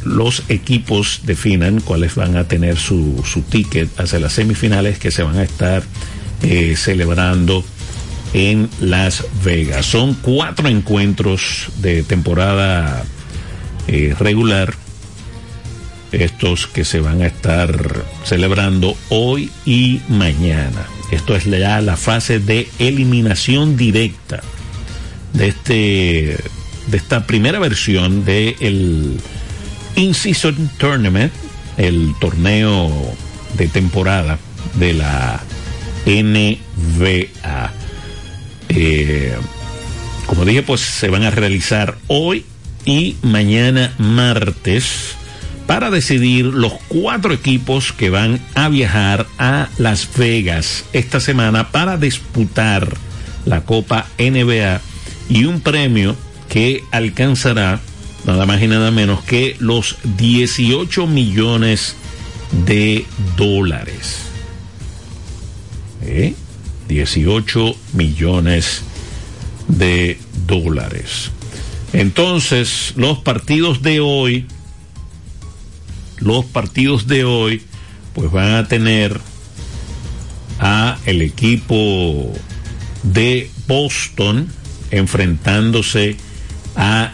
los 0.04 0.44
equipos 0.48 1.20
definan 1.24 1.80
cuáles 1.80 2.14
van 2.14 2.36
a 2.36 2.44
tener 2.44 2.76
su, 2.76 3.22
su 3.24 3.42
ticket 3.42 3.88
hacia 3.98 4.18
las 4.18 4.32
semifinales 4.32 4.98
que 4.98 5.10
se 5.10 5.22
van 5.22 5.38
a 5.38 5.42
estar 5.42 5.82
eh, 6.42 6.74
celebrando 6.76 7.64
en 8.32 8.68
Las 8.80 9.24
Vegas. 9.44 9.86
Son 9.86 10.14
cuatro 10.14 10.68
encuentros 10.68 11.68
de 11.78 12.02
temporada 12.02 13.04
eh, 13.88 14.14
regular, 14.18 14.74
estos 16.12 16.66
que 16.66 16.84
se 16.84 17.00
van 17.00 17.22
a 17.22 17.26
estar 17.26 18.04
celebrando 18.24 18.96
hoy 19.10 19.50
y 19.64 20.00
mañana. 20.08 20.86
Esto 21.10 21.36
es 21.36 21.44
ya 21.44 21.80
la 21.80 21.96
fase 21.96 22.38
de 22.38 22.68
eliminación 22.78 23.76
directa 23.76 24.40
de 25.32 25.48
este 25.48 26.36
de 26.86 26.96
esta 26.96 27.26
primera 27.26 27.58
versión 27.58 28.24
del 28.24 28.56
el 28.60 29.20
In-Season 29.96 30.70
Tournament, 30.78 31.32
el 31.76 32.14
torneo 32.20 32.90
de 33.56 33.68
temporada 33.68 34.38
de 34.74 34.94
la 34.94 35.40
NBA. 36.06 37.72
Eh, 38.68 39.36
como 40.26 40.44
dije, 40.44 40.62
pues 40.62 40.80
se 40.80 41.08
van 41.08 41.24
a 41.24 41.30
realizar 41.30 41.96
hoy 42.06 42.44
y 42.84 43.16
mañana 43.22 43.92
martes 43.98 45.16
para 45.66 45.90
decidir 45.90 46.46
los 46.46 46.72
cuatro 46.88 47.32
equipos 47.32 47.92
que 47.92 48.10
van 48.10 48.40
a 48.54 48.68
viajar 48.68 49.26
a 49.38 49.68
Las 49.78 50.08
Vegas 50.16 50.84
esta 50.92 51.20
semana 51.20 51.70
para 51.70 51.96
disputar 51.96 52.96
la 53.44 53.62
Copa 53.62 54.06
NBA 54.18 54.80
y 55.28 55.44
un 55.44 55.60
premio 55.60 56.16
que 56.48 56.82
alcanzará 56.90 57.80
nada 58.24 58.46
más 58.46 58.62
y 58.62 58.66
nada 58.66 58.90
menos 58.90 59.22
que 59.22 59.56
los 59.58 59.96
18 60.16 61.06
millones 61.06 61.94
de 62.66 63.06
dólares. 63.36 64.22
¿Eh? 66.02 66.34
18 66.88 67.74
millones 67.92 68.82
de 69.68 70.18
dólares. 70.46 71.30
Entonces, 71.92 72.92
los 72.96 73.18
partidos 73.18 73.82
de 73.82 74.00
hoy, 74.00 74.46
los 76.18 76.44
partidos 76.44 77.06
de 77.06 77.24
hoy, 77.24 77.62
pues 78.14 78.30
van 78.30 78.54
a 78.54 78.68
tener 78.68 79.20
a 80.58 80.98
el 81.06 81.22
equipo 81.22 82.32
de 83.02 83.50
Boston 83.66 84.48
enfrentándose 84.90 86.10
a 86.12 86.29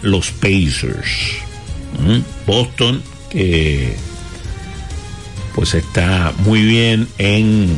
los 0.02 0.30
Pacers. 0.30 1.38
¿Mm? 1.98 2.20
Boston 2.46 3.02
que 3.30 3.96
pues 5.54 5.74
está 5.74 6.32
muy 6.44 6.62
bien 6.62 7.08
en 7.18 7.68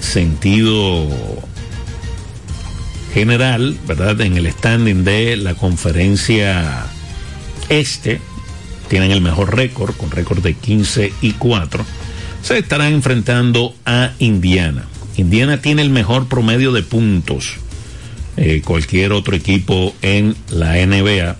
sentido 0.00 1.08
general, 3.12 3.78
¿verdad? 3.86 4.20
En 4.20 4.36
el 4.36 4.50
standing 4.50 5.04
de 5.04 5.36
la 5.36 5.54
conferencia 5.54 6.86
este, 7.68 8.20
tienen 8.88 9.12
el 9.12 9.20
mejor 9.20 9.54
récord, 9.54 9.94
con 9.94 10.10
récord 10.10 10.42
de 10.42 10.54
15 10.54 11.12
y 11.22 11.32
4. 11.32 11.84
Se 12.42 12.58
estarán 12.58 12.92
enfrentando 12.92 13.74
a 13.86 14.10
Indiana. 14.18 14.84
Indiana 15.16 15.62
tiene 15.62 15.82
el 15.82 15.90
mejor 15.90 16.26
promedio 16.26 16.72
de 16.72 16.82
puntos 16.82 17.58
eh, 18.36 18.62
cualquier 18.64 19.12
otro 19.12 19.36
equipo 19.36 19.94
en 20.02 20.36
la 20.50 20.74
NBA, 20.74 21.36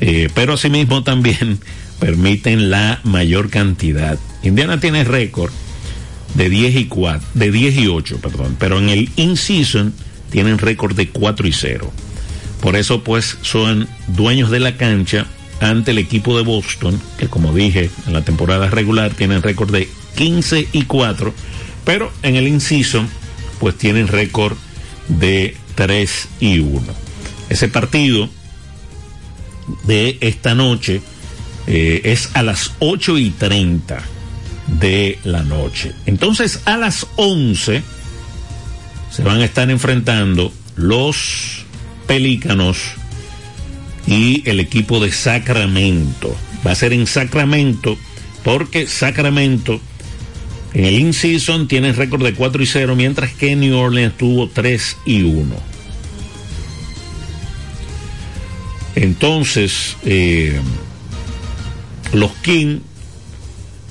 eh, 0.00 0.28
pero 0.34 0.54
asimismo 0.54 1.02
también 1.02 1.58
permiten 2.00 2.70
la 2.70 3.00
mayor 3.04 3.50
cantidad. 3.50 4.18
Indiana 4.42 4.80
tiene 4.80 5.04
récord 5.04 5.52
de 6.34 6.48
10 6.48 6.76
y 6.76 6.84
4, 6.86 7.28
de 7.34 7.50
10 7.50 7.76
y 7.76 7.86
8, 7.88 8.18
perdón, 8.20 8.56
pero 8.58 8.78
en 8.78 8.88
el 8.88 9.10
in-season 9.16 9.92
tienen 10.30 10.58
récord 10.58 10.94
de 10.94 11.08
4 11.08 11.46
y 11.48 11.52
0. 11.52 11.92
Por 12.60 12.76
eso 12.76 13.02
pues 13.02 13.38
son 13.42 13.88
dueños 14.06 14.50
de 14.50 14.60
la 14.60 14.76
cancha 14.76 15.26
ante 15.60 15.90
el 15.90 15.98
equipo 15.98 16.36
de 16.36 16.44
Boston, 16.44 17.00
que 17.18 17.28
como 17.28 17.52
dije 17.52 17.90
en 18.06 18.12
la 18.12 18.22
temporada 18.22 18.68
regular 18.68 19.12
tienen 19.14 19.42
récord 19.42 19.70
de 19.72 19.88
15 20.16 20.68
y 20.72 20.82
4, 20.82 21.34
pero 21.84 22.12
en 22.22 22.36
el 22.36 22.48
in-season 22.48 23.08
pues 23.58 23.76
tienen 23.76 24.08
récord 24.08 24.56
de 25.08 25.56
3 25.74 26.28
y 26.40 26.58
1. 26.58 26.82
Ese 27.48 27.68
partido 27.68 28.28
de 29.84 30.18
esta 30.20 30.54
noche 30.54 31.02
eh, 31.66 32.02
es 32.04 32.30
a 32.34 32.42
las 32.42 32.72
8 32.80 33.18
y 33.18 33.30
30 33.30 34.02
de 34.78 35.18
la 35.24 35.42
noche. 35.42 35.92
Entonces 36.06 36.62
a 36.64 36.76
las 36.76 37.06
11 37.16 37.82
se 39.10 39.22
van 39.22 39.40
a 39.40 39.44
estar 39.44 39.70
enfrentando 39.70 40.52
los 40.76 41.64
Pelícanos 42.06 42.78
y 44.06 44.48
el 44.48 44.58
equipo 44.58 44.98
de 44.98 45.12
Sacramento. 45.12 46.36
Va 46.66 46.72
a 46.72 46.74
ser 46.74 46.92
en 46.92 47.06
Sacramento 47.06 47.96
porque 48.42 48.88
Sacramento 48.88 49.80
en 50.72 50.84
el 50.84 50.98
in-season 50.98 51.66
tiene 51.66 51.92
récord 51.92 52.22
de 52.22 52.34
4 52.34 52.62
y 52.62 52.66
0, 52.66 52.94
mientras 52.96 53.32
que 53.32 53.56
New 53.56 53.76
Orleans 53.76 54.16
tuvo 54.16 54.48
3 54.48 54.96
y 55.04 55.22
1. 55.22 55.56
Entonces, 58.94 59.96
eh, 60.04 60.60
los 62.12 62.32
King 62.42 62.80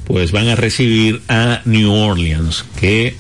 pues 0.05 0.31
van 0.31 0.47
a 0.47 0.55
recibir 0.55 1.21
a 1.27 1.61
New 1.65 1.91
Orleans, 1.91 2.65
que 2.79 3.15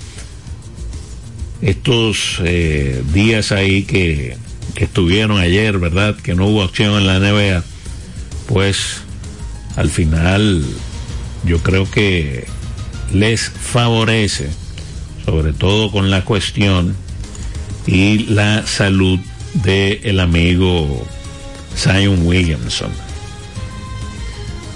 estos 1.61 2.39
eh, 2.43 3.03
días 3.13 3.51
ahí 3.51 3.83
que, 3.83 4.37
que 4.73 4.85
estuvieron 4.85 5.37
ayer, 5.37 5.77
¿verdad? 5.77 6.15
Que 6.15 6.33
no 6.33 6.47
hubo 6.47 6.63
acción 6.63 6.95
en 6.95 7.05
la 7.05 7.19
NBA, 7.19 7.63
pues 8.47 9.01
al 9.75 9.89
final 9.89 10.65
yo 11.45 11.59
creo 11.59 11.89
que 11.89 12.47
les 13.13 13.49
favorece, 13.49 14.49
sobre 15.25 15.53
todo 15.53 15.91
con 15.91 16.11
la 16.11 16.23
cuestión 16.25 16.95
y 17.87 18.19
la 18.25 18.65
salud 18.67 19.19
del 19.53 19.99
el 20.03 20.19
amigo 20.19 21.05
Zion 21.75 22.25
Williamson. 22.25 22.91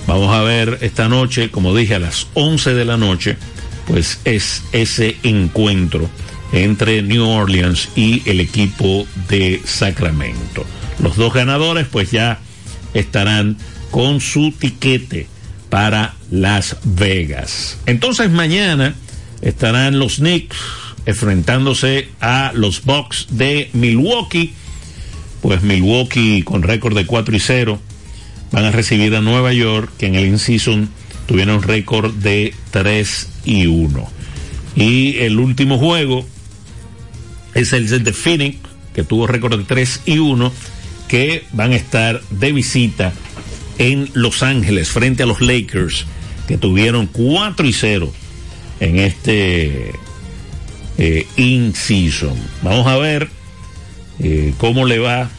Vamos 0.07 0.33
a 0.33 0.41
ver 0.41 0.79
esta 0.81 1.07
noche, 1.07 1.49
como 1.49 1.75
dije, 1.75 1.95
a 1.95 1.99
las 1.99 2.27
11 2.33 2.73
de 2.73 2.85
la 2.85 2.97
noche, 2.97 3.37
pues 3.87 4.19
es 4.25 4.63
ese 4.71 5.17
encuentro 5.23 6.09
entre 6.51 7.01
New 7.01 7.27
Orleans 7.27 7.89
y 7.95 8.21
el 8.29 8.39
equipo 8.39 9.07
de 9.29 9.61
Sacramento. 9.65 10.65
Los 11.01 11.15
dos 11.15 11.33
ganadores 11.33 11.87
pues 11.87 12.11
ya 12.11 12.39
estarán 12.93 13.57
con 13.91 14.21
su 14.21 14.51
tiquete 14.51 15.27
para 15.73 16.13
Las 16.29 16.77
Vegas. 16.83 17.79
Entonces 17.87 18.29
mañana 18.29 18.93
estarán 19.41 19.97
los 19.97 20.17
Knicks 20.17 20.55
enfrentándose 21.07 22.09
a 22.21 22.51
los 22.53 22.85
Bucks 22.85 23.25
de 23.31 23.71
Milwaukee. 23.73 24.53
Pues 25.41 25.63
Milwaukee 25.63 26.43
con 26.43 26.61
récord 26.61 26.95
de 26.95 27.07
4 27.07 27.35
y 27.35 27.39
0 27.39 27.79
van 28.51 28.65
a 28.65 28.71
recibir 28.71 29.15
a 29.15 29.21
Nueva 29.21 29.51
York 29.51 29.91
que 29.97 30.05
en 30.05 30.13
el 30.13 30.27
in-season 30.27 30.91
tuvieron 31.25 31.63
récord 31.63 32.13
de 32.13 32.53
3 32.69 33.29
y 33.45 33.65
1. 33.65 34.11
Y 34.75 35.17
el 35.21 35.39
último 35.39 35.79
juego 35.79 36.23
es 37.55 37.73
el 37.73 37.89
de 38.03 38.13
Phoenix 38.13 38.59
que 38.93 39.03
tuvo 39.03 39.25
récord 39.25 39.57
de 39.57 39.63
3 39.63 40.01
y 40.05 40.19
1 40.19 40.53
que 41.07 41.45
van 41.51 41.71
a 41.71 41.77
estar 41.77 42.21
de 42.29 42.51
visita 42.51 43.11
en 43.77 44.09
Los 44.13 44.43
Ángeles 44.43 44.89
frente 44.89 45.23
a 45.23 45.25
los 45.25 45.41
Lakers 45.41 46.05
que 46.47 46.57
tuvieron 46.57 47.07
4 47.07 47.65
y 47.65 47.73
0 47.73 48.13
en 48.79 48.99
este 48.99 49.93
eh, 50.97 51.27
in-season. 51.37 52.35
Vamos 52.61 52.87
a 52.87 52.97
ver 52.97 53.29
eh, 54.19 54.53
cómo 54.57 54.85
le 54.85 54.99
va 54.99 55.29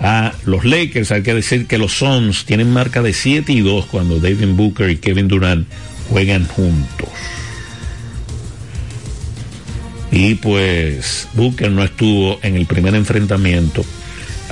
a 0.00 0.32
los 0.44 0.64
Lakers. 0.64 1.12
Hay 1.12 1.22
que 1.22 1.34
decir 1.34 1.66
que 1.66 1.78
los 1.78 1.98
Suns 1.98 2.44
tienen 2.44 2.70
marca 2.72 3.02
de 3.02 3.12
7 3.12 3.52
y 3.52 3.60
2 3.60 3.86
cuando 3.86 4.20
David 4.20 4.48
Booker 4.54 4.90
y 4.90 4.96
Kevin 4.98 5.28
Durant 5.28 5.66
juegan 6.10 6.46
juntos. 6.46 7.08
Y 10.10 10.36
pues 10.36 11.26
Booker 11.34 11.72
no 11.72 11.82
estuvo 11.82 12.38
en 12.42 12.54
el 12.54 12.66
primer 12.66 12.94
enfrentamiento 12.94 13.84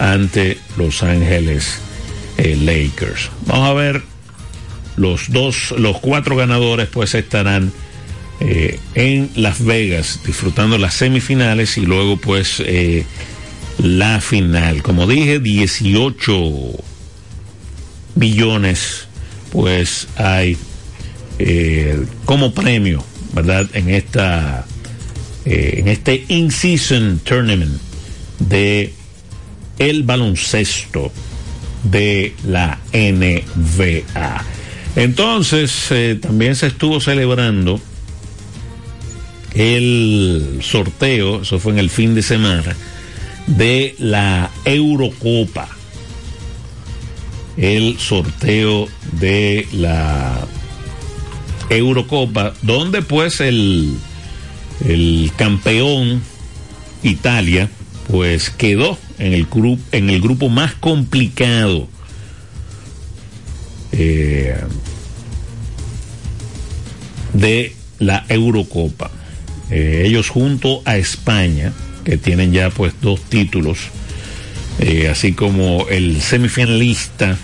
ante 0.03 0.59
Los 0.77 1.03
Ángeles 1.05 1.79
eh, 2.37 2.57
Lakers. 2.57 3.31
Vamos 3.47 3.69
a 3.69 3.73
ver 3.73 4.03
los 4.97 5.31
dos, 5.31 5.73
los 5.79 6.01
cuatro 6.01 6.37
ganadores 6.37 6.89
pues 6.89 7.15
estarán 7.15 7.73
eh, 8.41 8.81
en 8.95 9.31
Las 9.37 9.65
Vegas 9.65 10.21
disfrutando 10.27 10.77
las 10.77 10.95
semifinales 10.95 11.79
y 11.79 11.83
luego 11.83 12.17
pues 12.17 12.61
eh, 12.67 13.07
la 13.79 14.21
final. 14.21 14.83
Como 14.83 15.07
dije, 15.07 15.39
18 15.39 16.43
millones 18.17 19.07
pues 19.53 20.09
hay 20.17 20.57
eh, 21.39 22.05
como 22.25 22.53
premio, 22.53 23.05
¿verdad? 23.33 23.69
En 23.75 23.89
esta 23.89 24.67
en 25.45 25.89
este 25.89 26.25
in-season 26.29 27.21
tournament 27.25 27.81
de 28.39 28.93
el 29.79 30.03
baloncesto 30.03 31.13
de 31.85 32.35
la 32.47 32.79
NBA. 32.93 34.45
Entonces, 34.97 35.89
también 36.21 36.55
se 36.55 36.69
estuvo 36.69 37.01
celebrando 37.01 37.81
el 39.55 40.59
sorteo, 40.63 41.43
eso 41.43 41.59
fue 41.59 41.73
en 41.73 41.79
el 41.79 41.91
fin 41.91 42.15
de 42.15 42.23
semana, 42.23 42.77
de 43.47 43.95
la 43.99 44.51
Eurocopa. 44.65 45.69
El 47.57 47.99
sorteo 47.99 48.89
de 49.13 49.67
la 49.73 50.47
Eurocopa, 51.69 52.55
donde 52.63 53.03
pues 53.03 53.41
el, 53.41 53.95
el 54.87 55.31
campeón 55.37 56.23
Italia, 57.03 57.69
pues 58.09 58.51
quedó 58.51 58.99
en 59.19 59.33
el, 59.33 59.47
grupo 59.47 59.83
en 59.93 60.11
el 60.11 60.21
grupo 60.21 60.49
más 60.49 60.75
complicado. 60.75 61.89
Eh, 63.93 64.57
de 67.35 67.75
la 67.99 68.25
Eurocopa. 68.29 69.11
Eh, 69.71 70.05
ellos 70.07 70.29
junto 70.29 70.83
a 70.85 70.97
España, 70.97 71.73
que 72.05 72.17
tienen 72.17 72.53
ya 72.53 72.71
pues 72.71 72.95
dos 73.01 73.21
títulos, 73.23 73.79
eh, 74.81 75.09
así 75.09 75.33
como 75.33 75.89
el 75.89 76.21
semifinalista 76.21 77.39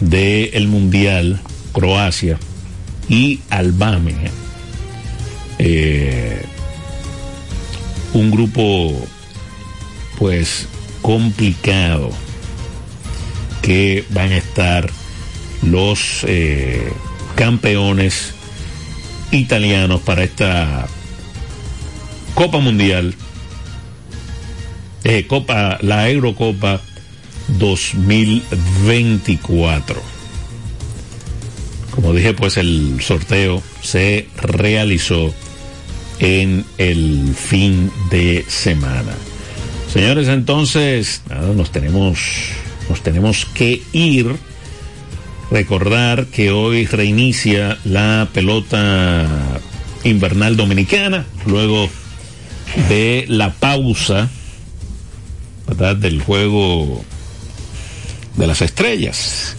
del 0.00 0.68
Mundial, 0.68 1.40
Croacia, 1.72 2.38
y 3.08 3.40
Albania. 3.50 4.30
Un 8.12 8.30
grupo 8.30 9.06
pues 10.18 10.66
complicado 11.02 12.10
que 13.62 14.04
van 14.10 14.32
a 14.32 14.38
estar 14.38 14.90
los 15.62 16.24
campeones 17.34 18.34
italianos 19.30 20.00
para 20.00 20.24
esta 20.24 20.88
Copa 22.34 22.58
Mundial, 22.58 23.14
eh, 25.04 25.26
Copa, 25.26 25.78
la 25.80 26.08
Eurocopa 26.08 26.80
2024. 27.58 30.02
Como 31.90 32.14
dije, 32.14 32.32
pues 32.34 32.56
el 32.58 33.00
sorteo 33.00 33.60
se 33.82 34.28
realizó 34.36 35.34
en 36.20 36.64
el 36.78 37.34
fin 37.34 37.90
de 38.10 38.44
semana. 38.46 39.16
Señores, 39.92 40.28
entonces, 40.28 41.22
nos 41.56 41.72
tenemos, 41.72 42.18
nos 42.88 43.02
tenemos 43.02 43.46
que 43.46 43.82
ir. 43.92 44.36
Recordar 45.50 46.26
que 46.26 46.50
hoy 46.50 46.84
reinicia 46.84 47.78
la 47.84 48.28
pelota 48.34 49.26
invernal 50.04 50.56
dominicana, 50.58 51.24
luego 51.46 51.88
de 52.90 53.24
la 53.28 53.54
pausa 53.54 54.28
¿verdad? 55.66 55.96
del 55.96 56.20
juego 56.20 57.02
de 58.36 58.46
las 58.46 58.60
estrellas. 58.60 59.56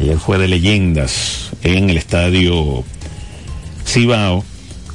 Ayer 0.00 0.18
fue 0.18 0.38
de 0.38 0.48
leyendas 0.48 1.50
en 1.62 1.88
el 1.88 1.98
estadio 1.98 2.84
Cibao 3.86 4.44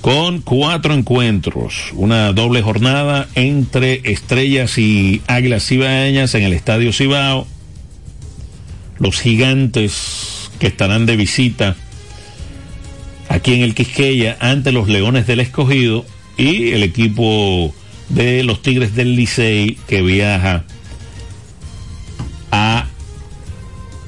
con 0.04 0.42
cuatro 0.42 0.94
encuentros, 0.94 1.94
una 1.94 2.34
doble 2.34 2.62
jornada 2.62 3.30
entre 3.36 4.02
estrellas 4.04 4.78
y 4.78 5.22
águilas 5.28 5.66
cibaeñas 5.66 6.36
en 6.36 6.44
el 6.44 6.52
estadio 6.52 6.92
Cibao. 6.92 7.48
Los 9.00 9.22
gigantes 9.22 10.52
que 10.60 10.68
estarán 10.68 11.06
de 11.06 11.16
visita 11.16 11.78
aquí 13.30 13.54
en 13.54 13.62
el 13.62 13.74
Quisqueya 13.76 14.36
ante 14.42 14.74
los 14.74 14.90
Leones 14.90 15.26
del 15.26 15.40
Escogido 15.40 16.06
y 16.36 16.72
el 16.72 16.84
equipo 16.84 17.74
de 18.10 18.44
los 18.44 18.62
Tigres 18.62 18.96
del 18.96 19.16
Licey 19.16 19.78
que 19.88 20.02
viaja 20.02 20.66
a 22.52 22.88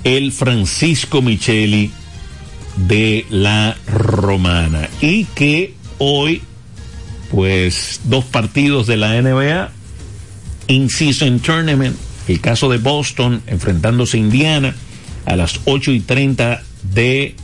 el 0.04 0.34
Francisco 0.34 1.22
Micheli 1.22 1.89
de 2.76 3.26
la 3.30 3.78
Romana 3.88 4.89
y 5.00 5.24
que 5.24 5.74
hoy 5.98 6.41
pues 7.32 8.02
dos 8.06 8.26
partidos 8.26 8.88
de 8.88 8.98
la 8.98 9.22
NBA 9.22 9.72
in 10.68 10.89
season 10.89 11.39
tournament 11.39 11.96
el 12.28 12.39
caso 12.41 12.70
de 12.70 12.78
Boston 12.78 13.41
enfrentándose 13.48 14.18
a 14.18 14.20
Indiana 14.20 14.76
a 15.26 15.36
las 15.36 15.60
8 15.66 15.91
y 15.91 16.00
30 16.00 16.62
de 16.93 17.36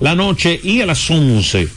la 0.00 0.14
noche 0.14 0.60
y 0.62 0.80
a 0.80 0.86
las 0.86 1.10
11 1.10 1.68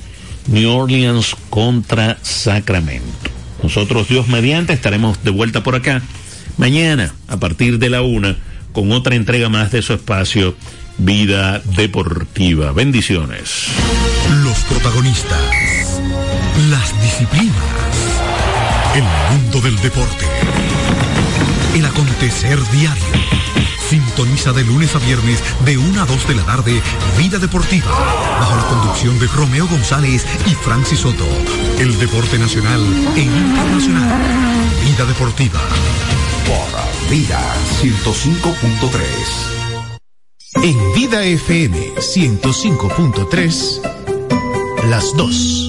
New 0.48 0.70
Orleans 0.70 1.36
contra 1.50 2.18
Sacramento. 2.22 3.32
Nosotros, 3.64 4.08
Dios 4.08 4.28
mediante, 4.28 4.74
estaremos 4.74 5.24
de 5.24 5.32
vuelta 5.32 5.64
por 5.64 5.76
acá 5.76 6.02
mañana 6.58 7.14
a 7.28 7.38
partir 7.38 7.80
de 7.80 7.90
la 7.90 8.02
una 8.02 8.38
con 8.72 8.92
otra 8.92 9.16
entrega 9.16 9.50
más 9.50 9.72
de 9.72 9.82
su 9.82 9.94
espacio 9.94 10.56
Vida 10.98 11.60
Deportiva. 11.76 12.72
Bendiciones. 12.72 13.68
Los 14.44 14.58
protagonistas, 14.60 15.40
disciplinas, 17.06 17.56
el 18.96 19.04
mundo 19.32 19.62
del 19.62 19.80
deporte, 19.80 20.26
el 21.76 21.86
acontecer 21.86 22.60
diario. 22.72 23.04
Sintoniza 23.88 24.52
de 24.54 24.64
lunes 24.64 24.96
a 24.96 25.00
viernes 25.00 25.44
de 25.66 25.78
1 25.78 26.02
a 26.02 26.06
2 26.06 26.28
de 26.28 26.34
la 26.34 26.44
tarde 26.44 26.82
Vida 27.16 27.38
Deportiva, 27.38 27.92
bajo 28.40 28.56
la 28.56 28.66
conducción 28.66 29.20
de 29.20 29.28
Romeo 29.28 29.68
González 29.68 30.26
y 30.48 30.56
Francis 30.56 31.02
Soto. 31.02 31.28
El 31.78 32.00
deporte 32.00 32.40
nacional 32.40 32.82
e 33.16 33.22
internacional. 33.22 34.10
Vida 34.84 35.06
Deportiva. 35.06 35.62
Por 36.48 36.66
Vida 37.12 37.40
105.3. 37.84 40.64
En 40.64 40.94
Vida 40.96 41.24
FM 41.24 41.94
105.3, 41.98 43.82
las 44.90 45.16
dos. 45.16 45.65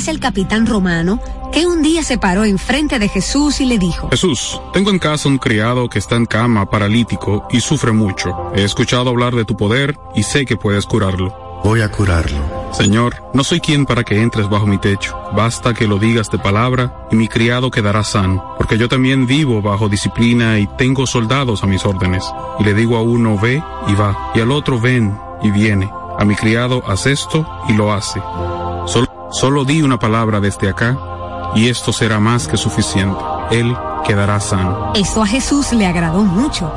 Es 0.00 0.08
el 0.08 0.18
capitán 0.18 0.66
romano 0.66 1.20
que 1.52 1.66
un 1.66 1.82
día 1.82 2.02
se 2.02 2.16
paró 2.16 2.44
enfrente 2.44 2.98
de 2.98 3.08
Jesús 3.08 3.60
y 3.60 3.66
le 3.66 3.78
dijo, 3.78 4.08
Jesús, 4.08 4.58
tengo 4.72 4.88
en 4.88 4.98
casa 4.98 5.28
un 5.28 5.36
criado 5.36 5.90
que 5.90 5.98
está 5.98 6.16
en 6.16 6.24
cama 6.24 6.70
paralítico 6.70 7.46
y 7.50 7.60
sufre 7.60 7.92
mucho. 7.92 8.50
He 8.54 8.64
escuchado 8.64 9.10
hablar 9.10 9.34
de 9.34 9.44
tu 9.44 9.58
poder 9.58 9.98
y 10.14 10.22
sé 10.22 10.46
que 10.46 10.56
puedes 10.56 10.86
curarlo. 10.86 11.36
Voy 11.62 11.82
a 11.82 11.90
curarlo. 11.90 12.38
Señor, 12.72 13.22
no 13.34 13.44
soy 13.44 13.60
quien 13.60 13.84
para 13.84 14.02
que 14.02 14.22
entres 14.22 14.48
bajo 14.48 14.66
mi 14.66 14.78
techo. 14.78 15.14
Basta 15.36 15.74
que 15.74 15.86
lo 15.86 15.98
digas 15.98 16.30
de 16.30 16.38
palabra 16.38 17.06
y 17.10 17.16
mi 17.16 17.28
criado 17.28 17.70
quedará 17.70 18.02
sano, 18.02 18.54
porque 18.56 18.78
yo 18.78 18.88
también 18.88 19.26
vivo 19.26 19.60
bajo 19.60 19.90
disciplina 19.90 20.58
y 20.58 20.66
tengo 20.78 21.06
soldados 21.06 21.62
a 21.62 21.66
mis 21.66 21.84
órdenes. 21.84 22.24
Y 22.58 22.64
le 22.64 22.72
digo 22.72 22.96
a 22.96 23.02
uno 23.02 23.38
ve 23.38 23.62
y 23.86 23.94
va, 23.94 24.32
y 24.34 24.40
al 24.40 24.50
otro 24.50 24.80
ven 24.80 25.14
y 25.42 25.50
viene. 25.50 25.92
A 26.18 26.24
mi 26.24 26.36
criado 26.36 26.82
haz 26.86 27.06
esto 27.06 27.46
y 27.68 27.74
lo 27.74 27.92
hace. 27.92 28.22
Solo 28.86 29.19
Solo 29.30 29.64
di 29.64 29.82
una 29.82 29.98
palabra 29.98 30.40
desde 30.40 30.68
acá 30.68 30.98
y 31.54 31.68
esto 31.68 31.92
será 31.92 32.20
más 32.20 32.48
que 32.48 32.56
suficiente. 32.56 33.18
Él 33.50 33.76
quedará 34.06 34.40
sano. 34.40 34.92
Eso 34.94 35.22
a 35.22 35.26
Jesús 35.26 35.72
le 35.72 35.86
agradó 35.86 36.22
mucho 36.22 36.72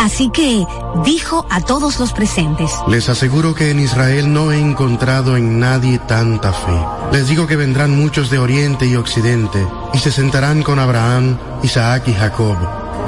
Así 0.00 0.30
que 0.30 0.66
dijo 1.04 1.44
a 1.50 1.60
todos 1.60 2.00
los 2.00 2.14
presentes, 2.14 2.72
Les 2.88 3.10
aseguro 3.10 3.54
que 3.54 3.70
en 3.70 3.80
Israel 3.80 4.32
no 4.32 4.50
he 4.50 4.58
encontrado 4.58 5.36
en 5.36 5.60
nadie 5.60 5.98
tanta 5.98 6.54
fe. 6.54 6.72
Les 7.12 7.28
digo 7.28 7.46
que 7.46 7.56
vendrán 7.56 7.94
muchos 7.94 8.30
de 8.30 8.38
Oriente 8.38 8.86
y 8.86 8.96
Occidente 8.96 9.66
y 9.92 9.98
se 9.98 10.10
sentarán 10.10 10.62
con 10.62 10.78
Abraham, 10.78 11.36
Isaac 11.62 12.08
y 12.08 12.14
Jacob 12.14 12.56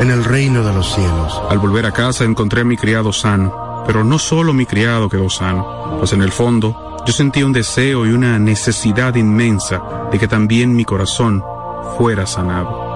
en 0.01 0.11
el 0.11 0.23
reino 0.23 0.63
de 0.63 0.73
los 0.75 0.95
cielos. 0.95 1.41
Al 1.49 1.59
volver 1.59 1.87
a 1.87 1.93
casa 1.93 2.25
encontré 2.25 2.61
a 2.61 2.65
mi 2.65 2.77
criado 2.77 3.11
sano, 3.11 3.62
pero 3.87 4.05
no 4.05 4.19
solo 4.19 4.53
mi 4.53 4.67
criado 4.67 5.09
quedó 5.09 5.29
sano, 5.31 5.97
pues 5.99 6.13
en 6.13 6.23
el 6.23 6.33
fondo 6.33 6.97
yo 7.07 7.13
sentí 7.13 7.43
un 7.43 7.53
deseo 7.53 8.07
y 8.07 8.11
una 8.11 8.39
necesidad 8.39 9.15
inmensa 9.17 9.83
de 10.11 10.19
que 10.19 10.29
también 10.29 10.75
mi 10.75 10.85
corazón 10.85 11.43
fuera 11.97 12.27
sanado. 12.27 12.93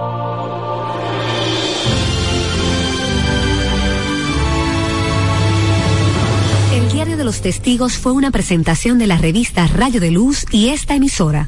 el 6.73 6.91
diario 6.91 7.17
de 7.17 7.23
los 7.23 7.41
testigos 7.41 7.97
fue 7.97 8.11
una 8.11 8.31
presentación 8.31 8.97
de 8.97 9.07
la 9.07 9.17
revista 9.17 9.67
Rayo 9.67 9.99
de 9.99 10.11
Luz 10.11 10.45
y 10.51 10.69
esta 10.69 10.95
emisora. 10.95 11.47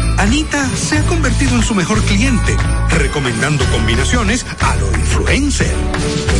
Anita 0.17 0.69
se 0.75 0.97
ha 0.97 1.03
convertido 1.03 1.55
en 1.55 1.63
su 1.63 1.75
mejor 1.75 2.01
cliente, 2.03 2.55
recomendando 2.89 3.65
combinaciones 3.65 4.45
a 4.59 4.75
lo 4.75 4.91
influencer. 4.91 5.73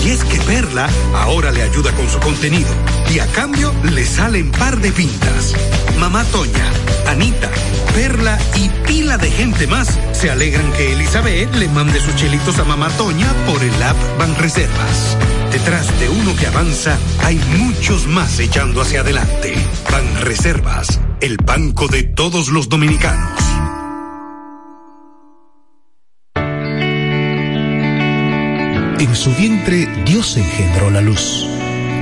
Y 0.06 0.10
es 0.10 0.24
que 0.24 0.40
Perla 0.42 0.90
ahora 1.14 1.52
le 1.52 1.64
ayuda 1.64 1.92
con 1.94 2.10
su 2.10 2.20
contenido 2.20 2.70
y 3.14 3.20
a 3.20 3.28
cambio 3.28 3.74
le 3.84 4.06
salen 4.06 4.52
par 4.52 4.80
de 4.80 4.92
pintas. 4.92 5.54
Mamá 6.00 6.24
Toña, 6.26 6.66
Anita, 7.08 7.50
Perla 7.94 8.38
y 8.56 8.70
pila 8.88 9.18
de 9.18 9.30
gente 9.30 9.68
más 9.68 10.00
se 10.14 10.30
alegran 10.30 10.72
que 10.74 10.94
Elizabeth 10.94 11.54
le 11.56 11.68
mande 11.68 12.00
sus 12.00 12.16
chelitos 12.16 12.60
a 12.60 12.64
Mamá 12.64 12.90
Toña 12.92 13.32
por 13.46 13.62
el 13.64 13.84
app 13.84 13.98
Banreservas. 14.18 15.18
Detrás 15.52 15.88
de 16.00 16.08
uno 16.08 16.36
que 16.36 16.48
avanza 16.48 16.98
hay 17.24 17.36
muchos 17.58 18.08
más 18.08 18.40
echando 18.40 18.82
hacia 18.82 19.02
adelante. 19.02 19.54
Banreservas, 19.92 21.00
el 21.22 21.38
banco 21.38 21.88
de 21.88 22.04
todos 22.04 22.50
los 22.50 22.68
dominicanos. 22.68 23.40
En 29.00 29.16
su 29.16 29.34
vientre 29.36 29.88
Dios 30.06 30.36
engendró 30.38 30.90
la 30.90 31.00
luz. 31.02 31.48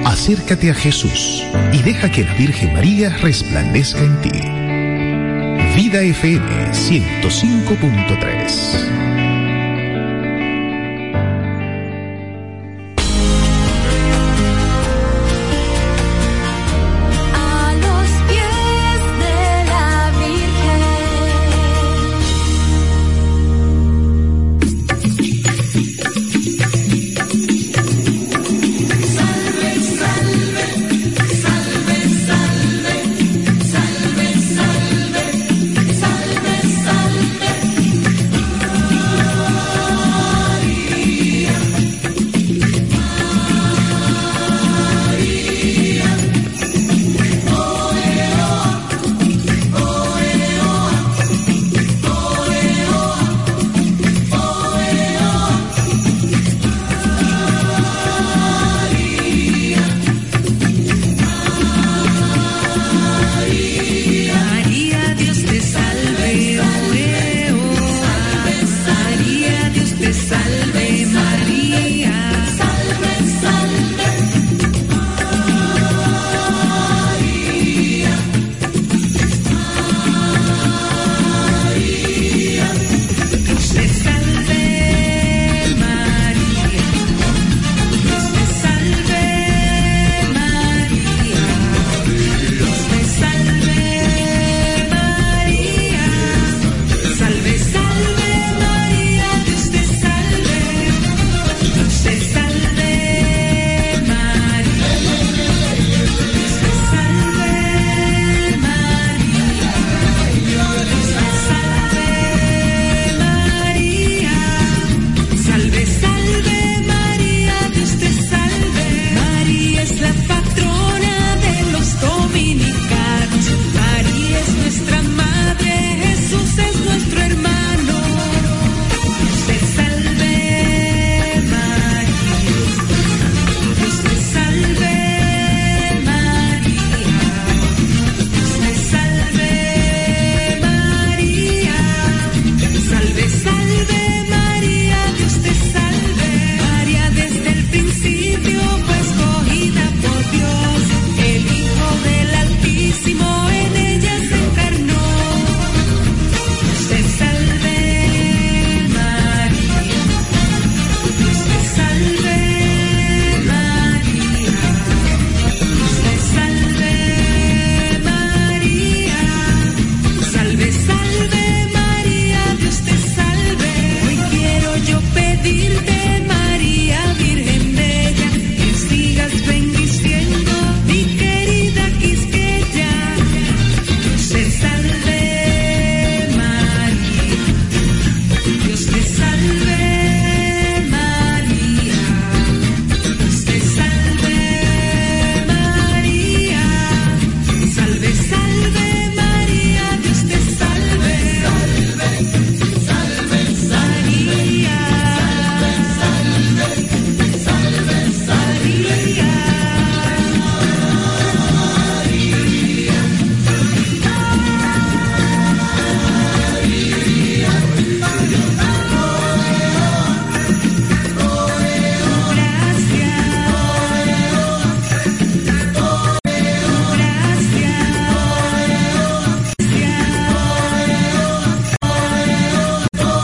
Acércate 0.05 0.71
a 0.71 0.73
Jesús 0.73 1.43
y 1.73 1.83
deja 1.83 2.09
que 2.11 2.23
la 2.23 2.33
Virgen 2.33 2.73
María 2.73 3.15
resplandezca 3.17 3.99
en 3.99 4.21
ti. 4.21 4.31
Vida 5.75 6.01
FM 6.01 6.71
105.3 6.71 9.18